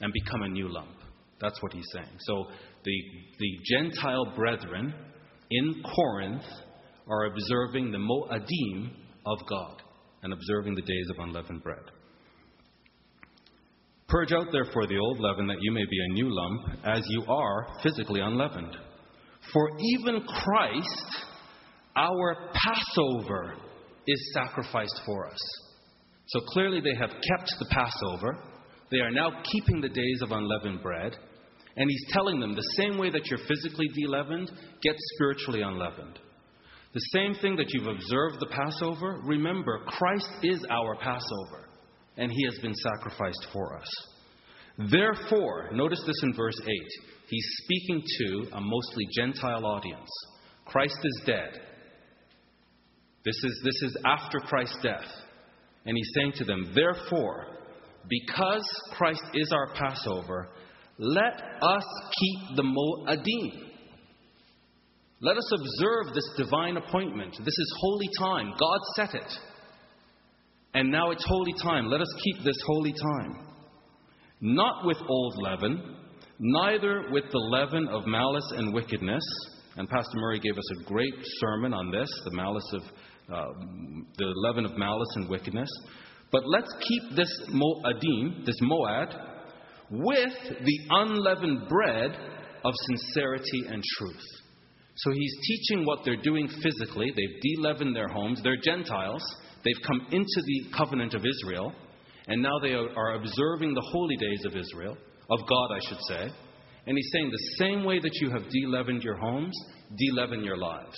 and 0.00 0.12
become 0.12 0.42
a 0.42 0.48
new 0.48 0.68
lump. 0.68 0.96
That's 1.40 1.60
what 1.60 1.72
he's 1.72 1.88
saying. 1.92 2.16
So 2.20 2.46
the, 2.84 3.02
the 3.38 3.58
Gentile 3.64 4.32
brethren 4.34 4.94
in 5.50 5.82
Corinth 5.94 6.44
are 7.08 7.26
observing 7.26 7.90
the 7.90 7.98
Moadim 7.98 8.92
of 9.26 9.38
God 9.48 9.82
and 10.22 10.32
observing 10.32 10.74
the 10.74 10.82
days 10.82 11.06
of 11.10 11.18
unleavened 11.18 11.62
bread. 11.62 11.82
Purge 14.08 14.32
out 14.32 14.46
therefore 14.52 14.86
the 14.86 14.98
old 14.98 15.18
leaven 15.20 15.46
that 15.46 15.56
you 15.60 15.72
may 15.72 15.84
be 15.84 15.98
a 16.04 16.12
new 16.12 16.28
lump, 16.28 16.78
as 16.84 17.02
you 17.08 17.24
are 17.28 17.66
physically 17.82 18.20
unleavened. 18.20 18.76
For 19.52 19.70
even 19.80 20.22
Christ 20.26 21.26
our 21.96 22.50
Passover 22.52 23.54
is 24.06 24.34
sacrificed 24.34 25.00
for 25.04 25.28
us. 25.28 25.38
So 26.26 26.40
clearly 26.48 26.80
they 26.80 26.94
have 26.98 27.10
kept 27.10 27.54
the 27.58 27.66
Passover. 27.70 28.38
They 28.90 28.98
are 28.98 29.10
now 29.10 29.30
keeping 29.50 29.80
the 29.80 29.88
days 29.88 30.20
of 30.22 30.32
unleavened 30.32 30.82
bread. 30.82 31.16
And 31.76 31.88
he's 31.88 32.12
telling 32.12 32.40
them 32.40 32.54
the 32.54 32.74
same 32.76 32.98
way 32.98 33.10
that 33.10 33.26
you're 33.26 33.46
physically 33.48 33.88
de-leavened, 33.88 34.50
get 34.82 34.94
spiritually 35.14 35.62
unleavened. 35.62 36.18
The 36.92 37.00
same 37.14 37.34
thing 37.34 37.56
that 37.56 37.72
you've 37.72 37.86
observed 37.86 38.38
the 38.38 38.54
Passover, 38.54 39.20
remember, 39.24 39.80
Christ 39.86 40.28
is 40.42 40.64
our 40.70 40.96
Passover, 40.96 41.68
and 42.18 42.30
he 42.30 42.44
has 42.44 42.58
been 42.60 42.74
sacrificed 42.74 43.46
for 43.52 43.78
us. 43.78 43.88
Therefore, 44.90 45.70
notice 45.72 46.02
this 46.06 46.22
in 46.22 46.34
verse 46.34 46.60
8. 46.60 46.68
He's 47.28 47.46
speaking 47.64 48.02
to 48.18 48.56
a 48.56 48.60
mostly 48.60 49.06
Gentile 49.16 49.64
audience. 49.64 50.10
Christ 50.66 50.98
is 51.02 51.22
dead. 51.24 51.60
This 53.24 53.36
is, 53.42 53.60
this 53.64 53.82
is 53.82 53.96
after 54.04 54.38
Christ's 54.40 54.78
death. 54.82 55.06
And 55.86 55.96
he's 55.96 56.10
saying 56.14 56.32
to 56.36 56.44
them, 56.44 56.72
Therefore, 56.74 57.46
because 58.08 58.66
Christ 58.92 59.24
is 59.34 59.50
our 59.52 59.72
Passover, 59.74 60.48
let 60.98 61.34
us 61.62 61.84
keep 62.20 62.56
the 62.56 62.62
Moadim. 62.62 63.68
Let 65.20 65.36
us 65.36 65.52
observe 65.52 66.14
this 66.14 66.28
divine 66.36 66.76
appointment. 66.76 67.32
This 67.38 67.58
is 67.58 67.74
holy 67.78 68.08
time. 68.18 68.52
God 68.58 68.80
set 68.96 69.14
it. 69.14 69.32
And 70.74 70.90
now 70.90 71.10
it's 71.10 71.24
holy 71.24 71.54
time. 71.62 71.86
Let 71.86 72.00
us 72.00 72.12
keep 72.24 72.44
this 72.44 72.60
holy 72.66 72.92
time. 72.92 73.46
Not 74.40 74.84
with 74.84 74.96
old 75.08 75.36
leaven, 75.40 75.96
neither 76.38 77.04
with 77.10 77.24
the 77.30 77.38
leaven 77.38 77.86
of 77.88 78.06
malice 78.06 78.52
and 78.56 78.74
wickedness. 78.74 79.22
And 79.76 79.88
Pastor 79.88 80.16
Murray 80.16 80.40
gave 80.40 80.58
us 80.58 80.70
a 80.80 80.84
great 80.84 81.14
sermon 81.38 81.72
on 81.72 81.90
this 81.90 82.10
the 82.24 82.32
malice 82.32 82.72
of 82.74 82.82
uh, 83.32 83.52
the 84.18 84.32
leaven 84.44 84.64
of 84.64 84.76
malice 84.76 85.08
and 85.14 85.28
wickedness. 85.28 85.68
But 86.32 86.42
let's 86.46 86.74
keep 86.80 87.02
this 87.14 87.30
moadim, 87.50 88.44
this 88.44 88.58
moad, 88.60 89.14
with 89.92 90.64
the 90.64 90.78
unleavened 90.90 91.68
bread 91.68 92.16
of 92.64 92.74
sincerity 92.88 93.64
and 93.68 93.82
truth. 93.98 94.24
So 94.94 95.10
he's 95.12 95.34
teaching 95.46 95.84
what 95.84 96.00
they're 96.04 96.22
doing 96.22 96.48
physically. 96.48 97.12
They've 97.14 97.40
de-leavened 97.40 97.94
their 97.94 98.08
homes. 98.08 98.40
They're 98.42 98.60
Gentiles. 98.62 99.22
They've 99.64 99.86
come 99.86 100.06
into 100.10 100.42
the 100.46 100.64
covenant 100.76 101.14
of 101.14 101.24
Israel. 101.24 101.72
And 102.26 102.42
now 102.42 102.58
they 102.60 102.72
are 102.72 103.14
observing 103.14 103.74
the 103.74 103.88
holy 103.92 104.16
days 104.16 104.44
of 104.44 104.56
Israel, 104.56 104.96
of 105.30 105.40
God, 105.48 105.68
I 105.72 105.80
should 105.88 106.00
say. 106.08 106.30
And 106.86 106.96
he's 106.96 107.10
saying 107.12 107.30
the 107.30 107.56
same 107.58 107.84
way 107.84 108.00
that 108.00 108.14
you 108.20 108.30
have 108.30 108.48
de-leavened 108.48 109.02
your 109.02 109.16
homes, 109.16 109.54
de-leaven 109.96 110.42
your 110.44 110.56
lives. 110.56 110.96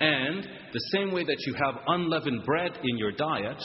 And 0.00 0.46
the 0.72 0.90
same 0.92 1.12
way 1.12 1.24
that 1.24 1.38
you 1.46 1.54
have 1.64 1.82
unleavened 1.86 2.44
bread 2.44 2.78
in 2.82 2.98
your 2.98 3.12
diet, 3.12 3.62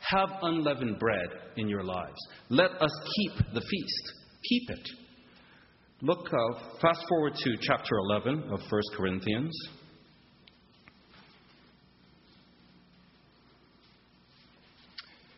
have 0.00 0.30
unleavened 0.42 0.98
bread 0.98 1.28
in 1.56 1.68
your 1.68 1.84
lives. 1.84 2.18
Let 2.48 2.70
us 2.80 2.90
keep 3.16 3.54
the 3.54 3.60
feast. 3.60 4.12
Keep 4.48 4.70
it. 4.70 4.88
Look, 6.00 6.28
uh, 6.32 6.78
fast 6.80 7.04
forward 7.08 7.34
to 7.34 7.56
chapter 7.60 7.96
11 8.10 8.44
of 8.52 8.60
1 8.60 8.82
Corinthians. 8.96 9.52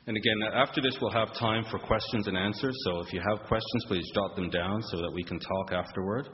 And 0.06 0.16
again, 0.16 0.42
after 0.54 0.82
this, 0.82 0.98
we'll 1.00 1.12
have 1.12 1.32
time 1.34 1.64
for 1.70 1.78
questions 1.78 2.26
and 2.26 2.36
answers. 2.36 2.74
So 2.84 3.00
if 3.00 3.12
you 3.12 3.20
have 3.20 3.46
questions, 3.46 3.84
please 3.86 4.04
jot 4.12 4.34
them 4.34 4.50
down 4.50 4.82
so 4.90 4.96
that 4.98 5.12
we 5.14 5.22
can 5.22 5.38
talk 5.38 5.72
afterward. 5.72 6.28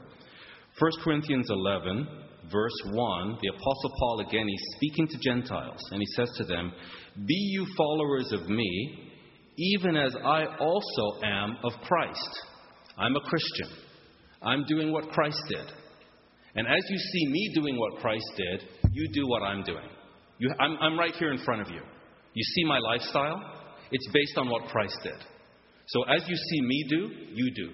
1 0.79 0.91
Corinthians 1.03 1.47
11, 1.49 2.07
verse 2.51 2.81
1, 2.91 3.37
the 3.41 3.49
Apostle 3.49 3.91
Paul 3.99 4.25
again, 4.27 4.47
he's 4.47 4.63
speaking 4.75 5.07
to 5.07 5.17
Gentiles, 5.19 5.79
and 5.91 5.99
he 5.99 6.05
says 6.15 6.29
to 6.37 6.43
them, 6.43 6.71
Be 7.25 7.33
you 7.33 7.65
followers 7.75 8.31
of 8.31 8.47
me, 8.49 9.13
even 9.57 9.95
as 9.95 10.15
I 10.23 10.45
also 10.59 11.21
am 11.23 11.57
of 11.63 11.73
Christ. 11.83 12.41
I'm 12.97 13.15
a 13.15 13.21
Christian. 13.21 13.69
I'm 14.41 14.65
doing 14.65 14.91
what 14.91 15.09
Christ 15.09 15.41
did. 15.49 15.65
And 16.55 16.67
as 16.67 16.83
you 16.89 16.97
see 16.97 17.31
me 17.31 17.51
doing 17.55 17.77
what 17.77 18.01
Christ 18.01 18.31
did, 18.35 18.63
you 18.91 19.09
do 19.13 19.27
what 19.27 19.43
I'm 19.43 19.63
doing. 19.63 19.89
You, 20.39 20.51
I'm, 20.59 20.77
I'm 20.79 20.99
right 20.99 21.13
here 21.15 21.31
in 21.31 21.43
front 21.43 21.61
of 21.61 21.69
you. 21.69 21.81
You 22.33 22.43
see 22.55 22.63
my 22.65 22.79
lifestyle? 22.79 23.41
It's 23.91 24.07
based 24.13 24.37
on 24.37 24.49
what 24.49 24.65
Christ 24.69 24.97
did. 25.03 25.17
So 25.87 26.03
as 26.03 26.21
you 26.27 26.35
see 26.35 26.61
me 26.61 26.85
do, 26.89 27.09
you 27.33 27.51
do. 27.55 27.71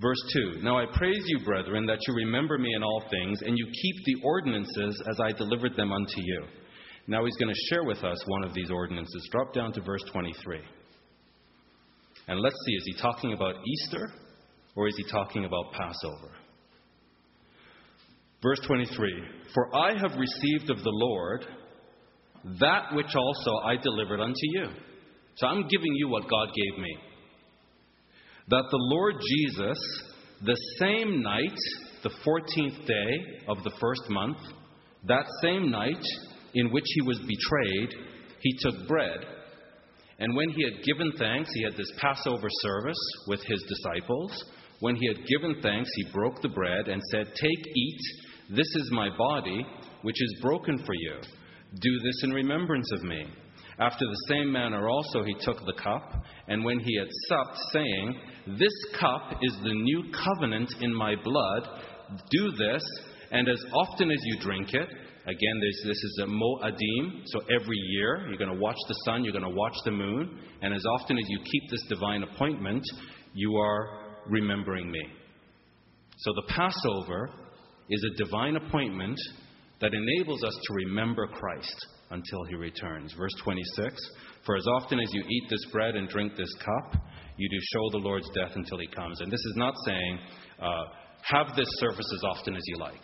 Verse 0.00 0.18
2 0.32 0.62
Now 0.62 0.78
I 0.78 0.86
praise 0.92 1.22
you, 1.26 1.44
brethren, 1.44 1.86
that 1.86 1.98
you 2.06 2.14
remember 2.14 2.58
me 2.58 2.74
in 2.74 2.82
all 2.82 3.04
things, 3.10 3.40
and 3.42 3.56
you 3.56 3.66
keep 3.66 4.04
the 4.04 4.22
ordinances 4.24 5.02
as 5.10 5.20
I 5.20 5.32
delivered 5.32 5.76
them 5.76 5.92
unto 5.92 6.20
you. 6.20 6.44
Now 7.06 7.24
he's 7.24 7.36
going 7.36 7.52
to 7.52 7.60
share 7.68 7.84
with 7.84 8.02
us 8.02 8.22
one 8.26 8.44
of 8.44 8.54
these 8.54 8.70
ordinances. 8.70 9.28
Drop 9.30 9.52
down 9.52 9.72
to 9.72 9.82
verse 9.82 10.02
23. 10.12 10.60
And 12.28 12.40
let's 12.40 12.56
see, 12.66 12.72
is 12.72 12.82
he 12.86 13.02
talking 13.02 13.32
about 13.32 13.56
Easter 13.66 14.10
or 14.74 14.88
is 14.88 14.94
he 14.96 15.04
talking 15.10 15.44
about 15.44 15.72
Passover? 15.72 16.32
Verse 18.42 18.60
23 18.66 19.22
For 19.54 19.74
I 19.76 19.92
have 19.98 20.18
received 20.18 20.70
of 20.70 20.78
the 20.78 20.92
Lord 20.92 21.44
that 22.60 22.94
which 22.94 23.14
also 23.14 23.56
I 23.64 23.76
delivered 23.76 24.20
unto 24.20 24.34
you. 24.42 24.66
So 25.36 25.46
I'm 25.46 25.66
giving 25.68 25.94
you 25.94 26.08
what 26.08 26.28
God 26.28 26.48
gave 26.54 26.82
me 26.82 26.96
that 28.48 28.64
the 28.70 28.78
Lord 28.78 29.14
Jesus, 29.20 29.78
the 30.42 30.56
same 30.78 31.22
night, 31.22 31.56
the 32.02 32.10
14th 32.10 32.86
day 32.86 33.42
of 33.48 33.62
the 33.64 33.72
first 33.80 34.02
month, 34.10 34.36
that 35.06 35.24
same 35.42 35.70
night, 35.70 36.02
in 36.54 36.70
which 36.70 36.84
he 36.86 37.02
was 37.02 37.18
betrayed, 37.20 37.94
he 38.40 38.56
took 38.58 38.88
bread. 38.88 39.26
And 40.18 40.36
when 40.36 40.50
he 40.50 40.62
had 40.62 40.84
given 40.84 41.12
thanks, 41.18 41.50
he 41.52 41.62
had 41.62 41.76
this 41.76 41.90
Passover 41.98 42.48
service 42.62 42.98
with 43.26 43.42
his 43.44 43.62
disciples. 43.68 44.44
When 44.80 44.96
he 44.96 45.08
had 45.08 45.26
given 45.26 45.60
thanks, 45.62 45.90
he 45.96 46.12
broke 46.12 46.40
the 46.40 46.48
bread 46.48 46.88
and 46.88 47.02
said, 47.10 47.26
Take, 47.34 47.66
eat, 47.74 48.00
this 48.50 48.68
is 48.76 48.90
my 48.92 49.08
body, 49.16 49.66
which 50.02 50.20
is 50.22 50.40
broken 50.40 50.78
for 50.84 50.94
you. 50.94 51.16
Do 51.80 51.98
this 52.04 52.22
in 52.22 52.30
remembrance 52.30 52.90
of 52.92 53.02
me. 53.02 53.26
After 53.78 54.04
the 54.04 54.26
same 54.28 54.52
manner 54.52 54.88
also 54.88 55.24
he 55.24 55.34
took 55.40 55.58
the 55.64 55.80
cup, 55.82 56.12
and 56.46 56.64
when 56.64 56.78
he 56.78 56.96
had 56.96 57.08
supped, 57.28 57.58
saying, 57.72 58.20
This 58.58 58.72
cup 59.00 59.38
is 59.42 59.56
the 59.64 59.74
new 59.74 60.04
covenant 60.12 60.72
in 60.80 60.94
my 60.94 61.16
blood. 61.16 61.80
Do 62.30 62.52
this, 62.52 62.84
and 63.32 63.48
as 63.48 63.64
often 63.72 64.10
as 64.12 64.20
you 64.22 64.38
drink 64.38 64.74
it, 64.74 64.88
again, 65.26 65.60
this, 65.60 65.96
is 66.04 66.20
a 66.22 66.26
mo'adim, 66.26 67.22
so 67.26 67.40
every 67.50 67.76
year 67.76 68.26
you're 68.28 68.38
going 68.38 68.54
to 68.54 68.60
watch 68.60 68.76
the 68.88 68.94
sun, 69.04 69.24
you're 69.24 69.32
going 69.32 69.44
to 69.44 69.56
watch 69.56 69.76
the 69.84 69.90
moon, 69.90 70.38
and 70.62 70.74
as 70.74 70.84
often 70.98 71.18
as 71.18 71.24
you 71.28 71.38
keep 71.38 71.70
this 71.70 71.82
divine 71.88 72.22
appointment, 72.22 72.82
you 73.34 73.56
are 73.56 74.20
remembering 74.28 74.90
me. 74.90 75.02
So 76.18 76.32
the 76.34 76.52
Passover 76.54 77.30
is 77.90 78.04
a 78.04 78.24
divine 78.24 78.56
appointment 78.56 79.18
that 79.80 79.92
enables 79.92 80.42
us 80.44 80.54
to 80.54 80.74
remember 80.74 81.26
Christ 81.26 81.86
until 82.10 82.44
he 82.44 82.54
returns. 82.54 83.12
Verse 83.12 83.34
26 83.42 83.96
For 84.46 84.56
as 84.56 84.66
often 84.66 85.00
as 85.00 85.08
you 85.12 85.22
eat 85.22 85.44
this 85.50 85.64
bread 85.72 85.96
and 85.96 86.08
drink 86.08 86.36
this 86.36 86.52
cup, 86.54 87.02
you 87.36 87.48
do 87.48 87.58
show 87.72 87.90
the 87.90 88.04
Lord's 88.04 88.28
death 88.34 88.52
until 88.54 88.78
he 88.78 88.86
comes. 88.86 89.20
And 89.20 89.30
this 89.30 89.40
is 89.40 89.54
not 89.56 89.74
saying, 89.84 90.18
uh, 90.62 90.84
have 91.22 91.56
this 91.56 91.68
service 91.78 92.10
as 92.14 92.22
often 92.24 92.54
as 92.54 92.62
you 92.66 92.78
like. 92.78 93.02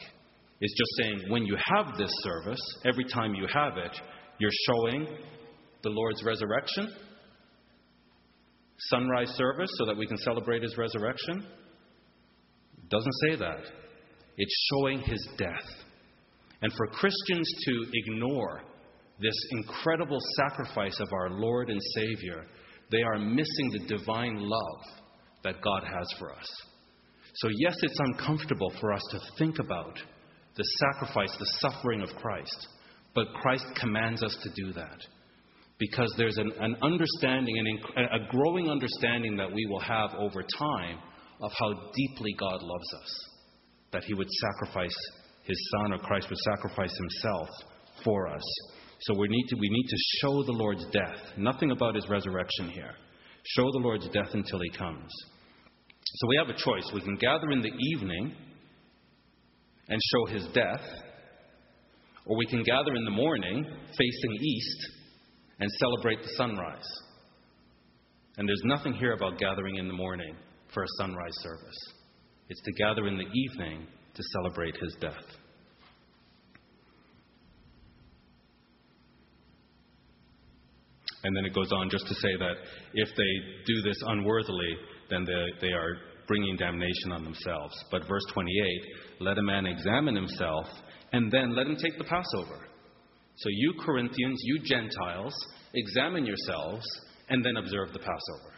It's 0.61 0.75
just 0.75 0.91
saying, 0.99 1.31
when 1.31 1.47
you 1.47 1.57
have 1.57 1.97
this 1.97 2.11
service, 2.23 2.61
every 2.85 3.05
time 3.05 3.35
you 3.35 3.47
have 3.53 3.79
it, 3.79 3.97
you're 4.39 4.51
showing 4.69 5.07
the 5.83 5.89
Lord's 5.89 6.23
resurrection. 6.23 6.93
Sunrise 8.79 9.31
service 9.31 9.71
so 9.79 9.87
that 9.87 9.97
we 9.97 10.07
can 10.07 10.19
celebrate 10.19 10.63
his 10.63 10.77
resurrection. 10.77 11.47
It 12.79 12.89
doesn't 12.91 13.15
say 13.29 13.37
that. 13.37 13.61
It's 14.37 14.69
showing 14.73 15.01
his 15.01 15.29
death. 15.39 15.69
And 16.63 16.73
for 16.75 16.87
Christians 16.89 17.51
to 17.67 17.87
ignore 17.93 18.63
this 19.19 19.35
incredible 19.53 20.19
sacrifice 20.37 20.99
of 21.01 21.09
our 21.13 21.31
Lord 21.31 21.71
and 21.71 21.81
Savior, 21.95 22.47
they 22.91 23.03
are 23.03 23.19
missing 23.19 23.71
the 23.73 23.97
divine 23.97 24.37
love 24.39 24.83
that 25.43 25.63
God 25.63 25.85
has 25.85 26.07
for 26.19 26.33
us. 26.33 26.47
So, 27.35 27.49
yes, 27.59 27.77
it's 27.83 27.99
uncomfortable 27.99 28.73
for 28.81 28.93
us 28.93 29.03
to 29.13 29.21
think 29.39 29.59
about 29.59 29.99
the 30.57 30.65
sacrifice, 30.65 31.37
the 31.39 31.59
suffering 31.61 32.03
of 32.03 32.09
Christ, 32.17 32.69
but 33.15 33.33
Christ 33.35 33.65
commands 33.79 34.23
us 34.23 34.37
to 34.43 34.51
do 34.55 34.73
that 34.73 34.99
because 35.79 36.13
there's 36.17 36.37
an, 36.37 36.53
an 36.61 36.77
understanding, 36.83 37.81
an, 37.97 38.05
a 38.05 38.31
growing 38.31 38.71
understanding 38.71 39.37
that 39.37 39.53
we 39.53 39.67
will 39.67 39.81
have 39.81 40.11
over 40.19 40.43
time 40.43 40.99
of 41.41 41.51
how 41.59 41.73
deeply 41.95 42.35
God 42.39 42.61
loves 42.63 42.95
us, 43.03 43.29
that 43.93 44.05
He 44.05 44.15
would 44.15 44.29
sacrifice 44.31 44.95
His 45.45 45.71
Son 45.73 45.93
or 45.95 45.99
Christ 45.99 46.29
would 46.29 46.39
sacrifice 46.39 46.95
Himself 46.97 47.49
for 48.05 48.29
us. 48.29 48.43
So 49.03 49.15
we 49.15 49.29
need 49.29 49.47
to, 49.49 49.57
we 49.57 49.69
need 49.71 49.89
to 49.89 49.97
show 50.21 50.43
the 50.43 50.53
Lord's 50.53 50.85
death. 50.93 51.39
Nothing 51.39 51.71
about 51.71 51.95
his 51.95 52.07
resurrection 52.09 52.69
here. 52.69 52.93
Show 53.57 53.65
the 53.73 53.79
Lord's 53.79 54.07
death 54.09 54.35
until 54.35 54.61
he 54.61 54.71
comes. 54.77 55.11
So 56.05 56.29
we 56.29 56.37
have 56.37 56.49
a 56.49 56.59
choice. 56.59 56.91
We 56.93 57.01
can 57.01 57.17
gather 57.17 57.51
in 57.51 57.63
the 57.63 57.73
evening 57.95 58.35
and 59.91 60.01
show 60.13 60.33
his 60.33 60.47
death, 60.55 60.81
or 62.25 62.37
we 62.37 62.47
can 62.47 62.63
gather 62.63 62.95
in 62.95 63.05
the 63.05 63.11
morning 63.11 63.65
facing 63.65 64.33
east 64.41 64.89
and 65.59 65.71
celebrate 65.79 66.23
the 66.23 66.31
sunrise. 66.37 66.89
And 68.39 68.49
there's 68.49 68.63
nothing 68.65 68.95
here 68.95 69.13
about 69.13 69.39
gathering 69.39 69.77
in 69.77 69.89
the 69.89 69.95
morning 69.95 70.35
for 70.73 70.83
a 70.85 70.87
sunrise 70.99 71.35
service. 71.43 71.77
It's 72.49 72.63
to 72.63 72.73
gather 72.73 73.07
in 73.07 73.19
the 73.19 73.25
evening 73.25 73.87
to 74.15 74.23
celebrate 74.33 74.77
his 74.77 74.97
death. 75.01 75.37
And 81.23 81.37
then 81.37 81.45
it 81.45 81.55
goes 81.55 81.71
on 81.73 81.91
just 81.91 82.07
to 82.07 82.15
say 82.15 82.37
that 82.39 82.55
if 82.95 83.09
they 83.15 83.33
do 83.67 83.83
this 83.83 83.99
unworthily, 84.07 84.77
then 85.11 85.25
they, 85.25 85.67
they 85.67 85.73
are 85.73 85.99
bringing 86.31 86.57
damnation 86.57 87.11
on 87.11 87.25
themselves. 87.25 87.75
But 87.91 88.07
verse 88.07 88.23
28 88.33 88.85
let 89.19 89.37
a 89.37 89.43
man 89.43 89.67
examine 89.67 90.15
himself, 90.15 90.67
and 91.13 91.31
then 91.31 91.57
let 91.57 91.67
him 91.67 91.75
take 91.75 91.99
the 91.99 92.05
Passover. 92.05 92.69
So, 93.35 93.49
you 93.49 93.75
Corinthians, 93.85 94.41
you 94.45 94.61
Gentiles, 94.61 95.35
examine 95.75 96.25
yourselves, 96.25 96.85
and 97.31 97.45
then 97.45 97.57
observe 97.57 97.93
the 97.93 97.99
Passover. 97.99 98.55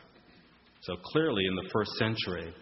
So, 0.83 0.97
clearly, 1.03 1.47
in 1.47 1.55
the 1.55 1.71
first 1.73 1.93
century, 1.93 2.53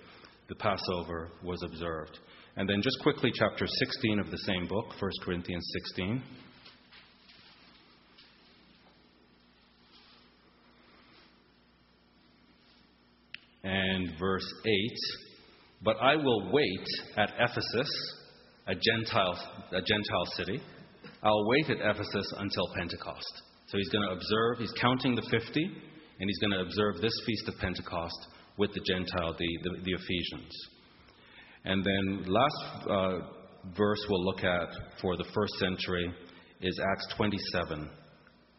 the 0.49 0.55
Passover 0.55 1.33
was 1.43 1.61
observed. 1.65 2.21
And 2.57 2.69
then, 2.69 2.81
just 2.81 3.01
quickly, 3.03 3.33
chapter 3.35 3.67
16 3.67 4.21
of 4.21 4.31
the 4.31 4.39
same 4.39 4.69
book, 4.69 4.95
1 5.01 5.11
Corinthians 5.25 5.69
16. 5.89 6.23
And 13.65 14.13
verse 14.19 14.47
8 14.65 14.73
But 15.83 15.97
I 16.01 16.17
will 16.17 16.51
wait 16.53 16.87
at 17.17 17.31
Ephesus, 17.39 17.91
a 18.67 18.75
Gentile, 18.75 19.39
a 19.73 19.83
Gentile 19.83 20.27
city. 20.37 20.61
I'll 21.23 21.47
wait 21.47 21.71
at 21.71 21.79
Ephesus 21.79 22.33
until 22.39 22.69
Pentecost. 22.77 23.43
So 23.67 23.79
he's 23.79 23.89
going 23.91 24.07
to 24.09 24.15
observe, 24.15 24.59
he's 24.59 24.73
counting 24.81 25.15
the 25.15 25.27
50, 25.31 25.65
and 25.65 26.29
he's 26.29 26.39
going 26.39 26.53
to 26.53 26.61
observe 26.61 27.01
this 27.01 27.13
feast 27.27 27.49
of 27.49 27.59
Pentecost 27.59 28.27
with 28.57 28.73
the 28.75 28.81
Gentile, 28.81 29.35
the, 29.39 29.59
the, 29.63 29.83
the 29.85 29.93
Ephesians. 29.93 30.53
And 31.65 31.85
then 31.85 32.25
last 32.27 32.89
uh, 32.89 33.19
verse 33.77 34.05
we'll 34.09 34.25
look 34.25 34.45
at 34.45 34.69
for 35.01 35.17
the 35.17 35.25
first 35.35 35.55
century 35.59 36.13
is 36.61 36.81
Acts 36.93 37.15
27. 37.17 37.91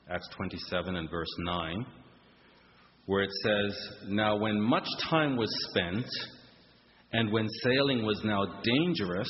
Acts 0.09 0.29
27 0.35 0.95
and 0.95 1.09
verse 1.09 1.33
9 1.39 1.85
where 3.05 3.23
it 3.23 3.31
says, 3.43 3.89
Now 4.07 4.35
when 4.37 4.59
much 4.59 4.87
time 5.09 5.35
was 5.37 5.49
spent, 5.69 6.05
and 7.13 7.31
when 7.31 7.47
sailing 7.63 8.05
was 8.05 8.21
now 8.23 8.61
dangerous, 8.63 9.29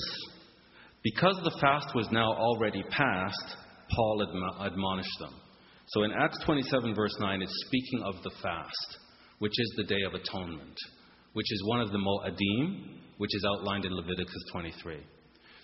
because 1.04 1.40
the 1.44 1.58
fast 1.60 1.96
was 1.96 2.08
now 2.12 2.32
already 2.34 2.84
past, 2.90 3.56
Paul 3.90 4.28
admonished 4.62 5.20
them. 5.20 5.34
So 5.88 6.04
in 6.04 6.12
Acts 6.12 6.40
27, 6.46 6.96
verse 6.96 7.16
9, 7.20 7.42
it's 7.42 7.66
speaking 7.68 8.04
of 8.04 8.16
the 8.24 8.32
fast, 8.42 8.98
which 9.40 9.54
is 9.58 9.74
the 9.78 9.84
Day 9.84 10.02
of 10.06 10.14
Atonement, 10.14 10.78
which 11.34 11.52
is 11.52 11.64
one 11.66 11.82
of 11.82 11.92
the 11.92 11.98
Mo'adim, 11.98 13.00
which 13.18 13.36
is 13.36 13.46
outlined 13.46 13.86
in 13.86 13.94
Leviticus 13.94 14.44
23. 14.52 14.98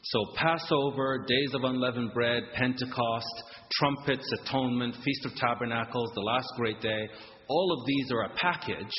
So 0.03 0.19
Passover, 0.35 1.25
Days 1.27 1.53
of 1.53 1.63
Unleavened 1.63 2.13
Bread, 2.13 2.43
Pentecost, 2.53 3.43
trumpets, 3.73 4.29
atonement, 4.41 4.95
Feast 5.03 5.25
of 5.25 5.35
Tabernacles, 5.35 6.11
the 6.15 6.21
last 6.21 6.47
great 6.55 6.81
day, 6.81 7.07
all 7.47 7.77
of 7.79 7.85
these 7.85 8.11
are 8.11 8.23
a 8.23 8.35
package 8.35 8.93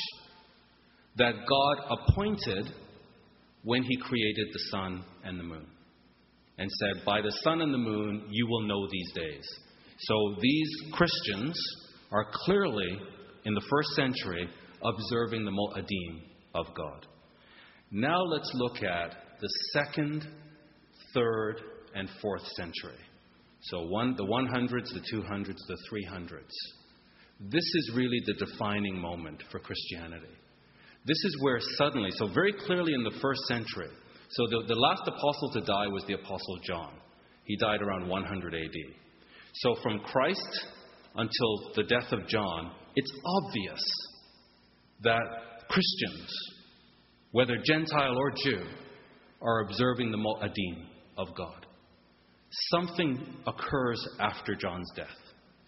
that 1.17 1.33
God 1.47 1.97
appointed 1.99 2.73
when 3.63 3.83
He 3.83 3.97
created 3.97 4.47
the 4.51 4.59
sun 4.71 5.03
and 5.23 5.39
the 5.39 5.43
moon. 5.43 5.67
And 6.57 6.69
said, 6.69 7.05
By 7.05 7.21
the 7.21 7.31
sun 7.43 7.61
and 7.61 7.73
the 7.73 7.77
moon, 7.77 8.25
you 8.29 8.47
will 8.47 8.67
know 8.67 8.87
these 8.91 9.11
days. 9.13 9.47
So 9.99 10.35
these 10.41 10.69
Christians 10.91 11.57
are 12.11 12.25
clearly, 12.31 12.99
in 13.45 13.53
the 13.53 13.65
first 13.69 13.89
century, 13.95 14.49
observing 14.83 15.45
the 15.45 15.51
Mo'adim 15.51 16.21
of 16.55 16.67
God. 16.75 17.05
Now 17.91 18.21
let's 18.21 18.51
look 18.55 18.83
at 18.83 19.15
the 19.41 19.49
second, 19.73 20.27
third, 21.13 21.61
and 21.95 22.09
fourth 22.21 22.45
century. 22.55 22.99
So 23.61 23.87
one, 23.87 24.15
the 24.15 24.25
100s, 24.25 24.93
the 24.93 25.17
200s, 25.17 25.57
the 25.67 25.77
300s. 25.91 26.78
This 27.39 27.63
is 27.63 27.91
really 27.95 28.21
the 28.25 28.45
defining 28.45 28.99
moment 28.99 29.41
for 29.51 29.59
Christianity. 29.59 30.35
This 31.05 31.23
is 31.23 31.37
where 31.41 31.59
suddenly, 31.77 32.09
so 32.11 32.27
very 32.27 32.53
clearly 32.53 32.93
in 32.93 33.03
the 33.03 33.17
first 33.21 33.41
century, 33.47 33.89
so 34.31 34.45
the, 34.47 34.65
the 34.67 34.75
last 34.75 35.03
apostle 35.07 35.51
to 35.53 35.61
die 35.61 35.87
was 35.87 36.03
the 36.07 36.15
apostle 36.15 36.59
John. 36.67 36.93
He 37.45 37.57
died 37.57 37.81
around 37.81 38.07
100 38.07 38.53
AD. 38.53 38.95
So 39.55 39.75
from 39.81 39.99
Christ 40.01 40.65
until 41.15 41.73
the 41.75 41.83
death 41.83 42.11
of 42.11 42.27
John, 42.27 42.71
it's 42.95 43.11
obvious 43.25 43.81
that 45.01 45.23
Christians, 45.69 46.29
whether 47.31 47.55
Gentile 47.63 48.17
or 48.17 48.31
Jew, 48.31 48.65
are 49.41 49.61
observing 49.61 50.11
the 50.11 50.17
Mo'adim 50.17 50.85
of 51.17 51.35
God. 51.35 51.65
Something 52.71 53.25
occurs 53.47 54.05
after 54.19 54.55
John's 54.55 54.91
death. 54.95 55.07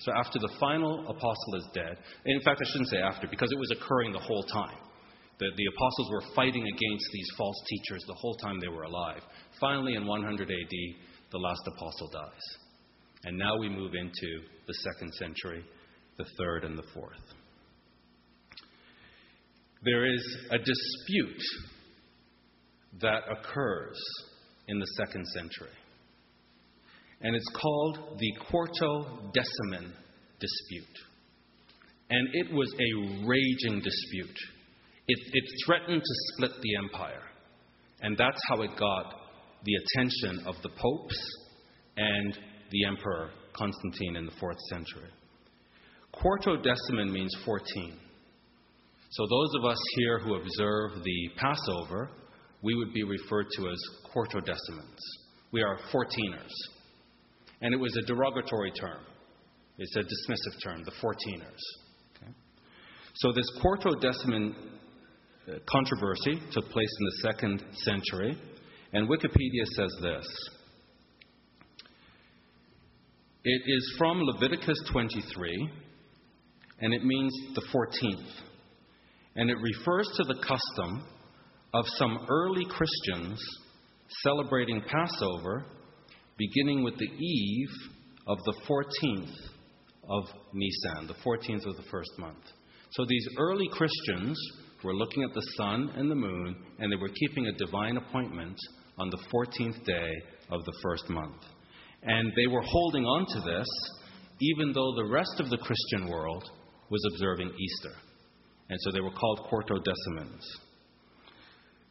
So 0.02 0.12
after 0.18 0.40
the 0.40 0.52
final 0.60 1.08
apostle 1.08 1.56
is 1.56 1.68
dead, 1.74 1.98
in 2.26 2.42
fact, 2.42 2.62
I 2.66 2.70
shouldn't 2.72 2.90
say 2.90 2.98
after, 2.98 3.28
because 3.28 3.52
it 3.52 3.60
was 3.60 3.72
occurring 3.72 4.14
the 4.14 4.20
whole 4.20 4.44
time. 4.44 4.78
The, 5.38 5.48
the 5.56 5.66
apostles 5.76 6.12
were 6.12 6.36
fighting 6.36 6.64
against 6.64 7.06
these 7.14 7.28
false 7.38 7.56
teachers 7.68 8.04
the 8.08 8.14
whole 8.14 8.36
time 8.36 8.60
they 8.60 8.68
were 8.68 8.84
alive. 8.84 9.22
Finally, 9.60 9.96
in 9.96 10.06
100 10.06 10.50
AD, 10.50 10.96
the 11.32 11.38
last 11.38 11.62
apostle 11.68 12.10
dies. 12.12 12.60
And 13.24 13.38
now 13.38 13.58
we 13.58 13.70
move 13.70 13.94
into 13.94 14.42
the 14.68 14.74
second 14.74 15.14
century, 15.14 15.64
the 16.18 16.26
third 16.38 16.64
and 16.64 16.78
the 16.78 16.88
fourth. 16.94 17.22
There 19.84 20.06
is 20.06 20.38
a 20.52 20.58
dispute 20.58 21.42
that 23.02 23.22
occurs 23.32 24.00
in 24.68 24.80
the 24.80 24.88
second 24.98 25.26
century. 25.28 25.76
And 27.24 27.36
it's 27.36 27.50
called 27.54 28.20
the 28.20 28.34
Quartodeciman 28.50 29.92
dispute. 30.40 30.98
And 32.10 32.28
it 32.34 32.54
was 32.54 32.74
a 32.74 33.26
raging 33.26 33.82
dispute. 33.82 34.38
It, 35.08 35.20
it 35.34 35.44
threatened 35.66 36.02
to 36.02 36.16
split 36.34 36.52
the 36.62 36.76
empire. 36.84 37.24
And 38.02 38.18
that's 38.18 38.42
how 38.50 38.62
it 38.62 38.72
got 38.78 39.14
the 39.64 39.74
attention 39.76 40.48
of 40.48 40.56
the 40.64 40.70
popes 40.70 41.20
and 41.98 42.38
the 42.72 42.86
emperor 42.86 43.32
Constantine 43.54 44.16
in 44.16 44.26
the 44.26 44.32
fourth 44.40 44.60
century. 44.70 45.10
Quartodeciman 46.16 47.12
means 47.12 47.36
14. 47.46 47.98
So, 49.12 49.28
those 49.30 49.50
of 49.60 49.66
us 49.66 49.78
here 49.98 50.20
who 50.20 50.36
observe 50.36 51.04
the 51.04 51.30
Passover, 51.36 52.10
we 52.62 52.76
would 52.76 52.94
be 52.94 53.04
referred 53.04 53.48
to 53.58 53.70
as 53.70 53.78
quartodecimans. 54.14 55.00
We 55.52 55.62
are 55.62 55.78
14ers. 55.94 56.50
And 57.62 57.74
it 57.74 57.78
was 57.78 57.96
a 57.98 58.02
derogatory 58.02 58.72
term, 58.72 59.02
it's 59.78 59.96
a 59.96 60.00
dismissive 60.00 60.64
term, 60.64 60.84
the 60.84 60.92
14ers. 60.92 61.64
Okay? 62.16 62.32
So, 63.16 63.32
this 63.32 63.50
quartodeciman 63.62 64.54
uh, 65.48 65.54
controversy 65.70 66.40
took 66.52 66.70
place 66.70 66.90
in 67.00 67.06
the 67.06 67.18
second 67.22 67.64
century, 67.74 68.38
and 68.94 69.08
Wikipedia 69.08 69.66
says 69.76 69.92
this. 70.02 70.26
It 73.44 73.62
is 73.66 73.96
from 73.98 74.22
Leviticus 74.22 74.78
23, 74.92 75.70
and 76.82 76.94
it 76.94 77.04
means 77.04 77.34
the 77.56 77.64
14th. 77.74 78.32
And 79.36 79.50
it 79.50 79.58
refers 79.60 80.08
to 80.18 80.24
the 80.26 80.36
custom 80.36 81.04
of 81.74 81.86
some 81.98 82.28
early 82.30 82.66
Christians 82.66 83.42
celebrating 84.24 84.82
Passover 84.82 85.66
beginning 86.42 86.84
with 86.84 86.98
the 86.98 87.06
eve 87.06 87.70
of 88.26 88.40
the 88.46 88.56
14th 88.68 89.36
of 90.10 90.24
Nisan, 90.54 91.08
the 91.08 91.14
14th 91.24 91.68
of 91.68 91.78
the 91.78 91.90
first 91.92 92.12
month. 92.18 92.44
So 92.92 93.06
these 93.08 93.28
early 93.38 93.68
Christians 93.72 94.40
were 94.84 94.96
looking 94.96 95.24
at 95.24 95.36
the 95.36 95.46
sun 95.56 95.92
and 95.96 96.10
the 96.10 96.16
moon, 96.16 96.56
and 96.80 96.92
they 96.92 96.96
were 96.96 97.10
keeping 97.10 97.46
a 97.46 97.52
divine 97.52 97.98
appointment 97.98 98.58
on 98.98 99.12
the 99.12 99.20
14th 99.32 99.86
day 99.86 100.12
of 100.50 100.66
the 100.66 100.74
first 100.82 101.10
month. 101.10 101.44
And 102.02 102.32
they 102.36 102.48
were 102.48 102.64
holding 102.66 103.06
on 103.06 103.26
to 103.28 103.40
this 103.42 103.68
even 104.42 104.74
though 104.74 104.96
the 104.96 105.12
rest 105.12 105.40
of 105.40 105.52
the 105.52 105.58
Christian 105.58 106.10
world 106.10 106.44
was 106.90 107.02
observing 107.14 107.50
Easter. 107.50 107.96
And 108.70 108.80
so 108.82 108.92
they 108.92 109.02
were 109.02 109.12
called 109.12 109.48
Quartodecimans. 109.52 110.42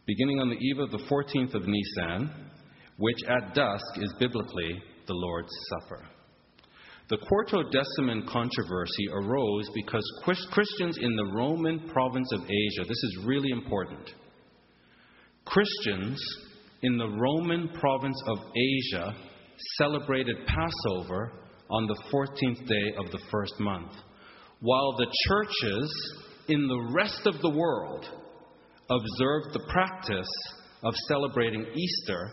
Beginning 0.06 0.40
on 0.40 0.48
the 0.48 0.56
eve 0.56 0.80
of 0.80 0.90
the 0.90 1.06
14th 1.08 1.54
of 1.54 1.68
Nisan, 1.68 2.49
which 3.00 3.16
at 3.26 3.54
dusk 3.54 3.96
is 3.96 4.12
biblically 4.18 4.82
the 5.06 5.14
Lord's 5.14 5.52
Supper. 5.70 6.04
The 7.08 7.16
Quartodeciman 7.16 8.28
controversy 8.28 9.08
arose 9.10 9.68
because 9.74 10.04
Christians 10.52 10.98
in 11.00 11.16
the 11.16 11.32
Roman 11.34 11.88
province 11.88 12.30
of 12.32 12.42
Asia, 12.42 12.86
this 12.86 13.02
is 13.02 13.24
really 13.24 13.50
important. 13.50 14.12
Christians 15.46 16.22
in 16.82 16.98
the 16.98 17.08
Roman 17.08 17.70
province 17.70 18.22
of 18.28 18.38
Asia 18.54 19.16
celebrated 19.78 20.36
Passover 20.46 21.32
on 21.70 21.86
the 21.86 22.02
14th 22.12 22.68
day 22.68 22.94
of 22.98 23.10
the 23.12 23.20
first 23.30 23.58
month, 23.58 23.92
while 24.60 24.92
the 24.98 25.12
churches 25.26 26.12
in 26.48 26.68
the 26.68 26.92
rest 26.94 27.22
of 27.26 27.40
the 27.40 27.50
world 27.50 28.04
observed 28.90 29.54
the 29.54 29.66
practice 29.70 30.28
of 30.82 30.94
celebrating 31.08 31.64
Easter 31.74 32.30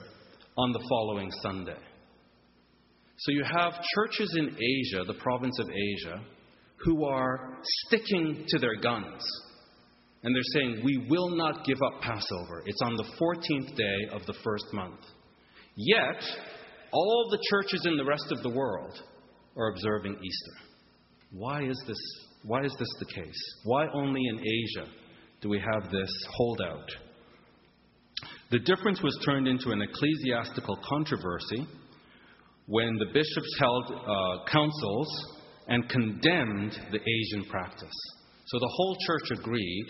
on 0.58 0.74
the 0.74 0.86
following 0.90 1.32
Sunday. 1.42 1.78
So 3.20 3.32
you 3.32 3.44
have 3.44 3.74
churches 3.96 4.36
in 4.38 4.50
Asia, 4.50 5.04
the 5.06 5.20
province 5.20 5.58
of 5.60 5.70
Asia, 5.70 6.22
who 6.78 7.06
are 7.06 7.58
sticking 7.86 8.46
to 8.48 8.60
their 8.60 8.76
guns. 8.76 9.24
And 10.24 10.36
they're 10.36 10.44
saying, 10.54 10.82
We 10.84 11.06
will 11.10 11.36
not 11.36 11.66
give 11.66 11.78
up 11.82 12.02
Passover. 12.02 12.64
It's 12.66 12.82
on 12.82 12.96
the 12.96 13.06
14th 13.20 13.76
day 13.76 13.98
of 14.12 14.26
the 14.26 14.36
first 14.44 14.66
month. 14.74 15.00
Yet, 15.76 16.24
all 16.92 17.28
the 17.32 17.44
churches 17.50 17.86
in 17.86 17.98
the 17.98 18.06
rest 18.06 18.32
of 18.32 18.42
the 18.42 18.50
world 18.50 19.02
are 19.56 19.72
observing 19.72 20.14
Easter. 20.14 20.68
Why 21.32 21.64
is 21.64 21.82
this, 21.88 21.98
why 22.44 22.64
is 22.64 22.76
this 22.80 22.90
the 23.00 23.22
case? 23.22 23.44
Why 23.64 23.88
only 23.94 24.22
in 24.28 24.40
Asia 24.40 24.90
do 25.42 25.50
we 25.50 25.60
have 25.60 25.92
this 25.92 26.10
holdout? 26.36 26.90
The 28.50 28.60
difference 28.60 29.04
was 29.04 29.18
turned 29.26 29.46
into 29.46 29.72
an 29.72 29.82
ecclesiastical 29.82 30.80
controversy 30.88 31.68
when 32.68 32.96
the 32.98 33.08
bishops 33.08 33.58
held 33.60 33.92
uh, 33.92 34.50
councils 34.50 35.08
and 35.68 35.90
condemned 35.90 36.80
the 36.92 37.00
Asian 37.00 37.50
practice. 37.50 37.94
So 38.46 38.60
the 38.60 38.72
whole 38.74 38.98
church 39.06 39.40
agreed 39.40 39.86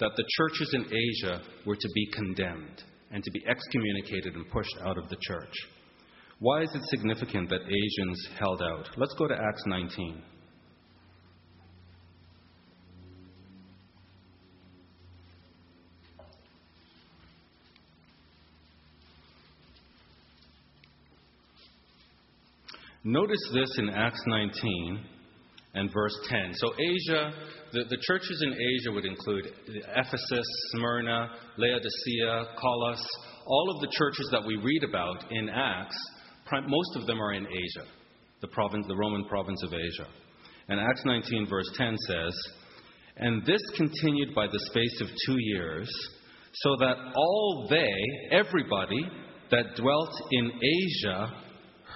that 0.00 0.10
the 0.16 0.24
churches 0.36 0.74
in 0.74 0.86
Asia 0.86 1.42
were 1.64 1.76
to 1.76 1.88
be 1.94 2.10
condemned 2.12 2.82
and 3.12 3.22
to 3.22 3.30
be 3.30 3.44
excommunicated 3.46 4.34
and 4.34 4.50
pushed 4.50 4.76
out 4.82 4.98
of 4.98 5.08
the 5.08 5.16
church. 5.20 5.54
Why 6.40 6.62
is 6.62 6.70
it 6.74 6.82
significant 6.86 7.48
that 7.50 7.60
Asians 7.60 8.28
held 8.40 8.60
out? 8.60 8.88
Let's 8.96 9.14
go 9.18 9.28
to 9.28 9.34
Acts 9.34 9.62
19. 9.66 10.22
Notice 23.02 23.50
this 23.54 23.78
in 23.78 23.88
Acts 23.88 24.22
19 24.26 25.00
and 25.72 25.90
verse 25.92 26.18
10. 26.28 26.52
So, 26.54 26.72
Asia, 26.74 27.32
the, 27.72 27.84
the 27.84 27.96
churches 28.02 28.42
in 28.44 28.52
Asia 28.52 28.92
would 28.92 29.06
include 29.06 29.46
Ephesus, 29.96 30.46
Smyrna, 30.72 31.30
Laodicea, 31.56 32.44
Colossus, 32.58 33.06
all 33.46 33.74
of 33.74 33.80
the 33.80 33.88
churches 33.96 34.28
that 34.32 34.44
we 34.44 34.56
read 34.56 34.84
about 34.84 35.32
in 35.32 35.48
Acts 35.48 35.96
most 36.66 36.96
of 36.96 37.06
them 37.06 37.20
are 37.22 37.32
in 37.32 37.46
Asia, 37.46 37.86
the, 38.40 38.48
province, 38.48 38.84
the 38.88 38.96
Roman 38.96 39.24
province 39.26 39.62
of 39.62 39.72
Asia. 39.72 40.06
And 40.68 40.80
Acts 40.80 41.02
19, 41.04 41.46
verse 41.48 41.70
10 41.76 41.96
says, 42.06 42.34
And 43.16 43.46
this 43.46 43.62
continued 43.76 44.34
by 44.34 44.46
the 44.46 44.60
space 44.70 45.00
of 45.00 45.08
two 45.26 45.36
years, 45.38 45.88
so 46.52 46.76
that 46.80 46.96
all 47.14 47.68
they, 47.70 48.36
everybody 48.36 49.08
that 49.50 49.76
dwelt 49.76 50.10
in 50.32 50.50
Asia, 50.50 51.32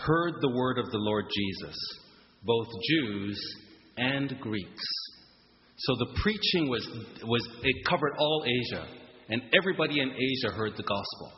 heard 0.07 0.35
the 0.41 0.51
word 0.51 0.79
of 0.79 0.91
the 0.91 0.99
Lord 0.99 1.27
Jesus, 1.35 1.77
both 2.43 2.67
Jews 2.91 3.41
and 3.97 4.37
Greeks. 4.41 4.85
So 5.77 5.95
the 5.99 6.21
preaching 6.23 6.69
was, 6.69 6.87
was 7.25 7.47
it 7.63 7.87
covered 7.89 8.15
all 8.19 8.45
Asia, 8.47 8.87
and 9.29 9.43
everybody 9.59 10.01
in 10.01 10.11
Asia 10.11 10.55
heard 10.55 10.73
the 10.77 10.83
gospel. 10.83 11.33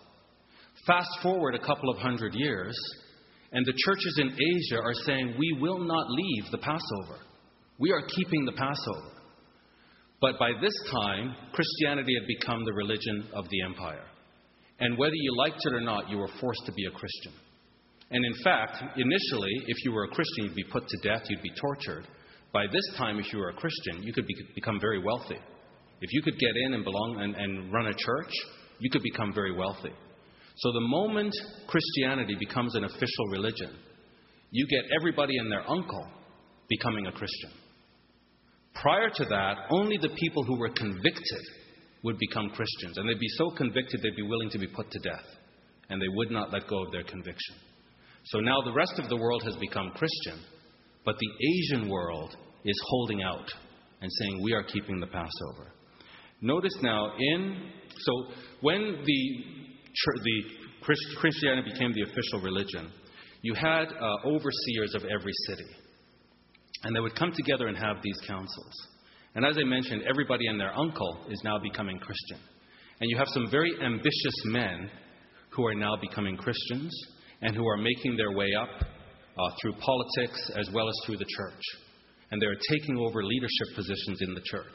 Fast 0.86 1.09
forward 1.22 1.54
a 1.54 1.66
couple 1.66 1.90
of 1.90 1.98
hundred 1.98 2.34
years, 2.34 2.76
and 3.52 3.64
the 3.64 3.74
churches 3.84 4.18
in 4.20 4.28
Asia 4.28 4.80
are 4.82 4.94
saying, 5.04 5.34
We 5.38 5.57
will 5.61 5.78
not 5.78 6.11
leave 6.11 6.50
the 6.50 6.59
Passover. 6.59 7.20
We 7.78 7.92
are 7.92 8.02
keeping 8.09 8.44
the 8.44 8.52
Passover. 8.52 9.12
But 10.20 10.38
by 10.38 10.52
this 10.61 10.74
time, 10.90 11.34
Christianity 11.52 12.14
had 12.18 12.26
become 12.26 12.64
the 12.64 12.72
religion 12.72 13.28
of 13.34 13.48
the 13.48 13.62
empire. 13.62 14.04
And 14.78 14.98
whether 14.98 15.14
you 15.14 15.36
liked 15.36 15.61
it 15.64 15.74
or 15.74 15.80
not, 15.80 16.11
you 16.11 16.18
were 16.18 16.30
forced 16.40 16.64
to 16.66 16.72
be 16.72 16.86
a 16.86 16.90
Christian. 16.90 17.32
And 18.11 18.24
in 18.24 18.34
fact, 18.44 18.82
initially, 18.96 19.52
if 19.66 19.84
you 19.84 19.92
were 19.92 20.04
a 20.04 20.09
Christian, 20.09 20.44
you'd 20.44 20.54
be 20.54 20.64
put 20.64 20.86
to 20.86 21.09
death, 21.09 21.22
you'd 21.28 21.42
be 21.42 21.52
tortured. 21.61 22.07
By 22.52 22.66
this 22.66 22.96
time, 22.96 23.18
if 23.18 23.32
you 23.32 23.38
were 23.38 23.50
a 23.50 23.54
Christian, 23.54 24.02
you 24.02 24.12
could 24.12 24.26
be, 24.26 24.34
become 24.54 24.78
very 24.80 25.02
wealthy. 25.02 25.38
If 26.00 26.12
you 26.12 26.22
could 26.22 26.38
get 26.38 26.52
in 26.66 26.74
and 26.74 26.84
belong 26.84 27.20
and, 27.20 27.34
and 27.34 27.72
run 27.72 27.86
a 27.86 27.94
church, 27.94 28.32
you 28.78 28.90
could 28.90 29.02
become 29.02 29.32
very 29.34 29.54
wealthy. 29.57 29.92
So 30.59 30.72
the 30.72 30.80
moment 30.80 31.34
Christianity 31.66 32.36
becomes 32.38 32.74
an 32.74 32.84
official 32.84 33.26
religion, 33.30 33.70
you 34.50 34.66
get 34.68 34.84
everybody 34.98 35.36
and 35.38 35.50
their 35.50 35.68
uncle 35.68 36.07
becoming 36.68 37.07
a 37.07 37.12
Christian. 37.12 37.50
Prior 38.74 39.11
to 39.11 39.24
that, 39.24 39.57
only 39.70 39.96
the 39.96 40.14
people 40.16 40.44
who 40.44 40.59
were 40.59 40.68
convicted 40.70 41.42
would 42.04 42.18
become 42.18 42.50
Christians. 42.50 42.98
And 42.98 43.09
they'd 43.09 43.18
be 43.18 43.28
so 43.36 43.50
convicted 43.50 44.00
they'd 44.02 44.16
be 44.16 44.22
willing 44.22 44.50
to 44.50 44.59
be 44.59 44.66
put 44.66 44.90
to 44.90 44.98
death. 45.00 45.24
And 45.88 46.00
they 46.00 46.09
would 46.09 46.30
not 46.30 46.52
let 46.52 46.68
go 46.68 46.84
of 46.84 46.92
their 46.92 47.04
conviction. 47.04 47.57
So 48.27 48.41
now 48.41 48.61
the 48.64 48.72
rest 48.72 48.95
of 48.99 49.09
the 49.09 49.16
world 49.16 49.43
has 49.45 49.57
become 49.57 49.93
Christian, 49.93 50.41
but 51.05 51.14
the 51.18 51.47
Asian 51.47 51.89
world 51.89 52.37
is 52.64 52.81
holding 52.89 53.22
out 53.22 53.49
and 54.01 54.11
saying, 54.20 54.43
We 54.43 54.53
are 54.53 54.64
keeping 54.64 54.99
the 54.99 55.07
Passover. 55.07 55.72
Notice 56.41 56.77
now, 56.83 57.12
in. 57.18 57.70
So 57.99 58.12
when 58.61 59.03
the 59.05 59.45
the 60.22 60.43
Christianity 61.18 61.72
became 61.72 61.93
the 61.93 62.03
official 62.03 62.41
religion, 62.43 62.93
you 63.43 63.55
had 63.55 63.87
uh, 63.87 64.29
overseers 64.29 64.95
of 64.95 65.05
every 65.05 65.33
city. 65.47 65.70
And 66.85 66.95
they 66.95 67.01
would 67.01 67.16
come 67.16 67.33
together 67.33 67.68
and 67.68 67.77
have 67.77 67.97
these 68.03 68.18
councils. 68.27 68.74
And 69.35 69.45
as 69.45 69.57
I 69.57 69.64
mentioned, 69.64 70.03
everybody 70.09 70.47
and 70.49 70.61
their 70.61 70.77
uncle 70.77 71.27
is 71.31 71.41
now 71.45 71.59
becoming 71.59 71.99
Christian. 71.99 72.39
And 73.01 73.09
you 73.11 73.16
have 73.18 73.29
some 73.29 73.51
very 73.51 73.72
ambitious 73.83 74.45
men 74.47 74.91
who 75.51 75.66
are 75.66 75.74
now 75.74 75.97
becoming 75.97 76.37
Christians 76.37 76.93
and 77.43 77.55
who 77.55 77.66
are 77.66 77.76
making 77.76 78.16
their 78.16 78.32
way 78.32 78.49
up 78.59 78.68
uh, 78.80 79.51
through 79.61 79.72
politics 79.74 80.51
as 80.59 80.68
well 80.72 80.89
as 80.89 80.95
through 81.05 81.16
the 81.18 81.26
church. 81.37 81.62
And 82.30 82.41
they're 82.41 82.57
taking 82.70 82.97
over 82.99 83.22
leadership 83.22 83.76
positions 83.76 84.20
in 84.22 84.34
the 84.34 84.43
church. 84.45 84.74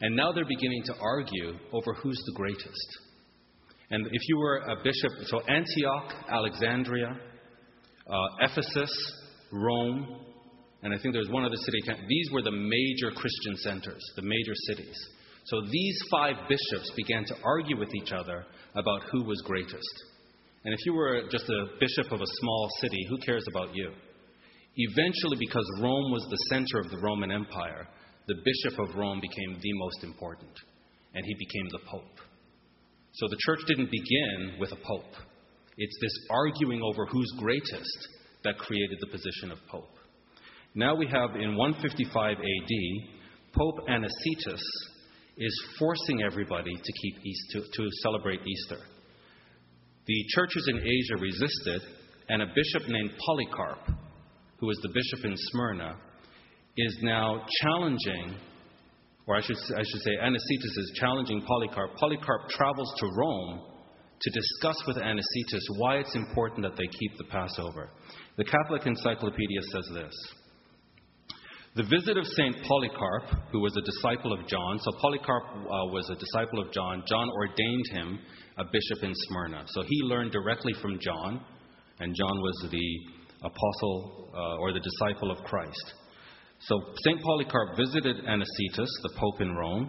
And 0.00 0.16
now 0.16 0.32
they're 0.32 0.44
beginning 0.44 0.82
to 0.86 0.94
argue 1.00 1.58
over 1.72 1.94
who's 1.94 2.22
the 2.26 2.32
greatest. 2.34 2.98
And 3.90 4.06
if 4.06 4.22
you 4.28 4.38
were 4.38 4.58
a 4.58 4.76
bishop, 4.82 5.10
so 5.26 5.40
Antioch, 5.40 6.14
Alexandria, 6.30 7.18
uh, 8.08 8.26
Ephesus, 8.40 8.90
Rome, 9.52 10.20
and 10.82 10.94
I 10.94 10.98
think 10.98 11.12
there 11.12 11.20
was 11.20 11.30
one 11.30 11.44
other 11.44 11.56
city. 11.56 11.78
These 12.08 12.30
were 12.32 12.42
the 12.42 12.52
major 12.52 13.10
Christian 13.10 13.56
centers, 13.56 14.02
the 14.16 14.22
major 14.22 14.54
cities. 14.68 14.96
So 15.44 15.60
these 15.70 15.98
five 16.10 16.36
bishops 16.48 16.90
began 16.96 17.24
to 17.26 17.34
argue 17.44 17.78
with 17.78 17.94
each 17.94 18.12
other 18.12 18.44
about 18.74 19.02
who 19.10 19.24
was 19.24 19.42
greatest. 19.44 20.04
And 20.64 20.74
if 20.74 20.80
you 20.84 20.92
were 20.92 21.22
just 21.30 21.48
a 21.48 21.66
bishop 21.80 22.12
of 22.12 22.20
a 22.20 22.26
small 22.26 22.68
city, 22.80 23.06
who 23.08 23.18
cares 23.18 23.44
about 23.48 23.74
you? 23.74 23.92
Eventually, 24.76 25.36
because 25.38 25.64
Rome 25.80 26.12
was 26.12 26.26
the 26.28 26.54
center 26.54 26.78
of 26.80 26.90
the 26.90 26.98
Roman 26.98 27.30
Empire, 27.30 27.88
the 28.28 28.34
bishop 28.34 28.78
of 28.78 28.94
Rome 28.94 29.20
became 29.20 29.58
the 29.60 29.72
most 29.74 30.04
important, 30.04 30.52
and 31.14 31.24
he 31.24 31.34
became 31.34 31.68
the 31.72 31.90
pope. 31.90 32.20
So 33.12 33.26
the 33.28 33.38
church 33.46 33.60
didn't 33.66 33.90
begin 33.90 34.60
with 34.60 34.72
a 34.72 34.76
pope. 34.76 35.14
It's 35.76 35.98
this 36.00 36.26
arguing 36.30 36.82
over 36.82 37.06
who's 37.06 37.32
greatest 37.38 38.08
that 38.44 38.58
created 38.58 38.98
the 39.00 39.06
position 39.08 39.50
of 39.50 39.58
pope. 39.68 39.96
Now 40.74 40.94
we 40.94 41.06
have 41.06 41.34
in 41.36 41.56
155 41.56 42.36
AD, 42.36 42.72
Pope 43.52 43.88
Anicetus 43.88 44.62
is 45.36 45.64
forcing 45.78 46.22
everybody 46.22 46.72
to 46.72 46.92
keep 47.02 47.24
Easter, 47.24 47.60
to 47.72 47.88
celebrate 48.02 48.40
Easter. 48.46 48.84
The 50.06 50.24
churches 50.34 50.66
in 50.68 50.78
Asia 50.78 51.16
resisted, 51.20 51.82
and 52.28 52.42
a 52.42 52.46
bishop 52.46 52.88
named 52.88 53.10
Polycarp, 53.24 53.90
who 54.58 54.66
was 54.66 54.78
the 54.82 54.88
bishop 54.88 55.24
in 55.24 55.34
Smyrna, 55.36 55.96
is 56.76 56.98
now 57.02 57.44
challenging, 57.62 58.36
or 59.26 59.36
I 59.36 59.40
should, 59.42 59.56
I 59.56 59.82
should 59.82 60.02
say, 60.02 60.16
Anicetus 60.22 60.78
is 60.78 60.92
challenging 61.00 61.42
Polycarp. 61.42 61.96
Polycarp 61.96 62.48
travels 62.48 62.92
to 62.98 63.06
Rome 63.16 63.60
to 64.20 64.30
discuss 64.30 64.76
with 64.86 64.96
Anicetus 64.96 65.64
why 65.76 65.96
it's 65.96 66.14
important 66.14 66.62
that 66.62 66.76
they 66.76 66.86
keep 66.86 67.16
the 67.18 67.24
Passover. 67.24 67.90
The 68.36 68.44
Catholic 68.44 68.86
Encyclopedia 68.86 69.60
says 69.72 69.88
this. 69.94 70.14
The 71.76 71.84
visit 71.84 72.18
of 72.18 72.26
St. 72.26 72.56
Polycarp, 72.66 73.30
who 73.52 73.60
was 73.60 73.76
a 73.76 73.80
disciple 73.80 74.32
of 74.32 74.46
John, 74.48 74.78
so 74.80 74.90
Polycarp 75.00 75.44
uh, 75.54 75.86
was 75.94 76.10
a 76.10 76.16
disciple 76.16 76.60
of 76.60 76.72
John. 76.72 77.04
John 77.06 77.28
ordained 77.30 77.86
him 77.92 78.18
a 78.60 78.64
bishop 78.64 79.02
in 79.02 79.12
Smyrna. 79.14 79.64
So 79.68 79.82
he 79.82 80.02
learned 80.02 80.32
directly 80.32 80.74
from 80.82 80.98
John, 81.00 81.40
and 81.98 82.14
John 82.14 82.40
was 82.40 82.68
the 82.70 82.98
apostle 83.42 84.30
uh, 84.34 84.60
or 84.60 84.72
the 84.72 84.80
disciple 84.80 85.30
of 85.30 85.42
Christ. 85.44 85.94
So 86.60 86.78
St. 87.04 87.22
Polycarp 87.22 87.76
visited 87.76 88.16
Anicetus, 88.26 88.90
the 89.02 89.14
Pope 89.16 89.40
in 89.40 89.54
Rome, 89.54 89.88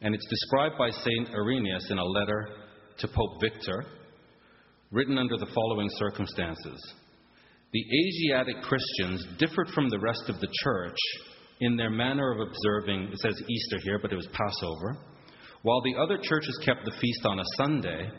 and 0.00 0.14
it's 0.14 0.26
described 0.28 0.74
by 0.76 0.90
St. 0.90 1.28
Irenaeus 1.30 1.90
in 1.90 1.98
a 1.98 2.04
letter 2.04 2.48
to 2.98 3.08
Pope 3.08 3.40
Victor, 3.40 3.84
written 4.90 5.18
under 5.18 5.36
the 5.36 5.50
following 5.54 5.88
circumstances. 5.98 6.94
The 7.72 7.84
Asiatic 8.06 8.62
Christians 8.62 9.26
differed 9.38 9.68
from 9.68 9.88
the 9.88 9.98
rest 9.98 10.24
of 10.28 10.40
the 10.40 10.48
church 10.62 10.98
in 11.60 11.76
their 11.76 11.90
manner 11.90 12.32
of 12.32 12.48
observing, 12.48 13.12
it 13.12 13.18
says 13.18 13.40
Easter 13.48 13.78
here, 13.82 13.98
but 14.00 14.12
it 14.12 14.16
was 14.16 14.28
Passover. 14.32 14.98
While 15.64 15.80
the 15.80 15.96
other 15.96 16.18
churches 16.18 16.60
kept 16.62 16.84
the 16.84 16.92
feast 17.00 17.24
on 17.24 17.38
a 17.38 17.44
Sunday, 17.56 18.10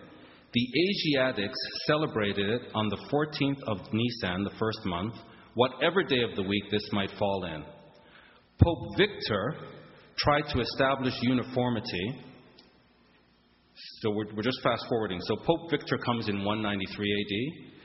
the 0.51 0.67
Asiatics 0.89 1.59
celebrated 1.85 2.49
it 2.49 2.61
on 2.73 2.89
the 2.89 2.97
14th 3.13 3.61
of 3.67 3.77
Nisan, 3.93 4.43
the 4.43 4.57
first 4.57 4.79
month, 4.83 5.13
whatever 5.53 6.01
day 6.01 6.23
of 6.23 6.35
the 6.35 6.41
week 6.41 6.63
this 6.71 6.81
might 6.91 7.11
fall 7.19 7.45
in. 7.45 7.63
Pope 8.59 8.97
Victor 8.97 9.57
tried 10.17 10.49
to 10.53 10.59
establish 10.59 11.13
uniformity. 11.21 12.19
So 14.01 14.09
we're, 14.09 14.33
we're 14.35 14.41
just 14.41 14.63
fast 14.63 14.83
forwarding. 14.89 15.19
So 15.21 15.35
Pope 15.35 15.69
Victor 15.69 15.99
comes 15.99 16.27
in 16.27 16.43
193 16.43 17.61
AD. 17.61 17.75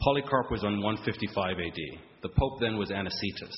Polycarp 0.00 0.50
was 0.50 0.64
on 0.64 0.82
155 0.82 1.58
AD. 1.60 2.00
The 2.22 2.28
Pope 2.28 2.58
then 2.60 2.76
was 2.76 2.90
Anicetus. 2.90 3.54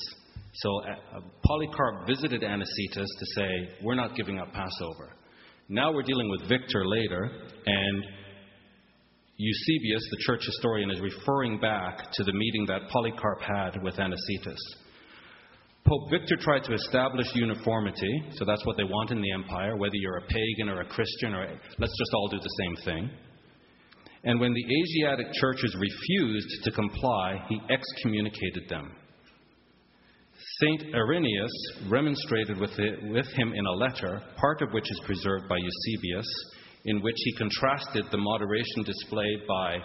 So 0.57 0.81
uh, 0.81 1.21
Polycarp 1.45 2.07
visited 2.07 2.43
Anicetus 2.43 2.65
to 2.95 3.27
say, 3.35 3.69
We're 3.83 3.95
not 3.95 4.17
giving 4.17 4.39
up 4.39 4.53
Passover. 4.53 5.13
Now 5.69 5.93
we're 5.93 6.03
dealing 6.03 6.31
with 6.31 6.49
Victor 6.49 6.87
later, 6.87 7.31
and 7.67 8.05
Eusebius, 9.37 10.03
the 10.11 10.17
church 10.21 10.47
historian, 10.47 10.91
is 10.91 11.01
referring 11.01 11.61
back 11.61 12.11
to 12.13 12.25
the 12.25 12.33
meeting 12.33 12.65
that 12.67 12.89
Polycarp 12.91 13.43
had 13.43 13.83
with 13.83 13.97
Anicetus. 13.97 14.59
Pope 15.85 16.11
Victor 16.11 16.37
tried 16.37 16.65
to 16.65 16.73
establish 16.73 17.27
uniformity, 17.35 18.23
so 18.33 18.45
that's 18.45 18.65
what 18.65 18.77
they 18.77 18.85
want 18.85 19.11
in 19.11 19.21
the 19.21 19.33
empire, 19.33 19.77
whether 19.77 19.95
you're 19.95 20.17
a 20.17 20.27
pagan 20.27 20.69
or 20.69 20.81
a 20.81 20.87
Christian, 20.87 21.35
or 21.35 21.47
let's 21.79 21.99
just 21.99 22.11
all 22.15 22.29
do 22.29 22.39
the 22.39 22.57
same 22.65 22.85
thing. 22.85 23.11
And 24.25 24.41
when 24.41 24.55
the 24.55 24.65
Asiatic 24.65 25.33
churches 25.35 25.77
refused 25.79 26.65
to 26.65 26.71
comply, 26.73 27.45
he 27.49 27.61
excommunicated 27.71 28.69
them. 28.69 28.91
St. 30.61 30.95
Irenaeus 30.95 31.53
remonstrated 31.91 32.59
with, 32.59 32.79
it, 32.79 33.03
with 33.11 33.27
him 33.37 33.53
in 33.53 33.67
a 33.67 33.73
letter, 33.73 34.23
part 34.37 34.63
of 34.63 34.73
which 34.73 34.91
is 34.91 35.03
preserved 35.05 35.47
by 35.51 35.59
Eusebius, 35.59 36.27
in 36.87 37.03
which 37.03 37.17
he 37.19 37.37
contrasted 37.37 38.07
the 38.11 38.17
moderation 38.17 38.83
displayed 38.83 39.41
by 39.47 39.77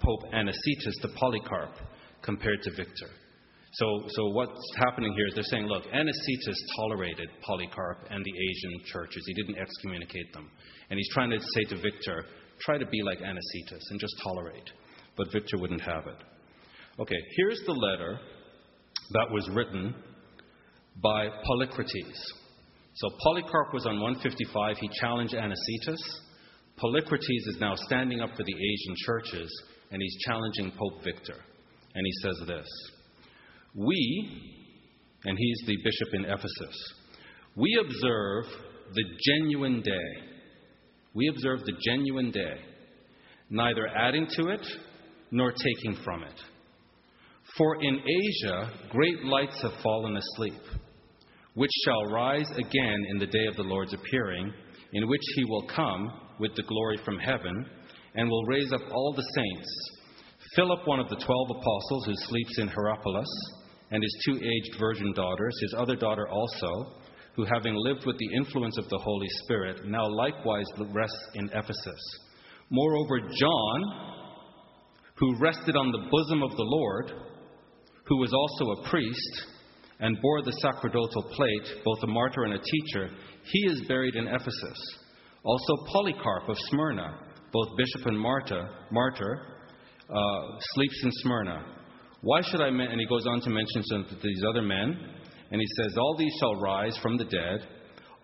Pope 0.00 0.32
Anicetus 0.32 0.94
to 1.02 1.08
Polycarp 1.08 1.72
compared 2.22 2.62
to 2.62 2.70
Victor. 2.70 3.10
So, 3.74 3.86
so 4.08 4.28
what's 4.28 4.72
happening 4.78 5.12
here 5.14 5.26
is 5.26 5.34
they're 5.34 5.44
saying, 5.44 5.66
look, 5.66 5.84
Anicetus 5.92 6.56
tolerated 6.74 7.28
Polycarp 7.42 8.06
and 8.08 8.24
the 8.24 8.32
Asian 8.32 8.80
churches. 8.86 9.22
He 9.26 9.34
didn't 9.34 9.58
excommunicate 9.58 10.32
them. 10.32 10.50
And 10.88 10.96
he's 10.96 11.12
trying 11.12 11.30
to 11.32 11.38
say 11.38 11.64
to 11.68 11.82
Victor, 11.82 12.24
try 12.60 12.78
to 12.78 12.86
be 12.86 13.02
like 13.02 13.18
Anicetus 13.18 13.90
and 13.90 14.00
just 14.00 14.14
tolerate. 14.22 14.70
But 15.18 15.30
Victor 15.32 15.58
wouldn't 15.58 15.82
have 15.82 16.06
it. 16.06 16.16
Okay, 16.98 17.18
here's 17.36 17.60
the 17.66 17.72
letter 17.72 18.18
that 19.12 19.30
was 19.30 19.50
written 19.50 19.94
by 21.02 21.28
Polycrates. 21.28 22.20
So 22.94 23.10
Polycarp 23.20 23.72
was 23.72 23.86
on 23.86 24.00
155. 24.00 24.78
He 24.78 24.88
challenged 25.00 25.34
Anicetus. 25.34 26.00
Polycrates 26.82 27.48
is 27.48 27.58
now 27.60 27.74
standing 27.74 28.20
up 28.20 28.30
for 28.36 28.44
the 28.44 28.54
Asian 28.54 28.94
churches 29.04 29.50
and 29.90 30.00
he's 30.00 30.16
challenging 30.26 30.72
Pope 30.78 31.02
Victor. 31.04 31.36
And 31.94 32.04
he 32.04 32.12
says 32.22 32.46
this 32.46 32.66
We, 33.74 34.72
and 35.24 35.38
he's 35.38 35.62
the 35.66 35.76
bishop 35.76 36.08
in 36.14 36.24
Ephesus, 36.24 36.94
we 37.56 37.78
observe 37.80 38.44
the 38.94 39.04
genuine 39.24 39.82
day 39.82 40.34
we 41.14 41.28
observe 41.28 41.60
the 41.60 41.74
genuine 41.80 42.32
day, 42.32 42.56
neither 43.48 43.86
adding 43.86 44.26
to 44.36 44.48
it 44.48 44.66
nor 45.30 45.52
taking 45.52 46.02
from 46.02 46.24
it. 46.24 46.40
For 47.56 47.76
in 47.80 48.00
Asia 48.00 48.70
great 48.90 49.24
lights 49.24 49.62
have 49.62 49.80
fallen 49.82 50.16
asleep, 50.16 50.60
which 51.54 51.70
shall 51.84 52.04
rise 52.06 52.50
again 52.56 53.04
in 53.10 53.18
the 53.18 53.26
day 53.26 53.46
of 53.46 53.56
the 53.56 53.62
Lord's 53.62 53.94
appearing, 53.94 54.52
in 54.92 55.08
which 55.08 55.22
he 55.36 55.44
will 55.44 55.66
come 55.68 56.10
with 56.38 56.54
the 56.56 56.62
glory 56.62 56.98
from 57.04 57.18
heaven, 57.18 57.66
and 58.14 58.28
will 58.28 58.44
raise 58.46 58.72
up 58.72 58.82
all 58.92 59.12
the 59.14 59.28
saints. 59.36 59.90
Philip, 60.56 60.86
one 60.86 61.00
of 61.00 61.08
the 61.08 61.16
twelve 61.16 61.50
apostles, 61.50 62.06
who 62.06 62.14
sleeps 62.16 62.58
in 62.58 62.68
Hierapolis, 62.68 63.28
and 63.90 64.02
his 64.02 64.24
two 64.24 64.36
aged 64.36 64.78
virgin 64.78 65.12
daughters, 65.12 65.54
his 65.62 65.74
other 65.76 65.96
daughter 65.96 66.28
also, 66.28 67.00
who, 67.34 67.44
having 67.44 67.74
lived 67.74 68.06
with 68.06 68.16
the 68.18 68.36
influence 68.36 68.78
of 68.78 68.88
the 68.88 68.98
Holy 68.98 69.28
Spirit, 69.44 69.86
now 69.86 70.06
likewise 70.08 70.66
rests 70.92 71.28
in 71.34 71.48
Ephesus. 71.52 72.18
Moreover, 72.70 73.20
John, 73.20 73.82
who 75.16 75.38
rested 75.40 75.76
on 75.76 75.92
the 75.92 76.08
bosom 76.10 76.42
of 76.42 76.50
the 76.50 76.62
Lord, 76.62 77.12
who 78.06 78.18
was 78.18 78.32
also 78.32 78.72
a 78.72 78.88
priest, 78.88 79.46
and 80.00 80.20
bore 80.20 80.42
the 80.42 80.52
sacerdotal 80.52 81.22
plate, 81.34 81.82
both 81.84 81.98
a 82.02 82.06
martyr 82.06 82.44
and 82.44 82.54
a 82.54 82.58
teacher, 82.58 83.10
he 83.44 83.70
is 83.70 83.86
buried 83.86 84.16
in 84.16 84.26
Ephesus. 84.26 84.98
Also, 85.44 85.84
Polycarp 85.92 86.48
of 86.48 86.56
Smyrna, 86.70 87.18
both 87.52 87.68
bishop 87.76 88.06
and 88.06 88.18
martyr, 88.18 88.68
martyr 88.90 89.46
uh, 90.08 90.58
sleeps 90.74 91.00
in 91.04 91.10
Smyrna. 91.22 91.64
Why 92.22 92.40
should 92.40 92.60
I? 92.60 92.68
and 92.68 93.00
he 93.00 93.06
goes 93.06 93.26
on 93.26 93.40
to 93.42 93.50
mention 93.50 93.82
some 93.84 94.00
of 94.00 94.22
these 94.22 94.42
other 94.48 94.62
men. 94.62 94.96
And 95.50 95.60
he 95.60 95.66
says, 95.78 95.96
All 95.98 96.16
these 96.18 96.32
shall 96.40 96.56
rise 96.56 96.96
from 96.98 97.18
the 97.18 97.24
dead. 97.24 97.68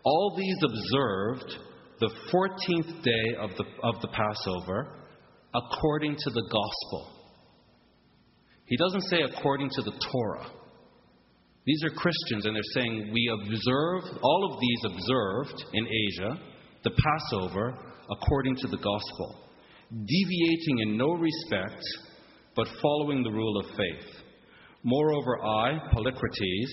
All 0.03 0.35
these 0.37 0.57
observed 0.65 1.59
the 2.01 2.11
14th 2.33 3.03
day 3.03 3.37
of 3.39 3.51
the, 3.57 3.65
of 3.83 4.01
the 4.01 4.09
Passover 4.09 4.97
according 5.55 6.17
to 6.17 6.31
the 6.31 6.43
gospel. 6.43 7.13
He 8.65 8.77
doesn't 8.77 9.03
say 9.03 9.19
according 9.21 9.69
to 9.69 9.83
the 9.83 9.93
Torah. 10.11 10.51
These 11.67 11.85
are 11.85 11.91
Christians, 11.91 12.47
and 12.47 12.57
they're 12.57 12.63
saying 12.75 13.11
we 13.13 13.31
observe, 13.43 14.19
all 14.23 14.51
of 14.51 14.61
these 14.61 14.93
observed 14.95 15.65
in 15.75 15.87
Asia, 15.87 16.41
the 16.85 16.91
Passover 16.91 17.79
according 18.11 18.57
to 18.57 18.67
the 18.67 18.79
gospel, 18.79 19.51
deviating 19.91 20.79
in 20.81 20.97
no 20.97 21.13
respect, 21.13 21.83
but 22.57 22.67
following 22.81 23.23
the 23.23 23.31
rule 23.31 23.61
of 23.61 23.77
faith. 23.77 24.23
Moreover, 24.83 25.45
I, 25.45 25.79
Polycrates, 25.93 26.73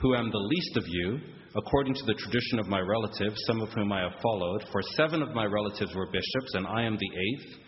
who 0.00 0.14
am 0.14 0.30
the 0.30 0.38
least 0.38 0.76
of 0.78 0.84
you, 0.88 1.20
according 1.54 1.94
to 1.94 2.04
the 2.06 2.14
tradition 2.14 2.58
of 2.58 2.66
my 2.66 2.80
relatives, 2.80 3.36
some 3.46 3.60
of 3.60 3.68
whom 3.68 3.92
I 3.92 4.00
have 4.00 4.20
followed, 4.22 4.64
for 4.72 4.80
seven 4.96 5.22
of 5.22 5.34
my 5.34 5.44
relatives 5.44 5.94
were 5.94 6.10
bishops, 6.10 6.54
and 6.54 6.66
I 6.66 6.82
am 6.84 6.96
the 6.96 7.10
eighth, 7.20 7.58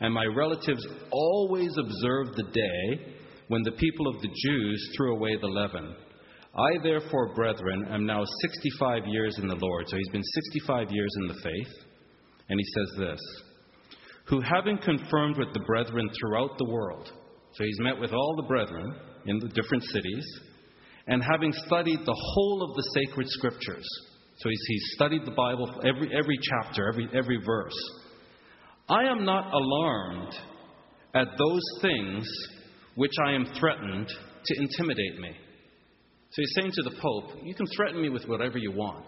and 0.00 0.12
my 0.12 0.24
relatives 0.24 0.86
always 1.12 1.76
observed 1.76 2.36
the 2.36 2.50
day 2.50 3.14
when 3.48 3.62
the 3.62 3.72
people 3.72 4.08
of 4.08 4.22
the 4.22 4.34
Jews 4.46 4.90
threw 4.96 5.14
away 5.16 5.36
the 5.36 5.46
leaven. 5.46 5.94
I, 6.56 6.82
therefore, 6.82 7.34
brethren, 7.34 7.86
am 7.90 8.06
now 8.06 8.22
65 8.42 9.06
years 9.06 9.38
in 9.38 9.48
the 9.48 9.56
Lord. 9.56 9.88
So 9.88 9.96
he's 9.96 10.12
been 10.12 10.22
65 10.22 10.90
years 10.90 11.10
in 11.22 11.28
the 11.28 11.40
faith. 11.42 11.74
And 12.48 12.60
he 12.60 12.64
says 12.74 12.98
this 12.98 13.20
Who, 14.26 14.40
having 14.40 14.78
confirmed 14.78 15.38
with 15.38 15.52
the 15.52 15.64
brethren 15.66 16.08
throughout 16.20 16.56
the 16.58 16.70
world, 16.70 17.10
so 17.54 17.64
he's 17.64 17.80
met 17.80 17.98
with 17.98 18.12
all 18.12 18.34
the 18.36 18.46
brethren 18.46 18.94
in 19.26 19.38
the 19.38 19.48
different 19.48 19.82
cities, 19.84 20.40
and 21.06 21.22
having 21.22 21.52
studied 21.66 22.00
the 22.04 22.16
whole 22.34 22.62
of 22.62 22.76
the 22.76 22.90
sacred 22.94 23.28
scriptures, 23.28 23.86
so 24.38 24.48
he's, 24.48 24.64
he's 24.68 24.92
studied 24.94 25.24
the 25.24 25.32
Bible, 25.32 25.80
every, 25.86 26.10
every 26.16 26.38
chapter, 26.42 26.88
every, 26.88 27.08
every 27.14 27.38
verse. 27.44 27.76
I 28.88 29.04
am 29.04 29.24
not 29.24 29.52
alarmed 29.52 30.34
at 31.14 31.28
those 31.38 31.62
things 31.80 32.28
which 32.96 33.12
I 33.26 33.32
am 33.32 33.46
threatened 33.58 34.08
to 34.08 34.60
intimidate 34.60 35.18
me. 35.20 35.30
So 36.34 36.42
he's 36.42 36.52
saying 36.56 36.72
to 36.72 36.82
the 36.90 36.96
Pope, 37.00 37.38
You 37.44 37.54
can 37.54 37.66
threaten 37.76 38.02
me 38.02 38.08
with 38.08 38.24
whatever 38.26 38.58
you 38.58 38.72
want. 38.72 39.06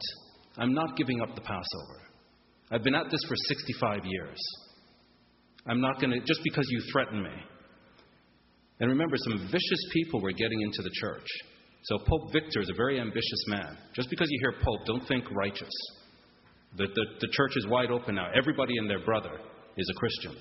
I'm 0.58 0.72
not 0.72 0.96
giving 0.96 1.20
up 1.20 1.34
the 1.34 1.40
Passover. 1.40 2.00
I've 2.70 2.84
been 2.84 2.94
at 2.94 3.10
this 3.10 3.20
for 3.26 3.34
65 3.48 4.00
years. 4.04 4.38
I'm 5.66 5.80
not 5.80 6.00
going 6.00 6.12
to, 6.12 6.20
just 6.20 6.40
because 6.44 6.66
you 6.70 6.80
threaten 6.92 7.20
me. 7.24 7.34
And 8.78 8.90
remember, 8.90 9.16
some 9.16 9.48
vicious 9.50 9.90
people 9.92 10.20
were 10.20 10.30
getting 10.30 10.60
into 10.60 10.82
the 10.82 10.90
church. 11.00 11.26
So 11.82 11.98
Pope 11.98 12.32
Victor 12.32 12.60
is 12.60 12.70
a 12.70 12.76
very 12.76 13.00
ambitious 13.00 13.44
man. 13.48 13.76
Just 13.92 14.08
because 14.08 14.28
you 14.30 14.38
hear 14.42 14.62
Pope, 14.62 14.86
don't 14.86 15.06
think 15.08 15.24
righteous. 15.32 15.72
The, 16.76 16.86
the, 16.86 17.04
the 17.20 17.28
church 17.32 17.56
is 17.56 17.66
wide 17.66 17.90
open 17.90 18.14
now. 18.14 18.28
Everybody 18.38 18.76
and 18.76 18.88
their 18.88 19.04
brother 19.04 19.40
is 19.76 19.90
a 19.90 19.98
Christian. 19.98 20.36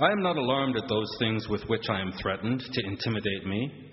I 0.00 0.10
am 0.10 0.22
not 0.22 0.36
alarmed 0.36 0.76
at 0.76 0.88
those 0.88 1.08
things 1.20 1.46
with 1.48 1.62
which 1.68 1.88
I 1.88 2.00
am 2.00 2.10
threatened 2.20 2.60
to 2.60 2.86
intimidate 2.86 3.46
me. 3.46 3.89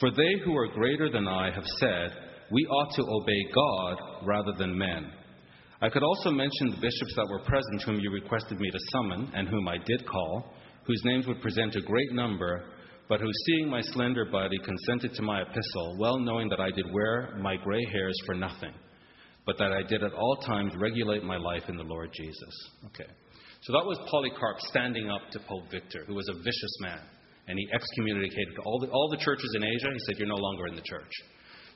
For 0.00 0.10
they 0.10 0.34
who 0.44 0.54
are 0.56 0.68
greater 0.68 1.10
than 1.10 1.26
I 1.26 1.50
have 1.50 1.64
said, 1.78 2.10
We 2.50 2.66
ought 2.66 2.94
to 2.96 3.02
obey 3.02 3.52
God 3.54 4.26
rather 4.26 4.52
than 4.52 4.76
men. 4.76 5.10
I 5.80 5.88
could 5.88 6.02
also 6.02 6.30
mention 6.30 6.70
the 6.70 6.80
bishops 6.80 7.14
that 7.16 7.28
were 7.30 7.44
present, 7.44 7.82
whom 7.82 8.00
you 8.00 8.10
requested 8.10 8.60
me 8.60 8.70
to 8.70 8.78
summon, 8.92 9.30
and 9.34 9.48
whom 9.48 9.68
I 9.68 9.78
did 9.78 10.06
call, 10.06 10.54
whose 10.84 11.02
names 11.04 11.26
would 11.26 11.40
present 11.40 11.76
a 11.76 11.80
great 11.80 12.12
number, 12.12 12.64
but 13.08 13.20
who, 13.20 13.30
seeing 13.46 13.70
my 13.70 13.80
slender 13.80 14.26
body, 14.26 14.58
consented 14.64 15.14
to 15.14 15.22
my 15.22 15.42
epistle, 15.42 15.96
well 15.98 16.18
knowing 16.18 16.48
that 16.50 16.60
I 16.60 16.70
did 16.70 16.92
wear 16.92 17.36
my 17.40 17.56
gray 17.56 17.84
hairs 17.92 18.16
for 18.26 18.34
nothing, 18.34 18.72
but 19.46 19.56
that 19.58 19.72
I 19.72 19.82
did 19.82 20.02
at 20.02 20.12
all 20.12 20.36
times 20.46 20.72
regulate 20.76 21.24
my 21.24 21.36
life 21.36 21.64
in 21.68 21.76
the 21.76 21.82
Lord 21.82 22.10
Jesus. 22.12 22.70
Okay. 22.86 23.10
So 23.62 23.72
that 23.72 23.86
was 23.86 23.98
Polycarp 24.10 24.60
standing 24.60 25.10
up 25.10 25.30
to 25.32 25.40
Pope 25.40 25.70
Victor, 25.70 26.04
who 26.06 26.14
was 26.14 26.28
a 26.28 26.34
vicious 26.34 26.76
man 26.80 27.00
and 27.48 27.58
he 27.58 27.68
excommunicated 27.72 28.58
all 28.64 28.78
the, 28.80 28.88
all 28.88 29.08
the 29.10 29.16
churches 29.18 29.52
in 29.54 29.64
Asia. 29.64 29.88
He 29.92 29.98
said, 30.06 30.18
You're 30.18 30.28
no 30.28 30.34
longer 30.34 30.66
in 30.66 30.74
the 30.74 30.82
church. 30.82 31.10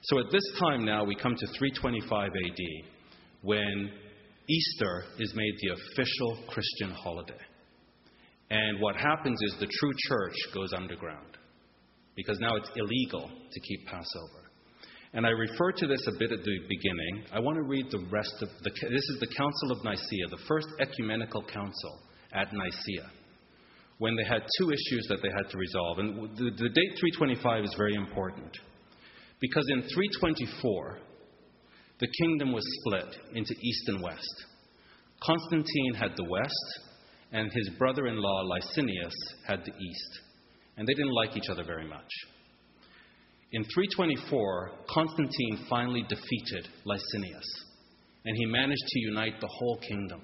So 0.03 0.19
at 0.19 0.27
this 0.33 0.43
time 0.59 0.85
now, 0.85 1.05
we 1.05 1.15
come 1.15 1.35
to 1.35 1.47
325 1.47 2.31
AD, 2.31 2.87
when 3.43 3.91
Easter 4.49 5.05
is 5.19 5.33
made 5.35 5.55
the 5.61 5.75
official 5.75 6.39
Christian 6.49 6.91
holiday. 6.91 7.35
And 8.51 8.81
what 8.81 8.97
happens 8.97 9.39
is 9.43 9.57
the 9.61 9.69
true 9.79 9.93
church 10.09 10.35
goes 10.55 10.73
underground 10.73 11.37
because 12.17 12.39
now 12.41 12.57
it's 12.57 12.71
illegal 12.75 13.29
to 13.29 13.61
keep 13.61 13.87
Passover. 13.87 14.51
And 15.13 15.27
I 15.27 15.31
referred 15.31 15.77
to 15.79 15.87
this 15.87 16.05
a 16.09 16.19
bit 16.19 16.33
at 16.33 16.43
the 16.43 16.59
beginning. 16.69 17.25
I 17.33 17.41
want 17.41 17.57
to 17.57 17.63
read 17.63 17.87
the 17.91 18.07
rest 18.11 18.35
of 18.43 18.49
the. 18.63 18.71
This 18.71 19.09
is 19.11 19.19
the 19.21 19.27
Council 19.37 19.73
of 19.73 19.85
Nicaea, 19.85 20.29
the 20.31 20.43
first 20.49 20.69
ecumenical 20.81 21.43
council 21.43 22.01
at 22.33 22.53
Nicaea 22.53 23.11
when 24.01 24.17
they 24.17 24.25
had 24.25 24.43
two 24.59 24.71
issues 24.71 25.07
that 25.11 25.21
they 25.23 25.29
had 25.29 25.51
to 25.51 25.59
resolve. 25.59 25.99
And 25.99 26.35
the, 26.35 26.51
the 26.57 26.71
date 26.71 26.93
325 26.99 27.65
is 27.65 27.75
very 27.77 27.95
important 27.95 28.51
because 29.41 29.67
in 29.69 29.83
324, 29.83 30.99
the 31.99 32.09
kingdom 32.23 32.53
was 32.53 32.65
split 32.81 33.15
into 33.35 33.53
east 33.53 33.89
and 33.89 34.03
west. 34.03 34.45
Constantine 35.23 35.95
had 35.95 36.13
the 36.17 36.25
west, 36.25 36.81
and 37.33 37.53
his 37.53 37.69
brother 37.79 38.07
in 38.07 38.17
law, 38.17 38.43
Licinius, 38.43 39.13
had 39.47 39.61
the 39.67 39.73
east. 39.73 40.21
And 40.79 40.89
they 40.89 40.95
didn't 40.95 41.13
like 41.13 41.37
each 41.37 41.51
other 41.51 41.63
very 41.63 41.87
much. 41.87 42.09
In 43.53 43.65
324, 43.65 44.71
Constantine 44.89 45.67
finally 45.69 46.07
defeated 46.09 46.69
Licinius, 46.87 47.45
and 48.25 48.35
he 48.35 48.47
managed 48.47 48.87
to 48.87 49.01
unite 49.01 49.39
the 49.43 49.51
whole 49.59 49.79
kingdom. 49.87 50.23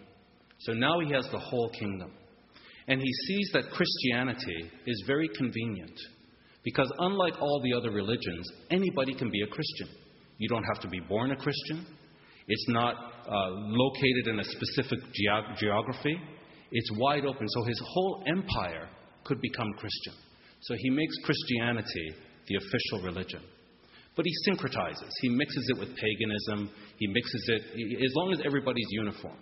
So 0.60 0.72
now 0.72 1.00
he 1.00 1.12
has 1.12 1.28
the 1.30 1.38
whole 1.38 1.68
kingdom. 1.78 2.12
And 2.88 3.00
he 3.00 3.12
sees 3.26 3.50
that 3.52 3.70
Christianity 3.70 4.70
is 4.86 5.04
very 5.06 5.28
convenient 5.36 5.98
because, 6.62 6.90
unlike 6.98 7.34
all 7.40 7.60
the 7.62 7.74
other 7.76 7.90
religions, 7.90 8.48
anybody 8.70 9.14
can 9.14 9.30
be 9.30 9.42
a 9.42 9.46
Christian. 9.46 9.88
You 10.38 10.48
don't 10.48 10.64
have 10.64 10.80
to 10.82 10.88
be 10.88 11.00
born 11.00 11.32
a 11.32 11.36
Christian, 11.36 11.86
it's 12.48 12.68
not 12.68 12.94
uh, 12.94 13.48
located 13.50 14.28
in 14.28 14.38
a 14.38 14.44
specific 14.44 14.98
geog- 15.00 15.56
geography, 15.58 16.16
it's 16.70 16.90
wide 16.96 17.24
open. 17.24 17.48
So 17.48 17.64
his 17.64 17.80
whole 17.84 18.24
empire 18.26 18.88
could 19.24 19.40
become 19.40 19.72
Christian. 19.78 20.14
So 20.60 20.74
he 20.78 20.90
makes 20.90 21.14
Christianity 21.24 22.14
the 22.46 22.56
official 22.56 23.04
religion. 23.04 23.42
But 24.14 24.24
he 24.24 24.50
syncretizes, 24.50 25.10
he 25.20 25.28
mixes 25.28 25.68
it 25.68 25.78
with 25.78 25.88
paganism, 25.96 26.70
he 26.98 27.06
mixes 27.08 27.48
it, 27.48 27.62
as 28.02 28.14
long 28.14 28.32
as 28.32 28.40
everybody's 28.44 28.86
uniform. 28.90 29.36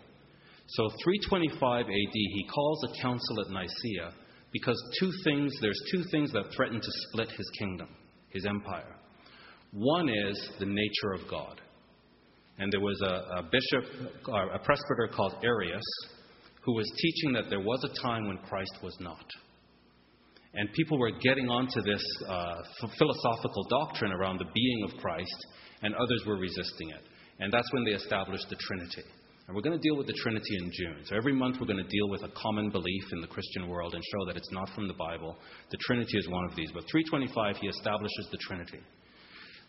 So 0.67 0.89
325 1.05 1.87
AD, 1.87 1.91
he 2.12 2.49
calls 2.53 2.85
a 2.85 3.03
council 3.03 3.41
at 3.41 3.51
Nicaea 3.51 4.12
because 4.53 4.81
two 4.99 5.11
things, 5.25 5.53
there's 5.61 5.81
two 5.93 6.05
things 6.11 6.33
that 6.33 6.53
threaten 6.57 6.81
to 6.81 6.91
split 7.09 7.31
his 7.31 7.51
kingdom, 7.59 7.89
his 8.31 8.47
empire. 8.47 8.97
One 9.73 10.09
is 10.09 10.51
the 10.59 10.67
nature 10.67 11.12
of 11.12 11.29
God. 11.29 11.61
And 12.59 12.73
there 12.73 12.81
was 12.81 13.01
a, 13.03 13.39
a 13.39 13.43
bishop, 13.43 14.12
a 14.29 14.59
presbyter 14.61 15.11
called 15.15 15.35
Arius, 15.43 15.83
who 16.62 16.75
was 16.75 16.91
teaching 16.99 17.33
that 17.35 17.51
there 17.51 17.61
was 17.61 17.85
a 17.85 18.03
time 18.03 18.29
when 18.29 18.39
Christ 18.39 18.79
was 18.83 18.97
not. 19.01 19.27
And 20.55 20.73
people 20.73 20.99
were 20.99 21.11
getting 21.21 21.49
onto 21.49 21.83
this 21.83 22.03
uh, 22.29 22.55
philosophical 22.97 23.65
doctrine 23.69 24.12
around 24.12 24.39
the 24.39 24.47
being 24.55 24.85
of 24.85 24.97
Christ, 24.99 25.47
and 25.83 25.95
others 25.95 26.23
were 26.27 26.39
resisting 26.39 26.91
it. 26.91 27.03
And 27.41 27.53
that's 27.53 27.69
when 27.73 27.85
they 27.85 27.91
established 27.91 28.49
the 28.49 28.57
Trinity. 28.57 29.03
And 29.47 29.55
we're 29.55 29.63
going 29.63 29.79
to 29.79 29.89
deal 29.89 29.97
with 29.97 30.07
the 30.07 30.19
Trinity 30.23 30.57
in 30.57 30.71
June. 30.73 31.05
So 31.05 31.17
every 31.17 31.35
month 31.35 31.57
we're 31.61 31.67
going 31.67 31.85
to 31.85 31.91
deal 31.91 32.09
with 32.09 32.23
a 32.23 32.33
common 32.35 32.71
belief 32.71 33.05
in 33.13 33.21
the 33.21 33.27
Christian 33.27 33.69
world 33.69 33.95
and 33.95 34.03
show 34.03 34.27
that 34.27 34.37
it's 34.37 34.53
not 34.53 34.71
from 34.75 34.89
the 34.89 34.95
Bible. 34.95 35.37
The 35.71 35.77
Trinity 35.83 36.17
is 36.17 36.29
one 36.29 36.45
of 36.47 36.57
these. 36.57 36.71
But 36.73 36.85
325, 36.91 37.57
he 37.59 37.69
establishes 37.69 38.29
the 38.31 38.39
Trinity. 38.39 38.81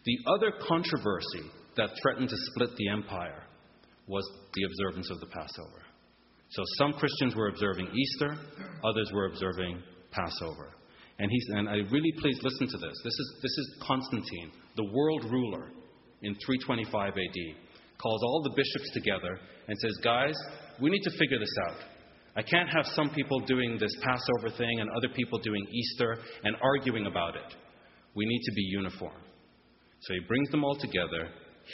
The 0.06 0.18
other 0.28 0.54
controversy 0.66 1.52
that 1.76 1.90
threatened 2.02 2.30
to 2.30 2.36
split 2.52 2.70
the 2.78 2.88
empire 2.88 3.44
was 4.08 4.24
the 4.54 4.64
observance 4.64 5.10
of 5.12 5.20
the 5.20 5.28
Passover. 5.28 5.82
So 6.50 6.64
some 6.78 6.94
Christians 6.94 7.36
were 7.36 7.50
observing 7.50 7.90
Easter, 7.94 8.38
others 8.84 9.12
were 9.14 9.26
observing 9.26 9.82
Passover. 10.12 10.72
And, 11.20 11.30
he's, 11.30 11.48
and 11.50 11.68
I 11.68 11.78
really 11.92 12.14
please 12.20 12.40
listen 12.44 12.68
to 12.68 12.78
this. 12.78 13.02
This 13.04 13.14
is, 13.14 13.40
this 13.42 13.52
is 13.52 13.78
Constantine, 13.82 14.52
the 14.78 14.86
world 14.94 15.26
ruler 15.26 15.72
in 16.22 16.36
325 16.46 17.14
AD 17.14 17.65
calls 18.06 18.22
all 18.22 18.44
the 18.44 18.52
bishops 18.52 18.92
together 18.94 19.40
and 19.68 19.76
says, 19.80 19.98
Guys, 20.04 20.36
we 20.80 20.92
need 20.92 21.02
to 21.02 21.18
figure 21.18 21.40
this 21.40 21.56
out. 21.68 21.78
I 22.38 22.44
can't 22.44 22.70
have 22.70 22.86
some 22.94 23.10
people 23.10 23.40
doing 23.40 23.78
this 23.80 23.96
Passover 24.04 24.56
thing 24.56 24.80
and 24.80 24.90
other 24.92 25.10
people 25.10 25.40
doing 25.40 25.66
Easter 25.72 26.18
and 26.44 26.56
arguing 26.62 27.08
about 27.08 27.36
it. 27.36 27.56
We 28.14 28.26
need 28.26 28.42
to 28.44 28.52
be 28.54 28.62
uniform. 28.62 29.22
So 30.02 30.14
he 30.14 30.20
brings 30.28 30.50
them 30.52 30.64
all 30.64 30.76
together. 30.76 31.30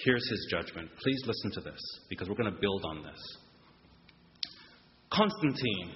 Here's 0.05 0.29
his 0.29 0.47
judgment. 0.49 0.89
Please 1.03 1.21
listen 1.25 1.51
to 1.55 1.69
this 1.69 1.81
because 2.09 2.29
we're 2.29 2.35
going 2.35 2.53
to 2.53 2.61
build 2.61 2.85
on 2.85 3.03
this. 3.03 3.37
Constantine, 5.11 5.91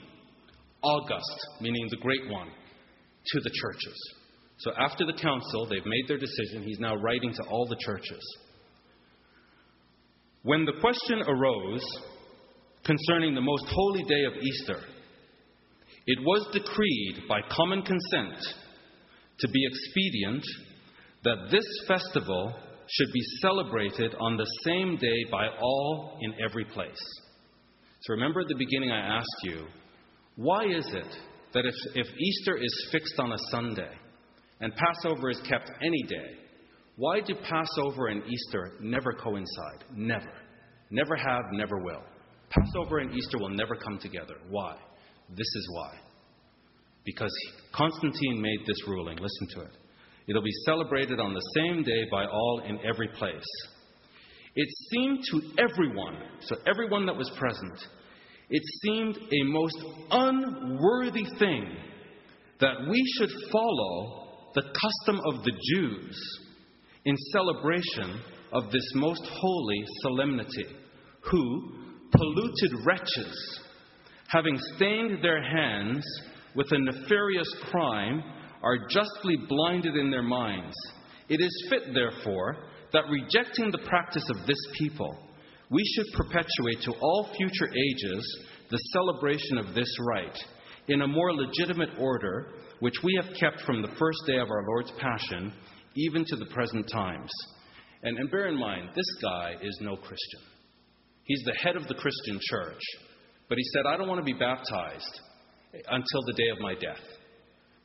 August, 0.81 1.47
meaning 1.61 1.88
the 1.91 1.97
great 1.97 2.29
one, 2.29 2.47
to 3.27 3.39
the 3.39 3.51
churches. 3.61 4.15
So 4.57 4.71
after 4.77 5.05
the 5.05 5.13
council, 5.13 5.67
they've 5.69 5.86
made 5.86 6.07
their 6.09 6.17
decision. 6.17 6.63
He's 6.63 6.79
now 6.79 6.95
writing 6.95 7.31
to 7.33 7.43
all 7.43 7.67
the 7.67 7.77
churches. 7.79 8.21
When 10.45 10.63
the 10.63 10.79
question 10.79 11.23
arose 11.27 11.83
concerning 12.83 13.33
the 13.33 13.41
most 13.41 13.65
holy 13.67 14.03
day 14.03 14.25
of 14.25 14.33
Easter, 14.43 14.79
it 16.05 16.19
was 16.21 16.47
decreed 16.53 17.27
by 17.27 17.39
common 17.49 17.81
consent 17.81 18.45
to 19.39 19.47
be 19.47 19.65
expedient 19.65 20.43
that 21.23 21.49
this 21.49 21.65
festival 21.87 22.53
should 22.87 23.11
be 23.11 23.21
celebrated 23.41 24.13
on 24.19 24.37
the 24.37 24.45
same 24.63 24.97
day 24.97 25.25
by 25.31 25.47
all 25.59 26.19
in 26.21 26.35
every 26.47 26.65
place. 26.65 27.01
So 28.01 28.13
remember 28.13 28.41
at 28.41 28.47
the 28.47 28.53
beginning, 28.53 28.91
I 28.91 29.17
asked 29.17 29.41
you, 29.45 29.65
why 30.35 30.65
is 30.65 30.85
it 30.93 31.17
that 31.55 31.65
if, 31.65 31.73
if 31.95 32.07
Easter 32.07 32.57
is 32.57 32.89
fixed 32.91 33.17
on 33.17 33.31
a 33.31 33.39
Sunday 33.49 33.91
and 34.61 34.71
Passover 34.75 35.31
is 35.31 35.41
kept 35.49 35.71
any 35.81 36.03
day, 36.03 36.44
why 36.97 37.19
do 37.19 37.35
Passover 37.35 38.07
and 38.07 38.23
Easter 38.25 38.73
never 38.79 39.11
coincide? 39.13 39.83
Never. 39.93 40.31
Never 40.91 41.15
have, 41.15 41.43
never 41.51 41.77
will. 41.77 42.03
Passover 42.49 42.99
and 42.99 43.13
Easter 43.13 43.37
will 43.37 43.49
never 43.49 43.75
come 43.75 43.97
together. 43.99 44.35
Why? 44.49 44.77
This 45.29 45.39
is 45.39 45.69
why. 45.73 45.91
Because 47.03 47.33
Constantine 47.73 48.41
made 48.41 48.65
this 48.65 48.87
ruling. 48.87 49.17
Listen 49.17 49.47
to 49.55 49.61
it. 49.61 49.71
It'll 50.27 50.41
be 50.41 50.63
celebrated 50.65 51.19
on 51.19 51.33
the 51.33 51.51
same 51.55 51.83
day 51.83 52.05
by 52.09 52.25
all 52.25 52.63
in 52.65 52.79
every 52.85 53.09
place. 53.09 53.43
It 54.55 54.69
seemed 54.91 55.19
to 55.31 55.41
everyone, 55.61 56.15
so 56.39 56.55
everyone 56.65 57.05
that 57.07 57.17
was 57.17 57.29
present, 57.37 57.77
it 58.49 58.63
seemed 58.83 59.17
a 59.17 59.43
most 59.43 59.77
unworthy 60.11 61.25
thing 61.37 61.75
that 62.61 62.87
we 62.89 63.03
should 63.17 63.31
follow 63.51 64.49
the 64.55 64.61
custom 64.61 65.19
of 65.25 65.43
the 65.43 65.51
Jews 65.73 66.44
in 67.06 67.16
celebration 67.32 68.20
of 68.51 68.72
this 68.72 68.91
most 68.95 69.22
holy 69.26 69.84
solemnity, 70.01 70.66
who, 71.22 71.72
polluted 72.12 72.72
wretches, 72.86 73.60
having 74.28 74.58
stained 74.76 75.24
their 75.24 75.41
hands 75.41 76.03
with 76.56 76.68
a 76.72 76.80
nefarious 76.80 77.53
crime, 77.70 78.24
are 78.64 78.88
justly 78.89 79.38
blinded 79.47 79.95
in 79.95 80.10
their 80.10 80.24
minds. 80.24 80.76
It 81.30 81.41
is 81.41 81.68
fit, 81.70 81.93
therefore, 81.93 82.58
that 82.93 83.03
rejecting 83.10 83.72
the 83.72 83.88
practice 83.88 84.28
of 84.30 84.47
this 84.47 84.58
people, 84.78 85.16
we 85.70 85.84
should 85.95 86.06
perpetuate 86.14 86.82
to 86.84 86.93
all 87.01 87.30
future 87.38 87.68
ages 87.68 88.45
the 88.72 88.78
celebration 88.93 89.58
of 89.58 89.76
this 89.76 89.89
rite 90.08 90.38
in 90.88 91.01
a 91.01 91.08
more 91.08 91.34
legitimate 91.34 91.89
order, 91.99 92.53
which 92.80 92.95
we 93.03 93.20
have 93.22 93.36
kept 93.39 93.62
from 93.62 93.82
the 93.82 93.95
first 93.99 94.20
day 94.28 94.38
of 94.38 94.49
our 94.49 94.66
Lord's 94.68 94.91
Passion, 94.99 95.51
even 95.95 96.25
to 96.25 96.35
the 96.35 96.45
present 96.47 96.89
times. 96.91 97.31
And, 98.03 98.17
and 98.17 98.29
bear 98.29 98.47
in 98.47 98.59
mind, 98.59 98.89
this 98.95 99.05
guy 99.21 99.55
is 99.61 99.77
no 99.81 99.95
Christian. 99.95 100.41
He's 101.23 101.43
the 101.45 101.57
head 101.63 101.75
of 101.75 101.87
the 101.87 101.95
Christian 101.95 102.39
church. 102.49 102.81
But 103.49 103.57
he 103.57 103.63
said, 103.73 103.85
I 103.87 103.97
don't 103.97 104.07
want 104.07 104.19
to 104.19 104.25
be 104.25 104.37
baptized 104.37 105.19
until 105.73 106.21
the 106.27 106.33
day 106.33 106.49
of 106.51 106.59
my 106.59 106.73
death 106.73 107.03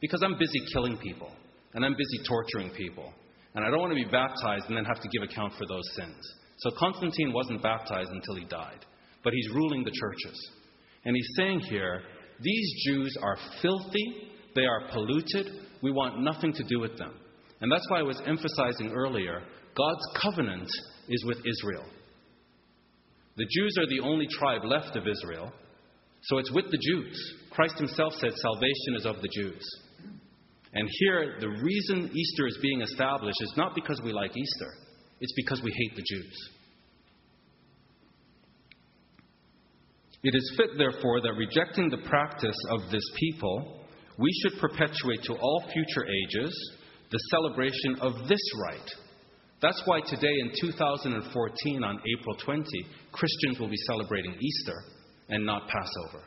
because 0.01 0.23
I'm 0.23 0.39
busy 0.39 0.61
killing 0.73 0.97
people 0.99 1.31
and 1.75 1.85
I'm 1.85 1.95
busy 1.95 2.25
torturing 2.27 2.71
people. 2.71 3.13
And 3.55 3.65
I 3.65 3.71
don't 3.71 3.81
want 3.81 3.91
to 3.91 4.05
be 4.05 4.11
baptized 4.11 4.67
and 4.69 4.77
then 4.77 4.85
have 4.85 5.03
to 5.03 5.09
give 5.09 5.23
account 5.23 5.55
for 5.55 5.67
those 5.67 5.83
sins. 5.97 6.17
So 6.59 6.71
Constantine 6.79 7.33
wasn't 7.33 7.63
baptized 7.63 8.11
until 8.11 8.37
he 8.37 8.45
died. 8.45 8.85
But 9.25 9.33
he's 9.33 9.49
ruling 9.51 9.85
the 9.85 9.91
churches. 9.91 10.51
And 11.05 11.17
he's 11.17 11.29
saying 11.37 11.61
here, 11.61 12.03
these 12.41 12.85
Jews 12.87 13.17
are 13.23 13.37
filthy, 13.61 14.31
they 14.55 14.65
are 14.65 14.89
polluted, 14.93 15.47
we 15.83 15.91
want 15.91 16.23
nothing 16.23 16.53
to 16.53 16.63
do 16.65 16.79
with 16.81 16.97
them. 16.97 17.15
And 17.61 17.71
that's 17.71 17.89
why 17.91 18.01
I 18.01 18.03
was 18.03 18.21
emphasizing 18.27 18.93
earlier 18.93 19.43
God's 19.77 20.21
covenant 20.21 20.69
is 21.09 21.25
with 21.25 21.39
Israel. 21.39 21.85
The 23.37 23.45
Jews 23.45 23.77
are 23.79 23.87
the 23.87 24.01
only 24.01 24.27
tribe 24.39 24.65
left 24.65 24.97
of 24.97 25.07
Israel, 25.07 25.53
so 26.23 26.39
it's 26.39 26.53
with 26.53 26.71
the 26.71 26.79
Jews. 26.79 27.35
Christ 27.51 27.79
himself 27.79 28.13
said 28.15 28.33
salvation 28.35 28.97
is 28.97 29.07
of 29.07 29.23
the 29.23 29.29
Jews. 29.33 29.63
And 30.73 30.89
here, 31.01 31.37
the 31.41 31.49
reason 31.49 32.11
Easter 32.13 32.47
is 32.47 32.59
being 32.63 32.83
established 32.83 33.41
is 33.41 33.55
not 33.57 33.75
because 33.75 34.01
we 34.05 34.13
like 34.13 34.37
Easter, 34.37 34.73
it's 35.21 35.33
because 35.37 35.63
we 35.63 35.73
hate 35.73 35.97
the 35.97 36.05
Jews. 36.07 36.51
It 40.23 40.35
is 40.35 40.55
fit, 40.57 40.77
therefore, 40.77 41.23
that 41.23 41.33
rejecting 41.33 41.89
the 41.89 42.07
practice 42.09 42.57
of 42.71 42.91
this 42.91 43.05
people, 43.17 43.87
we 44.19 44.31
should 44.43 44.61
perpetuate 44.61 45.23
to 45.25 45.35
all 45.35 45.65
future 45.73 46.07
ages 46.07 46.73
the 47.11 47.19
celebration 47.31 47.97
of 48.01 48.29
this 48.29 48.41
rite. 48.69 48.91
That's 49.61 49.83
why 49.85 50.01
today, 50.01 50.33
in 50.41 50.53
2014, 50.61 51.85
on 51.85 52.01
April 52.19 52.37
20, 52.37 52.65
Christians 53.13 53.59
will 53.59 53.69
be 53.69 53.77
celebrating 53.89 54.33
Easter 54.33 54.85
and 55.29 55.45
not 55.45 55.69
Passover. 55.69 56.25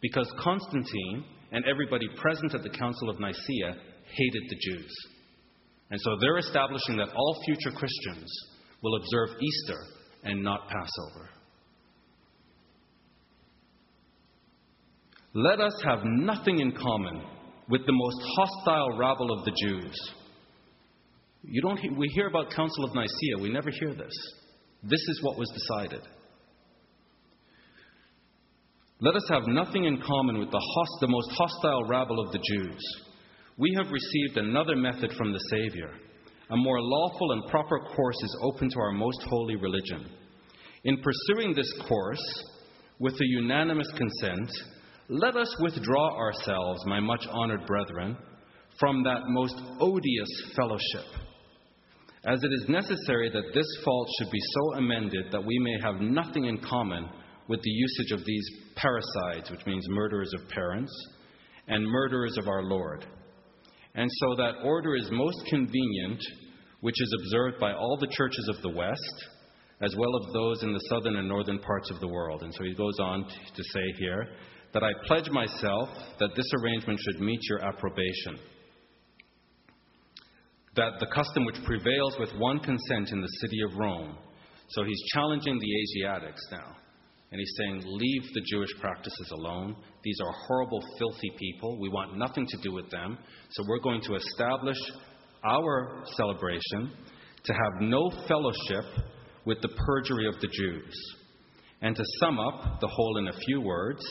Because 0.00 0.32
Constantine 0.38 1.24
and 1.50 1.64
everybody 1.64 2.08
present 2.16 2.54
at 2.54 2.62
the 2.62 2.70
Council 2.70 3.10
of 3.10 3.18
Nicaea 3.18 3.76
hated 4.06 4.42
the 4.48 4.56
Jews. 4.60 4.92
And 5.90 6.00
so 6.00 6.16
they're 6.20 6.38
establishing 6.38 6.96
that 6.98 7.08
all 7.14 7.42
future 7.44 7.70
Christians 7.70 8.32
will 8.82 8.96
observe 8.96 9.36
Easter 9.40 9.78
and 10.24 10.42
not 10.42 10.68
Passover. 10.68 11.30
Let 15.34 15.60
us 15.60 15.74
have 15.84 16.00
nothing 16.04 16.60
in 16.60 16.72
common 16.72 17.22
with 17.72 17.86
the 17.86 17.92
most 17.92 18.18
hostile 18.36 18.98
rabble 18.98 19.32
of 19.32 19.46
the 19.46 19.56
Jews. 19.62 19.96
You 21.42 21.62
don't, 21.62 21.96
we 21.96 22.06
hear 22.08 22.26
about 22.26 22.50
Council 22.50 22.84
of 22.84 22.94
Nicaea, 22.94 23.40
we 23.40 23.50
never 23.50 23.70
hear 23.70 23.94
this. 23.94 24.12
This 24.82 25.00
is 25.00 25.22
what 25.22 25.38
was 25.38 25.48
decided. 25.48 26.02
Let 29.00 29.16
us 29.16 29.26
have 29.30 29.46
nothing 29.46 29.84
in 29.86 30.02
common 30.02 30.38
with 30.38 30.50
the, 30.50 30.60
host, 30.62 31.00
the 31.00 31.08
most 31.08 31.30
hostile 31.30 31.84
rabble 31.88 32.20
of 32.20 32.32
the 32.32 32.42
Jews. 32.46 32.78
We 33.56 33.74
have 33.82 33.90
received 33.90 34.36
another 34.36 34.76
method 34.76 35.10
from 35.16 35.32
the 35.32 35.40
Savior. 35.50 35.94
A 36.50 36.56
more 36.58 36.78
lawful 36.78 37.32
and 37.32 37.50
proper 37.50 37.78
course 37.96 38.22
is 38.22 38.38
open 38.42 38.68
to 38.68 38.80
our 38.80 38.92
most 38.92 39.22
holy 39.22 39.56
religion. 39.56 40.10
In 40.84 40.98
pursuing 41.00 41.54
this 41.54 41.72
course, 41.88 42.44
with 42.98 43.14
a 43.14 43.26
unanimous 43.26 43.90
consent, 43.96 44.50
let 45.12 45.36
us 45.36 45.54
withdraw 45.60 46.16
ourselves, 46.16 46.82
my 46.86 46.98
much 46.98 47.26
honored 47.30 47.66
brethren, 47.66 48.16
from 48.80 49.02
that 49.04 49.20
most 49.26 49.54
odious 49.78 50.42
fellowship, 50.56 51.04
as 52.24 52.42
it 52.42 52.50
is 52.50 52.64
necessary 52.68 53.28
that 53.28 53.52
this 53.52 53.66
fault 53.84 54.08
should 54.18 54.30
be 54.30 54.40
so 54.54 54.78
amended 54.78 55.26
that 55.30 55.44
we 55.44 55.58
may 55.58 55.76
have 55.82 56.00
nothing 56.00 56.46
in 56.46 56.58
common 56.62 57.10
with 57.46 57.60
the 57.60 57.70
usage 57.70 58.12
of 58.12 58.24
these 58.24 58.50
parricides, 58.74 59.50
which 59.50 59.66
means 59.66 59.84
murderers 59.90 60.32
of 60.32 60.48
parents, 60.48 60.90
and 61.68 61.86
murderers 61.86 62.38
of 62.38 62.48
our 62.48 62.62
Lord. 62.62 63.04
And 63.94 64.10
so 64.10 64.34
that 64.36 64.64
order 64.64 64.96
is 64.96 65.10
most 65.10 65.44
convenient, 65.50 66.22
which 66.80 66.98
is 66.98 67.14
observed 67.20 67.60
by 67.60 67.74
all 67.74 67.98
the 68.00 68.10
churches 68.16 68.48
of 68.48 68.62
the 68.62 68.70
West, 68.70 69.26
as 69.82 69.94
well 69.94 70.16
as 70.16 70.32
those 70.32 70.62
in 70.62 70.72
the 70.72 70.86
southern 70.88 71.16
and 71.16 71.28
northern 71.28 71.58
parts 71.58 71.90
of 71.90 72.00
the 72.00 72.08
world. 72.08 72.42
And 72.42 72.54
so 72.54 72.64
he 72.64 72.74
goes 72.74 72.98
on 72.98 73.24
to 73.24 73.62
say 73.62 73.92
here 73.98 74.26
that 74.72 74.82
I 74.82 74.92
pledge 75.06 75.28
myself 75.30 75.88
that 76.18 76.34
this 76.34 76.46
arrangement 76.60 77.00
should 77.00 77.20
meet 77.20 77.40
your 77.48 77.64
approbation. 77.64 78.38
That 80.76 80.92
the 81.00 81.06
custom 81.14 81.44
which 81.44 81.62
prevails 81.64 82.16
with 82.18 82.30
one 82.38 82.58
consent 82.60 83.10
in 83.10 83.20
the 83.20 83.28
city 83.40 83.58
of 83.68 83.78
Rome, 83.78 84.16
so 84.68 84.84
he's 84.84 85.02
challenging 85.12 85.58
the 85.58 86.02
Asiatics 86.02 86.42
now. 86.50 86.76
And 87.30 87.38
he's 87.38 87.54
saying, 87.58 87.82
Leave 87.86 88.22
the 88.34 88.42
Jewish 88.50 88.70
practices 88.80 89.30
alone. 89.32 89.76
These 90.02 90.18
are 90.20 90.32
horrible, 90.46 90.82
filthy 90.98 91.30
people. 91.38 91.78
We 91.80 91.88
want 91.88 92.16
nothing 92.16 92.46
to 92.46 92.56
do 92.62 92.72
with 92.72 92.90
them. 92.90 93.18
So 93.50 93.64
we're 93.66 93.80
going 93.80 94.02
to 94.02 94.16
establish 94.16 94.76
our 95.44 96.04
celebration 96.16 96.92
to 97.44 97.52
have 97.52 97.80
no 97.80 98.10
fellowship 98.28 98.84
with 99.44 99.60
the 99.62 99.68
perjury 99.68 100.28
of 100.28 100.40
the 100.40 100.48
Jews. 100.48 100.94
And 101.80 101.96
to 101.96 102.04
sum 102.20 102.38
up 102.38 102.80
the 102.80 102.88
whole 102.88 103.18
in 103.18 103.28
a 103.28 103.38
few 103.46 103.60
words, 103.60 104.04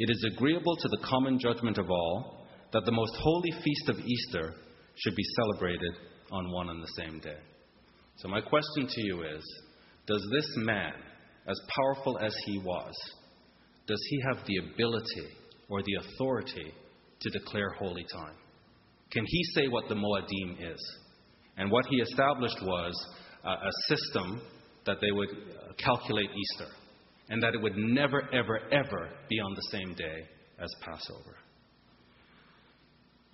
it 0.00 0.08
is 0.08 0.32
agreeable 0.32 0.76
to 0.76 0.88
the 0.88 1.04
common 1.04 1.38
judgment 1.38 1.76
of 1.76 1.90
all 1.90 2.46
that 2.72 2.86
the 2.86 2.92
most 2.92 3.14
holy 3.16 3.50
feast 3.62 3.90
of 3.90 3.98
Easter 3.98 4.54
should 4.96 5.14
be 5.14 5.22
celebrated 5.36 5.92
on 6.32 6.50
one 6.52 6.70
and 6.70 6.82
the 6.82 7.02
same 7.02 7.20
day. 7.20 7.36
So, 8.16 8.28
my 8.28 8.40
question 8.40 8.86
to 8.88 9.06
you 9.06 9.24
is 9.36 9.44
Does 10.06 10.26
this 10.32 10.48
man, 10.56 10.94
as 11.46 11.60
powerful 11.76 12.18
as 12.18 12.34
he 12.46 12.58
was, 12.60 12.94
does 13.86 14.00
he 14.08 14.22
have 14.28 14.46
the 14.46 14.56
ability 14.72 15.36
or 15.68 15.82
the 15.82 15.96
authority 15.96 16.72
to 17.20 17.30
declare 17.38 17.68
holy 17.78 18.06
time? 18.10 18.36
Can 19.10 19.26
he 19.26 19.44
say 19.54 19.68
what 19.68 19.90
the 19.90 19.96
Moedim 19.96 20.72
is? 20.72 20.98
And 21.58 21.70
what 21.70 21.84
he 21.90 21.96
established 21.96 22.62
was 22.62 22.94
uh, 23.44 23.50
a 23.50 23.94
system 23.94 24.40
that 24.86 24.96
they 25.02 25.10
would 25.10 25.28
uh, 25.28 25.72
calculate 25.76 26.30
Easter 26.30 26.72
and 27.30 27.42
that 27.42 27.54
it 27.54 27.62
would 27.62 27.76
never, 27.76 28.22
ever, 28.34 28.60
ever 28.72 29.08
be 29.28 29.40
on 29.40 29.54
the 29.54 29.62
same 29.70 29.94
day 29.94 30.26
as 30.58 30.68
Passover. 30.82 31.36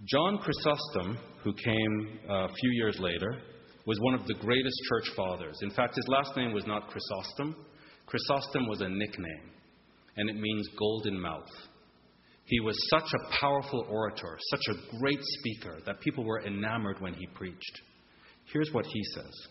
John 0.05 0.39
Chrysostom, 0.39 1.19
who 1.43 1.55
came 1.55 2.19
uh, 2.29 2.45
a 2.45 2.53
few 2.53 2.71
years 2.73 2.99
later, 3.01 3.39
was 3.87 3.99
one 4.01 4.15
of 4.15 4.27
the 4.27 4.35
greatest 4.35 4.77
church 4.89 5.15
fathers. 5.17 5.59
In 5.63 5.71
fact, 5.71 5.97
his 5.97 6.07
last 6.09 6.37
name 6.37 6.53
was 6.53 6.67
not 6.67 6.89
Chrysostom. 6.89 7.57
Chrysostom 8.07 8.69
was 8.69 8.83
a 8.83 8.89
nickname, 8.89 9.51
and 10.17 10.29
it 10.29 10.37
means 10.37 10.69
golden 10.79 11.19
mouth. 11.19 11.49
He 12.45 12.61
was 12.61 12.77
such 12.91 13.11
a 13.13 13.41
powerful 13.41 13.87
orator, 13.89 14.39
such 14.51 14.63
a 14.71 14.99
great 14.99 15.19
speaker, 15.21 15.79
that 15.87 16.01
people 16.01 16.25
were 16.25 16.45
enamored 16.47 17.01
when 17.01 17.15
he 17.15 17.27
preached. 17.29 17.81
Here's 18.53 18.71
what 18.73 18.87
he 18.87 19.03
says 19.15 19.49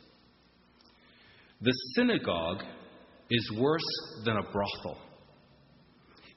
The 1.62 1.74
synagogue 1.96 2.64
is 3.30 3.52
worse 3.58 3.82
than 4.24 4.38
a 4.38 4.44
brothel. 4.52 4.98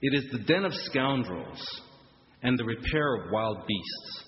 It 0.00 0.14
is 0.14 0.30
the 0.30 0.38
den 0.38 0.64
of 0.64 0.72
scoundrels 0.72 1.60
and 2.42 2.58
the 2.58 2.64
repair 2.64 3.16
of 3.16 3.32
wild 3.32 3.66
beasts, 3.66 4.24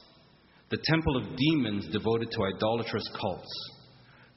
the 0.70 0.82
temple 0.84 1.16
of 1.16 1.36
demons 1.36 1.88
devoted 1.92 2.30
to 2.30 2.44
idolatrous 2.44 3.08
cults, 3.20 3.70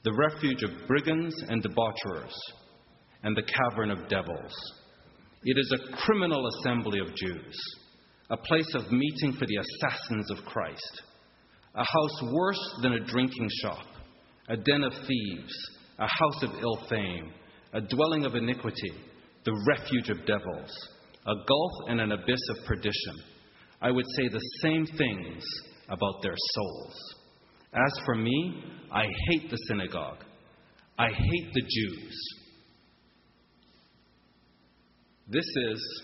the 0.04 0.12
refuge 0.12 0.62
of 0.62 0.86
brigands 0.86 1.34
and 1.48 1.62
debaucherers, 1.62 2.34
and 3.22 3.36
the 3.36 3.42
cavern 3.42 3.90
of 3.90 4.08
devils. 4.08 4.52
It 5.42 5.58
is 5.58 5.72
a 5.72 5.96
criminal 5.96 6.46
assembly 6.48 7.00
of 7.00 7.14
Jews, 7.14 7.56
a 8.30 8.36
place 8.36 8.74
of 8.74 8.90
meeting 8.90 9.32
for 9.38 9.46
the 9.46 9.56
assassins 9.56 10.30
of 10.30 10.44
Christ, 10.46 11.02
a 11.74 11.84
house 11.84 12.32
worse 12.32 12.78
than 12.82 12.94
a 12.94 13.04
drinking 13.04 13.48
shop, 13.62 13.86
a 14.48 14.56
den 14.56 14.84
of 14.84 14.92
thieves, 15.06 15.52
a 15.98 16.06
house 16.06 16.42
of 16.42 16.50
ill 16.62 16.86
fame, 16.88 17.32
a 17.74 17.80
dwelling 17.80 18.24
of 18.24 18.36
iniquity, 18.36 18.92
the 19.44 19.64
refuge 19.68 20.08
of 20.08 20.24
devils, 20.26 20.70
a 21.26 21.34
gulf 21.46 21.72
and 21.88 22.00
an 22.00 22.12
abyss 22.12 22.40
of 22.50 22.64
perdition. 22.66 23.16
I 23.82 23.90
would 23.90 24.06
say 24.16 24.28
the 24.28 24.40
same 24.62 24.86
things 24.86 25.44
about 25.88 26.22
their 26.22 26.36
souls. 26.54 27.14
As 27.74 28.00
for 28.06 28.14
me, 28.14 28.62
I 28.92 29.04
hate 29.28 29.50
the 29.50 29.58
synagogue. 29.68 30.18
I 30.96 31.08
hate 31.08 31.52
the 31.52 31.62
Jews. 31.62 32.16
This 35.28 35.44
is 35.44 36.02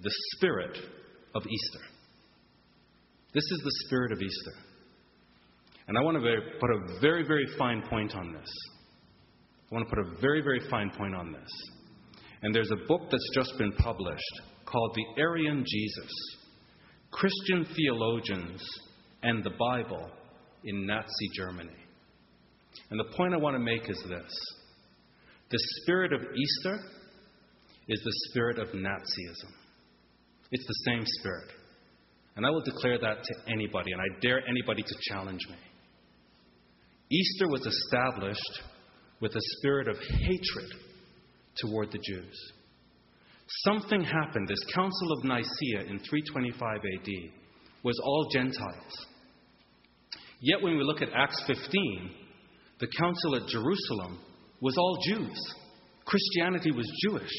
the 0.00 0.10
spirit 0.32 0.76
of 1.34 1.42
Easter. 1.42 1.84
This 3.32 3.44
is 3.44 3.60
the 3.62 3.86
spirit 3.86 4.12
of 4.12 4.20
Easter. 4.20 4.52
And 5.86 5.96
I 5.96 6.02
want 6.02 6.16
to 6.16 6.40
put 6.60 6.70
a 6.70 7.00
very, 7.00 7.24
very 7.26 7.46
fine 7.56 7.82
point 7.88 8.16
on 8.16 8.32
this. 8.32 8.50
I 9.70 9.74
want 9.74 9.88
to 9.88 9.94
put 9.94 10.06
a 10.06 10.20
very, 10.20 10.42
very 10.42 10.60
fine 10.70 10.90
point 10.90 11.14
on 11.14 11.32
this. 11.32 11.50
And 12.42 12.54
there's 12.54 12.70
a 12.70 12.86
book 12.86 13.02
that's 13.10 13.30
just 13.34 13.56
been 13.58 13.72
published 13.72 14.40
called 14.66 14.94
The 14.94 15.22
Aryan 15.22 15.64
Jesus 15.66 16.12
Christian 17.10 17.64
Theologians 17.76 18.60
and 19.22 19.42
the 19.44 19.52
Bible 19.58 20.10
in 20.64 20.84
Nazi 20.84 21.28
Germany. 21.34 21.70
And 22.90 22.98
the 22.98 23.16
point 23.16 23.32
I 23.34 23.36
want 23.36 23.54
to 23.54 23.60
make 23.60 23.88
is 23.88 24.02
this 24.08 24.32
the 25.50 25.58
spirit 25.82 26.12
of 26.12 26.20
Easter 26.20 26.80
is 27.88 28.00
the 28.02 28.12
spirit 28.30 28.58
of 28.58 28.68
Nazism. 28.68 29.52
It's 30.50 30.66
the 30.66 30.90
same 30.90 31.04
spirit. 31.04 31.50
And 32.36 32.44
I 32.44 32.50
will 32.50 32.62
declare 32.62 32.98
that 32.98 33.22
to 33.22 33.52
anybody, 33.52 33.92
and 33.92 34.00
I 34.00 34.20
dare 34.20 34.40
anybody 34.48 34.82
to 34.82 34.94
challenge 35.02 35.46
me. 35.48 35.56
Easter 37.10 37.48
was 37.48 37.64
established 37.64 38.62
with 39.20 39.32
a 39.34 39.40
spirit 39.58 39.88
of 39.88 39.96
hatred 39.98 40.70
toward 41.56 41.92
the 41.92 41.98
Jews. 41.98 42.52
Something 43.64 44.02
happened. 44.02 44.48
This 44.48 44.64
Council 44.74 45.12
of 45.12 45.24
Nicaea 45.24 45.90
in 45.90 45.98
325 45.98 46.76
AD 46.76 47.08
was 47.82 48.00
all 48.02 48.28
Gentiles. 48.32 49.06
Yet 50.40 50.62
when 50.62 50.76
we 50.76 50.84
look 50.84 51.02
at 51.02 51.10
Acts 51.14 51.42
15, 51.46 52.10
the 52.80 52.88
Council 52.98 53.36
at 53.36 53.48
Jerusalem 53.48 54.18
was 54.60 54.76
all 54.76 54.98
Jews. 55.06 55.54
Christianity 56.04 56.70
was 56.70 56.90
Jewish. 57.02 57.32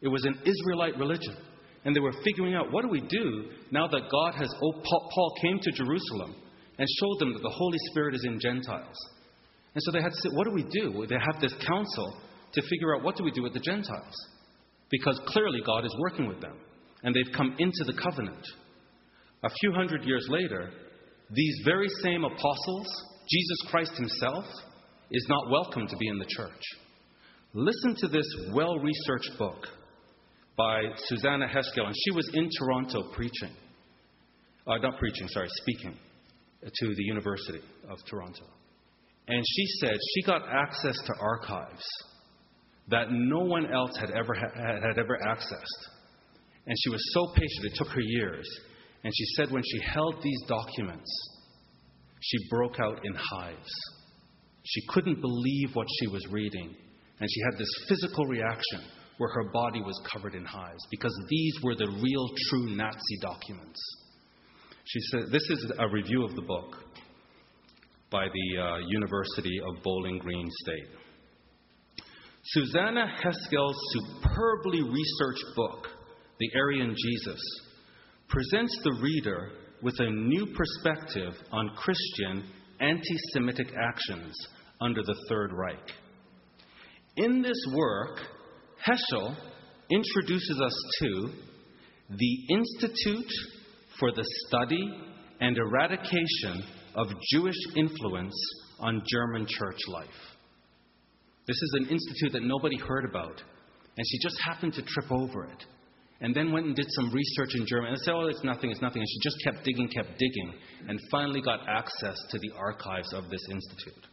It 0.00 0.08
was 0.08 0.24
an 0.24 0.38
Israelite 0.44 0.98
religion. 0.98 1.36
And 1.84 1.94
they 1.94 2.00
were 2.00 2.12
figuring 2.24 2.54
out 2.54 2.72
what 2.72 2.82
do 2.82 2.88
we 2.88 3.00
do 3.00 3.50
now 3.70 3.86
that 3.86 4.10
God 4.10 4.34
has. 4.34 4.52
Oh, 4.62 4.82
Paul 4.82 5.34
came 5.40 5.58
to 5.60 5.72
Jerusalem 5.72 6.34
and 6.78 6.88
showed 6.98 7.18
them 7.18 7.32
that 7.32 7.42
the 7.42 7.54
Holy 7.54 7.78
Spirit 7.90 8.14
is 8.14 8.24
in 8.24 8.40
Gentiles. 8.40 8.96
And 9.74 9.82
so 9.82 9.92
they 9.92 10.02
had 10.02 10.10
to 10.10 10.20
say, 10.22 10.34
what 10.34 10.44
do 10.44 10.52
we 10.52 10.64
do? 10.64 11.06
They 11.08 11.16
have 11.16 11.40
this 11.40 11.54
council 11.66 12.16
to 12.52 12.62
figure 12.62 12.96
out 12.96 13.04
what 13.04 13.16
do 13.16 13.24
we 13.24 13.30
do 13.30 13.42
with 13.42 13.54
the 13.54 13.60
Gentiles? 13.60 14.14
Because 14.90 15.20
clearly 15.26 15.60
God 15.64 15.84
is 15.84 15.94
working 16.00 16.26
with 16.26 16.40
them. 16.40 16.56
And 17.02 17.14
they've 17.14 17.34
come 17.34 17.54
into 17.58 17.84
the 17.84 17.94
covenant. 17.94 18.44
A 19.44 19.50
few 19.60 19.72
hundred 19.72 20.04
years 20.04 20.26
later, 20.28 20.70
these 21.30 21.62
very 21.64 21.88
same 22.02 22.24
apostles, 22.24 22.86
Jesus 23.30 23.70
Christ 23.70 23.92
himself, 23.96 24.44
is 25.10 25.26
not 25.28 25.50
welcome 25.50 25.86
to 25.86 25.96
be 25.96 26.08
in 26.08 26.18
the 26.18 26.26
church. 26.26 26.62
Listen 27.54 27.94
to 27.98 28.08
this 28.08 28.26
well 28.52 28.78
researched 28.78 29.38
book 29.38 29.66
by 30.56 30.82
Susannah 31.06 31.48
Heschel, 31.48 31.86
and 31.86 31.94
she 32.04 32.14
was 32.14 32.28
in 32.34 32.48
Toronto 32.58 33.10
preaching. 33.14 33.50
Uh, 34.66 34.76
not 34.78 34.98
preaching, 34.98 35.26
sorry, 35.28 35.48
speaking 35.62 35.96
to 36.62 36.94
the 36.94 37.02
University 37.02 37.60
of 37.88 37.98
Toronto. 38.04 38.44
And 39.28 39.44
she 39.46 39.66
said 39.80 39.96
she 40.14 40.22
got 40.22 40.42
access 40.48 40.96
to 41.06 41.14
archives 41.20 41.84
that 42.88 43.06
no 43.10 43.40
one 43.40 43.72
else 43.72 43.96
had 43.98 44.10
ever, 44.10 44.34
had, 44.34 44.98
ever 44.98 45.18
accessed. 45.26 45.90
And 46.66 46.76
she 46.82 46.90
was 46.90 47.02
so 47.12 47.26
patient, 47.34 47.66
it 47.66 47.74
took 47.76 47.88
her 47.88 48.00
years. 48.00 48.46
And 49.04 49.12
she 49.16 49.24
said 49.36 49.50
when 49.50 49.62
she 49.62 49.80
held 49.84 50.16
these 50.22 50.42
documents, 50.46 51.10
she 52.20 52.36
broke 52.50 52.78
out 52.80 53.00
in 53.04 53.14
hives. 53.14 53.72
She 54.64 54.86
couldn't 54.88 55.20
believe 55.20 55.74
what 55.74 55.86
she 56.00 56.08
was 56.08 56.26
reading. 56.30 56.74
And 57.20 57.28
she 57.30 57.40
had 57.50 57.58
this 57.58 57.70
physical 57.88 58.26
reaction 58.26 58.82
where 59.18 59.30
her 59.30 59.50
body 59.52 59.80
was 59.80 60.00
covered 60.10 60.34
in 60.34 60.44
hives 60.44 60.86
because 60.90 61.14
these 61.28 61.54
were 61.62 61.74
the 61.74 61.86
real, 61.86 62.28
true 62.48 62.74
Nazi 62.74 63.18
documents. 63.20 63.80
She 64.84 65.00
said, 65.10 65.20
This 65.30 65.42
is 65.50 65.72
a 65.78 65.88
review 65.88 66.24
of 66.24 66.34
the 66.34 66.42
book 66.42 66.76
by 68.10 68.26
the 68.26 68.60
uh, 68.60 68.78
University 68.88 69.60
of 69.66 69.82
Bowling 69.82 70.18
Green 70.18 70.48
State. 70.62 70.88
Susannah 72.42 73.06
Heschel's 73.22 73.78
superbly 73.92 74.82
researched 74.82 75.44
book, 75.54 75.86
The 76.38 76.50
Aryan 76.56 76.96
Jesus, 76.96 77.40
presents 78.28 78.76
the 78.82 78.98
reader 79.00 79.50
with 79.82 79.94
a 80.00 80.10
new 80.10 80.46
perspective 80.46 81.34
on 81.52 81.70
Christian 81.76 82.44
anti 82.80 83.16
Semitic 83.32 83.72
actions 83.78 84.34
under 84.80 85.02
the 85.02 85.16
Third 85.28 85.52
Reich. 85.52 85.92
In 87.16 87.42
this 87.42 87.66
work, 87.74 88.20
Heschel 88.84 89.36
introduces 89.90 90.60
us 90.60 90.84
to 91.00 91.30
the 92.10 92.54
Institute 92.54 93.30
for 93.98 94.10
the 94.12 94.24
Study 94.46 94.90
and 95.40 95.56
Eradication 95.56 96.64
of 96.94 97.08
Jewish 97.32 97.56
Influence 97.76 98.34
on 98.78 99.02
German 99.06 99.46
Church 99.46 99.78
Life. 99.88 100.08
This 101.46 101.56
is 101.56 101.76
an 101.80 101.88
institute 101.88 102.32
that 102.32 102.42
nobody 102.42 102.78
heard 102.78 103.04
about, 103.04 103.42
and 103.96 104.06
she 104.06 104.18
just 104.22 104.40
happened 104.44 104.74
to 104.74 104.82
trip 104.82 105.10
over 105.10 105.44
it. 105.44 105.64
And 106.22 106.34
then 106.34 106.52
went 106.52 106.66
and 106.66 106.76
did 106.76 106.86
some 106.90 107.12
research 107.12 107.54
in 107.54 107.66
German 107.66 107.92
and 107.92 107.98
said, 108.00 108.12
Oh, 108.14 108.26
it's 108.26 108.44
nothing, 108.44 108.70
it's 108.70 108.82
nothing. 108.82 109.00
And 109.00 109.08
she 109.08 109.20
just 109.22 109.36
kept 109.42 109.64
digging, 109.64 109.88
kept 109.88 110.18
digging, 110.18 110.52
and 110.86 111.00
finally 111.10 111.40
got 111.40 111.66
access 111.66 112.16
to 112.30 112.38
the 112.38 112.52
archives 112.58 113.14
of 113.14 113.30
this 113.30 113.40
institute. 113.50 114.06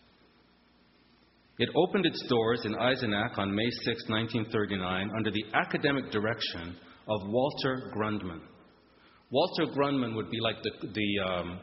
It 1.59 1.69
opened 1.75 2.05
its 2.05 2.23
doors 2.29 2.63
in 2.65 2.75
Eisenach 2.75 3.37
on 3.37 3.53
May 3.53 3.69
6, 3.69 3.85
1939, 4.07 5.11
under 5.17 5.31
the 5.31 5.43
academic 5.53 6.11
direction 6.11 6.77
of 7.09 7.21
Walter 7.25 7.91
Grundmann. 7.93 8.41
Walter 9.31 9.65
Grundmann 9.65 10.15
would 10.15 10.29
be 10.29 10.39
like 10.39 10.57
the, 10.63 10.87
the 10.87 11.19
um, 11.25 11.59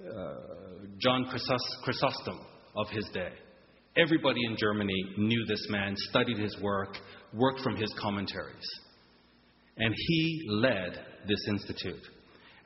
uh, 0.00 0.34
John 0.98 1.26
Chrysostom 1.28 2.40
of 2.76 2.88
his 2.90 3.08
day. 3.12 3.32
Everybody 3.96 4.40
in 4.44 4.56
Germany 4.56 4.94
knew 5.16 5.44
this 5.46 5.66
man, 5.70 5.94
studied 5.96 6.38
his 6.38 6.56
work, 6.60 6.96
worked 7.34 7.60
from 7.60 7.76
his 7.76 7.92
commentaries. 8.00 8.64
And 9.76 9.94
he 9.96 10.42
led 10.48 11.04
this 11.26 11.48
institute. 11.48 12.02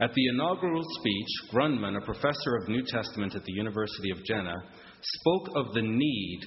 At 0.00 0.12
the 0.14 0.26
inaugural 0.28 0.82
speech, 0.98 1.52
Grundmann, 1.52 1.96
a 1.96 2.04
professor 2.04 2.56
of 2.60 2.68
New 2.68 2.82
Testament 2.82 3.34
at 3.34 3.44
the 3.44 3.52
University 3.52 4.10
of 4.10 4.24
Jena, 4.24 4.56
spoke 5.00 5.48
of 5.56 5.74
the 5.74 5.82
need 5.82 6.40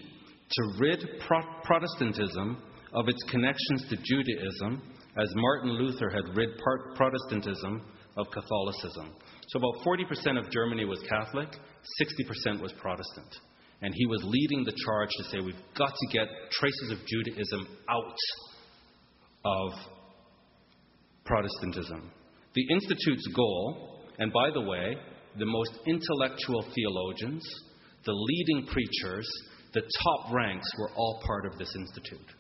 to 0.52 0.64
rid 0.78 1.04
Protestantism 1.64 2.62
of 2.94 3.08
its 3.08 3.24
connections 3.30 3.86
to 3.90 3.98
Judaism, 4.04 4.82
as 5.18 5.34
Martin 5.36 5.72
Luther 5.72 6.10
had 6.10 6.36
rid 6.36 6.50
Protestantism 6.96 7.82
of 8.18 8.28
Catholicism. 8.32 9.16
So 9.48 9.60
about 9.60 9.84
40% 9.86 10.40
of 10.40 10.52
Germany 10.52 10.86
was 10.86 11.00
Catholic, 11.08 11.50
60% 12.50 12.62
was 12.62 12.72
Protestant. 12.74 13.36
And 13.82 13.94
he 13.94 14.06
was 14.06 14.22
leading 14.24 14.64
the 14.64 14.74
charge 14.86 15.10
to 15.18 15.24
say 15.26 15.40
we've 15.40 15.56
got 15.78 15.94
to 15.94 16.08
get 16.18 16.28
traces 16.52 16.92
of 16.92 17.00
Judaism 17.06 17.68
out 17.90 18.16
of 19.46 19.72
Protestantism. 21.26 22.12
The 22.54 22.74
Institute's 22.74 23.28
goal, 23.36 24.02
and 24.18 24.32
by 24.32 24.50
the 24.52 24.62
way, 24.62 24.96
the 25.38 25.46
most 25.46 25.72
intellectual 25.86 26.66
theologians, 26.74 27.44
the 28.06 28.14
leading 28.14 28.66
preachers, 28.68 29.28
the 29.74 29.82
top 29.82 30.34
ranks 30.34 30.68
were 30.80 30.92
all 30.96 31.22
part 31.26 31.46
of 31.46 31.58
this 31.58 31.74
institute. 31.76 32.32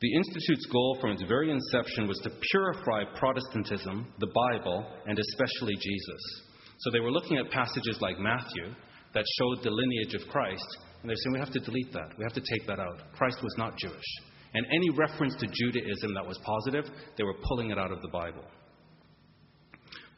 The 0.00 0.14
Institute's 0.14 0.66
goal 0.66 0.98
from 1.00 1.12
its 1.12 1.22
very 1.22 1.50
inception 1.50 2.06
was 2.06 2.18
to 2.18 2.30
purify 2.50 3.04
Protestantism, 3.18 4.12
the 4.18 4.26
Bible, 4.50 4.86
and 5.06 5.18
especially 5.18 5.74
Jesus. 5.74 6.42
So 6.78 6.90
they 6.90 7.00
were 7.00 7.10
looking 7.10 7.38
at 7.38 7.50
passages 7.50 7.98
like 8.02 8.18
Matthew 8.18 8.74
that 9.14 9.24
showed 9.38 9.64
the 9.64 9.70
lineage 9.70 10.12
of 10.12 10.28
Christ, 10.28 10.66
and 11.00 11.08
they're 11.08 11.16
saying 11.16 11.32
we 11.32 11.38
have 11.38 11.52
to 11.52 11.60
delete 11.60 11.92
that. 11.92 12.12
We 12.18 12.24
have 12.24 12.34
to 12.34 12.42
take 12.42 12.66
that 12.66 12.78
out. 12.78 13.10
Christ 13.14 13.38
was 13.42 13.54
not 13.56 13.78
Jewish. 13.78 14.04
And 14.52 14.66
any 14.66 14.90
reference 14.90 15.34
to 15.36 15.46
Judaism 15.46 16.12
that 16.14 16.26
was 16.26 16.38
positive, 16.44 16.84
they 17.16 17.24
were 17.24 17.36
pulling 17.48 17.70
it 17.70 17.78
out 17.78 17.90
of 17.90 18.02
the 18.02 18.08
Bible. 18.08 18.44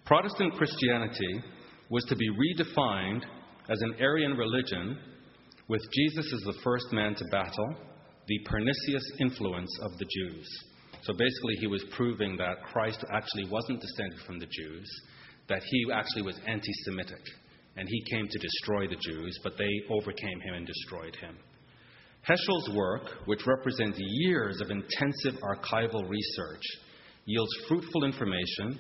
Protestant 0.05 0.55
Christianity 0.55 1.43
was 1.89 2.05
to 2.07 2.17
be 2.17 2.29
redefined 2.31 3.23
as 3.71 3.81
an 3.81 3.95
Aryan 4.01 4.37
religion 4.37 4.99
with 5.69 5.83
Jesus 5.93 6.33
as 6.33 6.41
the 6.41 6.59
first 6.65 6.87
man 6.93 7.15
to 7.15 7.25
battle 7.31 7.77
the 8.29 8.39
pernicious 8.45 9.11
influence 9.21 9.71
of 9.83 9.97
the 9.99 10.05
Jews. 10.05 10.47
So 11.03 11.15
basically, 11.15 11.55
he 11.61 11.67
was 11.67 11.85
proving 11.97 12.37
that 12.37 12.63
Christ 12.71 13.03
actually 13.11 13.49
wasn't 13.49 13.81
descended 13.81 14.21
from 14.27 14.39
the 14.39 14.47
Jews, 14.47 14.87
that 15.49 15.63
he 15.65 15.87
actually 15.93 16.23
was 16.23 16.39
anti 16.47 16.73
Semitic, 16.85 17.25
and 17.77 17.89
he 17.89 18.05
came 18.11 18.29
to 18.29 18.39
destroy 18.39 18.87
the 18.87 19.01
Jews, 19.01 19.39
but 19.43 19.57
they 19.57 19.71
overcame 19.91 20.41
him 20.41 20.55
and 20.55 20.67
destroyed 20.67 21.17
him. 21.17 21.37
Heschel's 22.29 22.71
work, 22.75 23.27
which 23.27 23.47
represents 23.47 23.99
years 23.99 24.61
of 24.61 24.71
intensive 24.71 25.41
archival 25.41 26.07
research, 26.07 26.63
yields 27.25 27.53
fruitful 27.67 28.05
information 28.05 28.79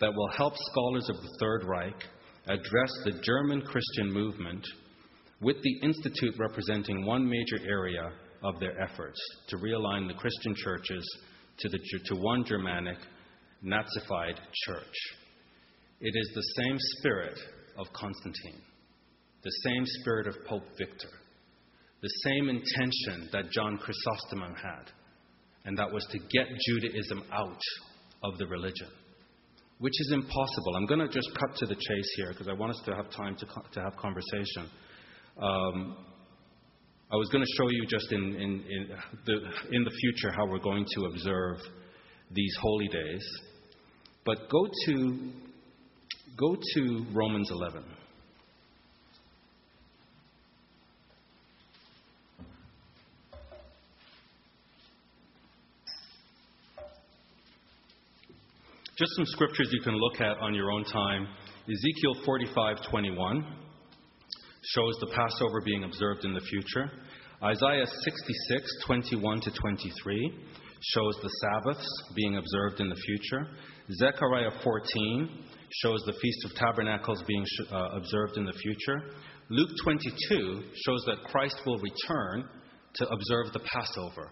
that 0.00 0.12
will 0.12 0.30
help 0.36 0.54
scholars 0.72 1.08
of 1.08 1.16
the 1.16 1.36
Third 1.40 1.64
Reich 1.64 2.04
address 2.48 2.92
the 3.04 3.20
German 3.22 3.62
Christian 3.62 4.12
movement, 4.12 4.66
with 5.40 5.56
the 5.62 5.78
Institute 5.82 6.34
representing 6.38 7.06
one 7.06 7.26
major 7.26 7.64
area 7.66 8.10
of 8.42 8.58
their 8.60 8.80
efforts 8.80 9.20
to 9.48 9.56
realign 9.56 10.08
the 10.08 10.14
Christian 10.14 10.54
churches 10.54 11.18
to, 11.58 11.68
the, 11.68 11.78
to 12.06 12.16
one 12.16 12.44
Germanic, 12.44 12.98
Nazified 13.64 14.36
church. 14.66 14.96
It 16.00 16.14
is 16.14 16.30
the 16.34 16.62
same 16.62 16.76
spirit 16.78 17.38
of 17.78 17.92
Constantine, 17.92 18.62
the 19.42 19.52
same 19.64 19.84
spirit 20.00 20.26
of 20.26 20.34
Pope 20.46 20.64
Victor, 20.78 21.10
the 22.00 22.08
same 22.24 22.48
intention 22.48 23.28
that 23.32 23.50
John 23.52 23.76
Chrysostom 23.76 24.54
had, 24.54 24.90
and 25.66 25.76
that 25.76 25.92
was 25.92 26.06
to 26.12 26.18
get 26.18 26.46
Judaism 26.68 27.22
out 27.32 27.60
of 28.24 28.38
the 28.38 28.46
religion, 28.46 28.88
which 29.78 29.92
is 30.00 30.12
impossible. 30.14 30.76
I'm 30.76 30.86
going 30.86 31.00
to 31.00 31.08
just 31.08 31.28
cut 31.34 31.54
to 31.56 31.66
the 31.66 31.74
chase 31.74 32.12
here 32.16 32.28
because 32.30 32.48
I 32.48 32.54
want 32.54 32.72
us 32.72 32.80
to 32.86 32.94
have 32.94 33.10
time 33.10 33.36
to, 33.36 33.46
to 33.72 33.80
have 33.82 33.94
conversation. 33.96 34.70
Um, 35.42 35.96
I 37.12 37.16
was 37.16 37.28
going 37.30 37.44
to 37.44 37.52
show 37.56 37.68
you 37.68 37.86
just 37.86 38.12
in, 38.12 38.22
in, 38.36 38.64
in, 38.70 38.88
the, 39.26 39.32
in 39.72 39.82
the 39.82 39.90
future 39.90 40.30
how 40.32 40.46
we're 40.46 40.60
going 40.60 40.86
to 40.94 41.06
observe 41.06 41.56
these 42.30 42.56
holy 42.60 42.86
days. 42.86 43.26
But 44.24 44.48
go 44.48 44.68
to, 44.86 45.32
go 46.36 46.54
to 46.54 47.06
Romans 47.12 47.50
11. 47.50 47.82
Just 58.96 59.16
some 59.16 59.24
scriptures 59.26 59.68
you 59.72 59.80
can 59.82 59.94
look 59.96 60.20
at 60.20 60.38
on 60.38 60.54
your 60.54 60.70
own 60.70 60.84
time. 60.84 61.26
Ezekiel 61.64 62.22
45:21 62.24 63.59
shows 64.62 64.96
the 65.00 65.06
Passover 65.06 65.60
being 65.64 65.84
observed 65.84 66.24
in 66.24 66.34
the 66.34 66.40
future. 66.40 66.90
Isaiah 67.42 67.86
66, 67.86 68.84
21 68.86 69.40
to 69.40 69.50
23 69.50 70.34
shows 70.94 71.14
the 71.22 71.30
Sabbaths 71.42 71.88
being 72.14 72.36
observed 72.36 72.80
in 72.80 72.88
the 72.88 72.96
future. 72.96 73.46
Zechariah 73.92 74.50
14 74.62 75.28
shows 75.82 76.02
the 76.06 76.12
Feast 76.20 76.44
of 76.44 76.54
Tabernacles 76.54 77.22
being 77.26 77.44
uh, 77.70 77.88
observed 77.96 78.36
in 78.36 78.44
the 78.44 78.52
future. 78.52 79.14
Luke 79.48 79.70
22 79.82 80.62
shows 80.84 81.04
that 81.06 81.24
Christ 81.24 81.60
will 81.66 81.78
return 81.78 82.44
to 82.94 83.06
observe 83.08 83.52
the 83.52 83.60
Passover 83.60 84.30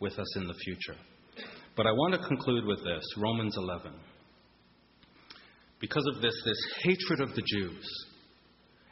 with 0.00 0.18
us 0.18 0.36
in 0.36 0.46
the 0.46 0.54
future. 0.54 0.98
But 1.76 1.86
I 1.86 1.92
want 1.92 2.14
to 2.14 2.28
conclude 2.28 2.64
with 2.64 2.84
this 2.84 3.04
Romans 3.16 3.56
11. 3.56 3.92
Because 5.80 6.04
of 6.14 6.20
this, 6.20 6.34
this 6.44 6.58
hatred 6.82 7.20
of 7.20 7.34
the 7.34 7.42
Jews, 7.46 8.09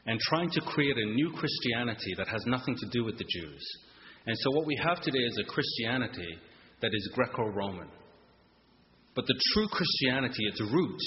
and 0.09 0.19
trying 0.21 0.49
to 0.49 0.61
create 0.63 0.97
a 0.97 1.13
new 1.13 1.31
Christianity 1.37 2.15
that 2.17 2.29
has 2.29 2.43
nothing 2.47 2.75
to 2.75 2.89
do 2.91 3.05
with 3.05 3.19
the 3.19 3.27
Jews. 3.29 3.63
And 4.27 4.35
so, 4.39 4.57
what 4.57 4.65
we 4.65 4.75
have 4.83 5.03
today 5.03 5.19
is 5.19 5.39
a 5.39 5.53
Christianity 5.53 6.39
that 6.81 6.91
is 6.95 7.13
Greco 7.15 7.45
Roman. 7.45 7.89
But 9.15 9.27
the 9.27 9.39
true 9.53 9.69
Christianity, 9.69 10.45
its 10.47 10.63
root, 10.63 11.01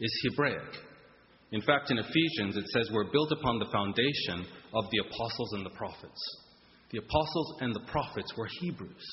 is 0.00 0.22
Hebraic. 0.24 0.72
In 1.52 1.60
fact, 1.60 1.90
in 1.90 1.98
Ephesians, 1.98 2.56
it 2.56 2.64
says 2.68 2.88
we're 2.90 3.12
built 3.12 3.30
upon 3.30 3.58
the 3.58 3.70
foundation 3.70 4.46
of 4.72 4.84
the 4.90 4.98
apostles 4.98 5.52
and 5.52 5.66
the 5.66 5.76
prophets. 5.76 6.38
The 6.92 6.98
apostles 6.98 7.54
and 7.60 7.74
the 7.74 7.86
prophets 7.92 8.32
were 8.38 8.48
Hebrews. 8.60 9.06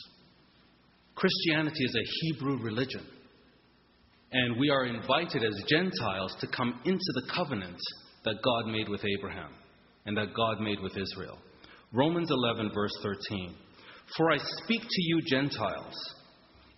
Christianity 1.16 1.84
is 1.84 1.96
a 1.96 2.10
Hebrew 2.22 2.64
religion. 2.64 3.06
And 4.32 4.58
we 4.58 4.70
are 4.70 4.86
invited 4.86 5.44
as 5.44 5.64
Gentiles 5.68 6.34
to 6.40 6.48
come 6.48 6.80
into 6.86 7.12
the 7.16 7.30
covenant 7.34 7.80
that 8.28 8.42
God 8.44 8.72
made 8.72 8.90
with 8.90 9.02
Abraham 9.18 9.52
and 10.06 10.18
that 10.18 10.34
God 10.34 10.60
made 10.60 10.80
with 10.82 10.98
Israel. 10.98 11.38
Romans 11.94 12.30
11, 12.30 12.72
verse 12.74 12.92
13. 13.02 13.56
For 14.18 14.32
I 14.32 14.38
speak 14.64 14.82
to 14.82 15.02
you, 15.04 15.22
Gentiles, 15.26 15.96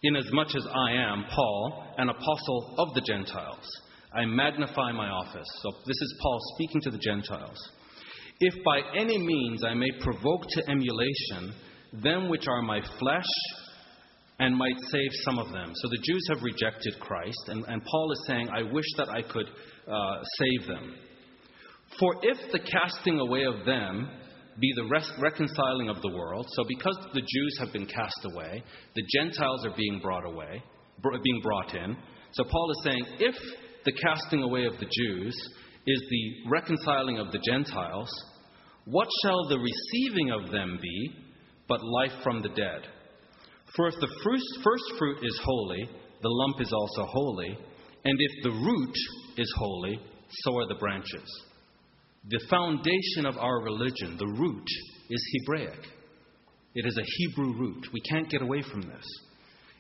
inasmuch 0.04 0.56
as 0.56 0.66
I 0.68 0.94
am, 0.94 1.26
Paul, 1.34 1.94
an 1.98 2.10
apostle 2.10 2.76
of 2.78 2.94
the 2.94 3.02
Gentiles. 3.02 3.66
I 4.14 4.26
magnify 4.26 4.92
my 4.92 5.08
office. 5.10 5.48
So 5.62 5.72
this 5.86 5.98
is 6.02 6.20
Paul 6.22 6.40
speaking 6.56 6.82
to 6.82 6.92
the 6.92 6.98
Gentiles. 6.98 7.58
If 8.40 8.64
by 8.64 8.82
any 8.96 9.18
means 9.18 9.64
I 9.64 9.74
may 9.74 9.92
provoke 10.02 10.44
to 10.50 10.70
emulation 10.70 11.54
them 12.04 12.30
which 12.30 12.48
are 12.48 12.62
my 12.62 12.82
flesh, 13.00 13.26
and 14.40 14.56
might 14.56 14.80
save 14.90 15.12
some 15.26 15.38
of 15.38 15.52
them. 15.52 15.72
So 15.76 15.90
the 15.90 16.02
Jews 16.02 16.26
have 16.30 16.44
rejected 16.44 16.98
Christ, 17.00 17.50
and, 17.50 17.66
and 17.68 17.84
Paul 17.84 18.12
is 18.14 18.24
saying, 18.26 18.50
I 18.50 18.64
wish 18.64 18.86
that 18.98 19.10
I 19.10 19.22
could 19.22 19.48
uh, 19.48 20.24
save 20.38 20.68
them. 20.68 20.96
For 21.98 22.16
if 22.22 22.52
the 22.52 22.60
casting 22.60 23.20
away 23.20 23.44
of 23.44 23.66
them 23.66 24.10
be 24.60 24.72
the 24.76 24.88
rest, 24.90 25.12
reconciling 25.20 25.90
of 25.90 26.02
the 26.02 26.16
world, 26.16 26.46
so 26.52 26.64
because 26.68 26.98
the 27.14 27.22
Jews 27.22 27.58
have 27.60 27.74
been 27.74 27.86
cast 27.86 28.26
away, 28.26 28.64
the 28.96 29.08
Gentiles 29.18 29.66
are 29.66 29.76
being 29.76 30.00
brought 30.02 30.26
away, 30.26 30.62
being 31.24 31.42
brought 31.42 31.74
in. 31.74 31.98
So 32.34 32.44
Paul 32.44 32.72
is 32.72 32.84
saying, 32.84 33.06
if 33.20 33.36
the 33.86 33.94
casting 33.94 34.44
away 34.44 34.66
of 34.66 34.74
the 34.74 34.90
Jews 34.92 35.36
is 35.88 36.04
the 36.10 36.50
reconciling 36.50 37.20
of 37.20 37.32
the 37.32 37.40
Gentiles, 37.40 38.10
what 38.86 39.08
shall 39.24 39.48
the 39.48 39.60
receiving 39.60 40.32
of 40.32 40.52
them 40.52 40.78
be 40.82 41.12
but 41.68 41.84
life 41.84 42.24
from 42.24 42.42
the 42.42 42.50
dead? 42.50 42.82
For 43.76 43.88
if 43.88 43.96
the 44.00 44.14
first, 44.24 44.64
first 44.64 44.84
fruit 44.98 45.18
is 45.24 45.40
holy, 45.44 45.90
the 46.22 46.30
lump 46.30 46.60
is 46.60 46.74
also 46.74 47.06
holy, 47.06 47.58
and 48.04 48.18
if 48.20 48.44
the 48.44 48.52
root 48.52 48.96
is 49.38 49.54
holy, 49.58 50.00
so 50.44 50.58
are 50.58 50.68
the 50.68 50.76
branches. 50.76 51.44
The 52.30 52.46
foundation 52.50 53.26
of 53.26 53.38
our 53.38 53.64
religion, 53.64 54.16
the 54.18 54.28
root, 54.28 54.68
is 55.10 55.32
Hebraic. 55.40 55.80
It 56.76 56.86
is 56.86 56.96
a 56.98 57.04
Hebrew 57.18 57.58
root. 57.58 57.88
We 57.92 58.02
can't 58.02 58.30
get 58.30 58.44
away 58.44 58.62
from 58.72 58.82
this. 58.82 59.06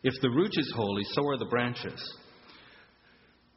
If 0.02 0.16
the 0.22 0.32
root 0.32 0.52
is 0.58 0.74
holy, 0.76 1.04
so 1.12 1.28
are 1.28 1.38
the 1.38 1.46
branches. 1.46 2.02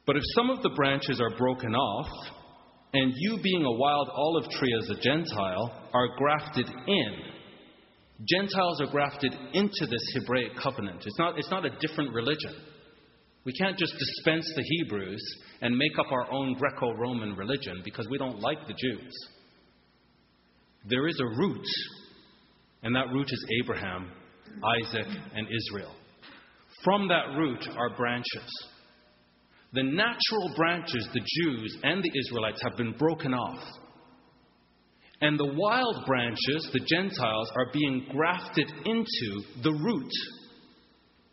But 0.05 0.17
if 0.17 0.23
some 0.35 0.51
of 0.51 0.61
the 0.61 0.73
branches 0.75 1.19
are 1.19 1.35
broken 1.37 1.73
off, 1.73 2.09
and 2.93 3.11
you, 3.15 3.39
being 3.41 3.65
a 3.65 3.71
wild 3.71 4.09
olive 4.13 4.49
tree 4.51 4.75
as 4.83 4.89
a 4.91 5.01
Gentile, 5.01 5.89
are 5.93 6.15
grafted 6.17 6.67
in, 6.67 7.15
Gentiles 8.29 8.79
are 8.81 8.91
grafted 8.91 9.33
into 9.53 9.87
this 9.87 10.13
Hebraic 10.13 10.51
covenant. 10.61 11.03
It's 11.03 11.17
not, 11.17 11.39
it's 11.39 11.49
not 11.49 11.65
a 11.65 11.75
different 11.79 12.13
religion. 12.13 12.53
We 13.45 13.53
can't 13.53 13.77
just 13.77 13.93
dispense 13.97 14.51
the 14.55 14.63
Hebrews 14.63 15.21
and 15.63 15.77
make 15.77 15.97
up 15.97 16.11
our 16.11 16.29
own 16.29 16.53
Greco 16.55 16.93
Roman 16.93 17.35
religion 17.37 17.81
because 17.85 18.05
we 18.09 18.17
don't 18.17 18.41
like 18.41 18.67
the 18.67 18.73
Jews. 18.73 19.13
There 20.89 21.07
is 21.07 21.17
a 21.21 21.37
root, 21.39 21.65
and 22.83 22.93
that 22.93 23.07
root 23.13 23.29
is 23.31 23.45
Abraham, 23.63 24.11
Isaac, 24.81 25.07
and 25.33 25.47
Israel. 25.47 25.95
From 26.83 27.07
that 27.07 27.37
root 27.37 27.65
are 27.77 27.95
branches. 27.95 28.67
The 29.71 29.83
natural 29.83 30.53
branches, 30.57 31.07
the 31.13 31.21
Jews 31.21 31.77
and 31.81 32.03
the 32.03 32.11
Israelites, 32.25 32.61
have 32.61 32.75
been 32.75 32.91
broken 32.97 33.33
off. 33.33 33.63
And 35.21 35.39
the 35.39 35.53
wild 35.55 36.05
branches, 36.05 36.69
the 36.73 36.85
Gentiles, 36.85 37.49
are 37.55 37.71
being 37.71 38.05
grafted 38.11 38.69
into 38.83 39.61
the 39.63 39.71
root. 39.71 40.11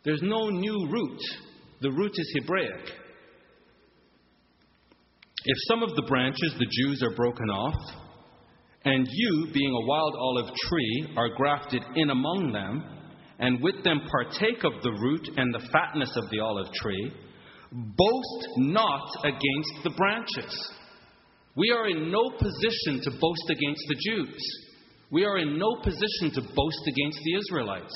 There's 0.05 0.21
no 0.21 0.47
new 0.47 0.87
root. 0.89 1.19
The 1.81 1.91
root 1.91 2.13
is 2.15 2.33
Hebraic. 2.39 3.00
If 5.43 5.57
some 5.67 5.81
of 5.81 5.95
the 5.95 6.03
branches, 6.03 6.53
the 6.59 6.69
Jews, 6.69 7.01
are 7.01 7.15
broken 7.15 7.49
off, 7.49 7.73
and 8.85 9.07
you, 9.09 9.47
being 9.51 9.71
a 9.71 9.87
wild 9.87 10.15
olive 10.15 10.53
tree, 10.55 11.13
are 11.17 11.35
grafted 11.35 11.81
in 11.95 12.11
among 12.11 12.51
them, 12.51 12.83
and 13.39 13.59
with 13.59 13.83
them 13.83 14.01
partake 14.11 14.63
of 14.63 14.73
the 14.83 14.91
root 14.91 15.27
and 15.37 15.51
the 15.51 15.67
fatness 15.71 16.15
of 16.15 16.29
the 16.29 16.39
olive 16.39 16.71
tree, 16.73 17.11
boast 17.71 18.47
not 18.57 19.09
against 19.23 19.83
the 19.83 19.89
branches. 19.97 20.71
We 21.55 21.71
are 21.71 21.87
in 21.87 22.11
no 22.11 22.29
position 22.37 23.01
to 23.03 23.19
boast 23.19 23.49
against 23.49 23.81
the 23.87 23.99
Jews. 24.09 24.41
We 25.09 25.25
are 25.25 25.39
in 25.39 25.57
no 25.57 25.75
position 25.81 26.31
to 26.35 26.41
boast 26.41 26.87
against 26.87 27.19
the 27.23 27.35
Israelites. 27.35 27.93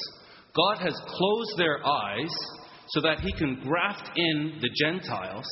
God 0.56 0.80
has 0.80 1.00
closed 1.08 1.58
their 1.58 1.86
eyes 1.86 2.34
so 2.90 3.02
that 3.02 3.20
He 3.20 3.32
can 3.34 3.62
graft 3.64 4.10
in 4.16 4.58
the 4.62 4.70
Gentiles, 4.82 5.46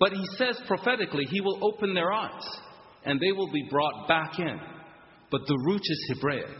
but 0.00 0.12
He 0.12 0.24
says 0.36 0.60
prophetically 0.66 1.26
He 1.30 1.40
will 1.40 1.60
open 1.62 1.94
their 1.94 2.12
eyes 2.12 2.42
and 3.04 3.20
they 3.20 3.32
will 3.32 3.50
be 3.52 3.66
brought 3.70 4.08
back 4.08 4.38
in. 4.38 4.58
But 5.30 5.46
the 5.46 5.58
root 5.64 5.82
is 5.82 6.10
Hebraic. 6.12 6.56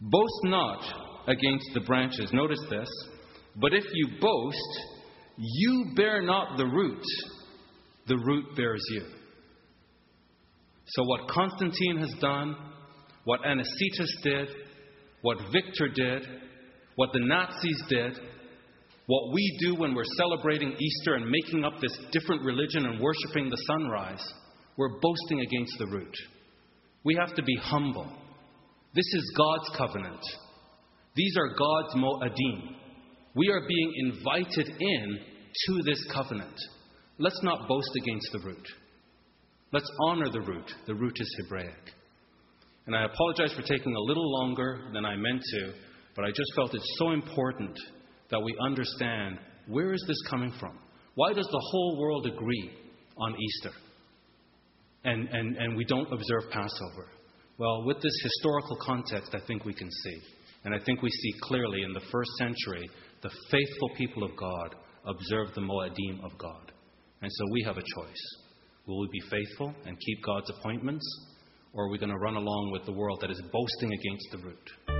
Boast 0.00 0.44
not 0.44 0.84
against 1.26 1.70
the 1.74 1.80
branches. 1.80 2.30
Notice 2.32 2.62
this. 2.68 2.88
But 3.56 3.74
if 3.74 3.84
you 3.92 4.08
boast, 4.20 4.80
you 5.36 5.92
bear 5.96 6.22
not 6.22 6.56
the 6.56 6.66
root, 6.66 7.02
the 8.06 8.16
root 8.16 8.56
bears 8.56 8.82
you. 8.90 9.04
So, 10.86 11.04
what 11.04 11.28
Constantine 11.28 11.98
has 11.98 12.12
done, 12.20 12.56
what 13.24 13.40
Anicetus 13.42 14.22
did, 14.22 14.48
what 15.22 15.38
Victor 15.52 15.88
did, 15.94 16.26
what 16.96 17.10
the 17.12 17.20
Nazis 17.20 17.82
did, 17.88 18.18
what 19.10 19.32
we 19.32 19.58
do 19.60 19.74
when 19.74 19.92
we're 19.92 20.04
celebrating 20.16 20.72
Easter 20.78 21.14
and 21.14 21.28
making 21.28 21.64
up 21.64 21.72
this 21.80 21.98
different 22.12 22.44
religion 22.44 22.86
and 22.86 23.00
worshiping 23.00 23.50
the 23.50 23.56
sunrise, 23.66 24.24
we're 24.76 25.00
boasting 25.00 25.40
against 25.40 25.72
the 25.80 25.86
root. 25.88 26.14
We 27.02 27.16
have 27.16 27.34
to 27.34 27.42
be 27.42 27.56
humble. 27.60 28.08
This 28.94 29.12
is 29.12 29.34
God's 29.36 29.68
covenant. 29.76 30.20
These 31.16 31.36
are 31.36 31.48
God's 31.48 31.96
mo'adim. 31.96 32.76
We 33.34 33.48
are 33.48 33.66
being 33.66 33.92
invited 33.96 34.76
in 34.78 35.18
to 35.66 35.82
this 35.82 36.06
covenant. 36.14 36.54
Let's 37.18 37.42
not 37.42 37.66
boast 37.66 37.90
against 38.00 38.28
the 38.30 38.46
root. 38.46 38.66
Let's 39.72 39.90
honor 40.02 40.30
the 40.30 40.42
root. 40.42 40.72
The 40.86 40.94
root 40.94 41.16
is 41.18 41.36
Hebraic. 41.42 41.94
And 42.86 42.94
I 42.94 43.06
apologize 43.06 43.52
for 43.56 43.62
taking 43.62 43.92
a 43.92 44.02
little 44.02 44.30
longer 44.38 44.88
than 44.94 45.04
I 45.04 45.16
meant 45.16 45.42
to, 45.42 45.72
but 46.14 46.24
I 46.24 46.28
just 46.28 46.52
felt 46.54 46.74
it's 46.74 46.96
so 47.00 47.10
important 47.10 47.76
that 48.30 48.40
we 48.40 48.56
understand 48.64 49.38
where 49.66 49.92
is 49.92 50.04
this 50.06 50.20
coming 50.28 50.52
from? 50.58 50.78
Why 51.14 51.32
does 51.32 51.46
the 51.46 51.68
whole 51.70 51.98
world 52.00 52.26
agree 52.26 52.70
on 53.18 53.36
Easter? 53.40 53.72
And, 55.04 55.28
and, 55.28 55.56
and 55.56 55.76
we 55.76 55.84
don't 55.84 56.12
observe 56.12 56.50
Passover. 56.50 57.08
Well, 57.58 57.84
with 57.84 58.00
this 58.00 58.14
historical 58.22 58.76
context, 58.82 59.34
I 59.34 59.40
think 59.46 59.64
we 59.64 59.74
can 59.74 59.90
see. 59.90 60.18
And 60.64 60.74
I 60.74 60.78
think 60.84 61.02
we 61.02 61.10
see 61.10 61.32
clearly 61.42 61.82
in 61.82 61.92
the 61.92 62.02
first 62.12 62.30
century, 62.38 62.88
the 63.22 63.30
faithful 63.50 63.90
people 63.96 64.24
of 64.24 64.36
God 64.36 64.74
observed 65.06 65.54
the 65.54 65.60
Moedim 65.60 66.24
of 66.24 66.36
God. 66.38 66.72
And 67.22 67.30
so 67.30 67.44
we 67.52 67.62
have 67.66 67.76
a 67.76 67.82
choice. 67.82 68.36
Will 68.86 69.00
we 69.00 69.08
be 69.12 69.20
faithful 69.30 69.74
and 69.86 69.98
keep 69.98 70.22
God's 70.24 70.50
appointments? 70.50 71.04
Or 71.72 71.84
are 71.84 71.90
we 71.90 71.98
going 71.98 72.12
to 72.12 72.18
run 72.18 72.36
along 72.36 72.70
with 72.72 72.84
the 72.84 72.92
world 72.92 73.18
that 73.20 73.30
is 73.30 73.40
boasting 73.52 73.92
against 73.92 74.26
the 74.32 74.38
root? 74.38 74.99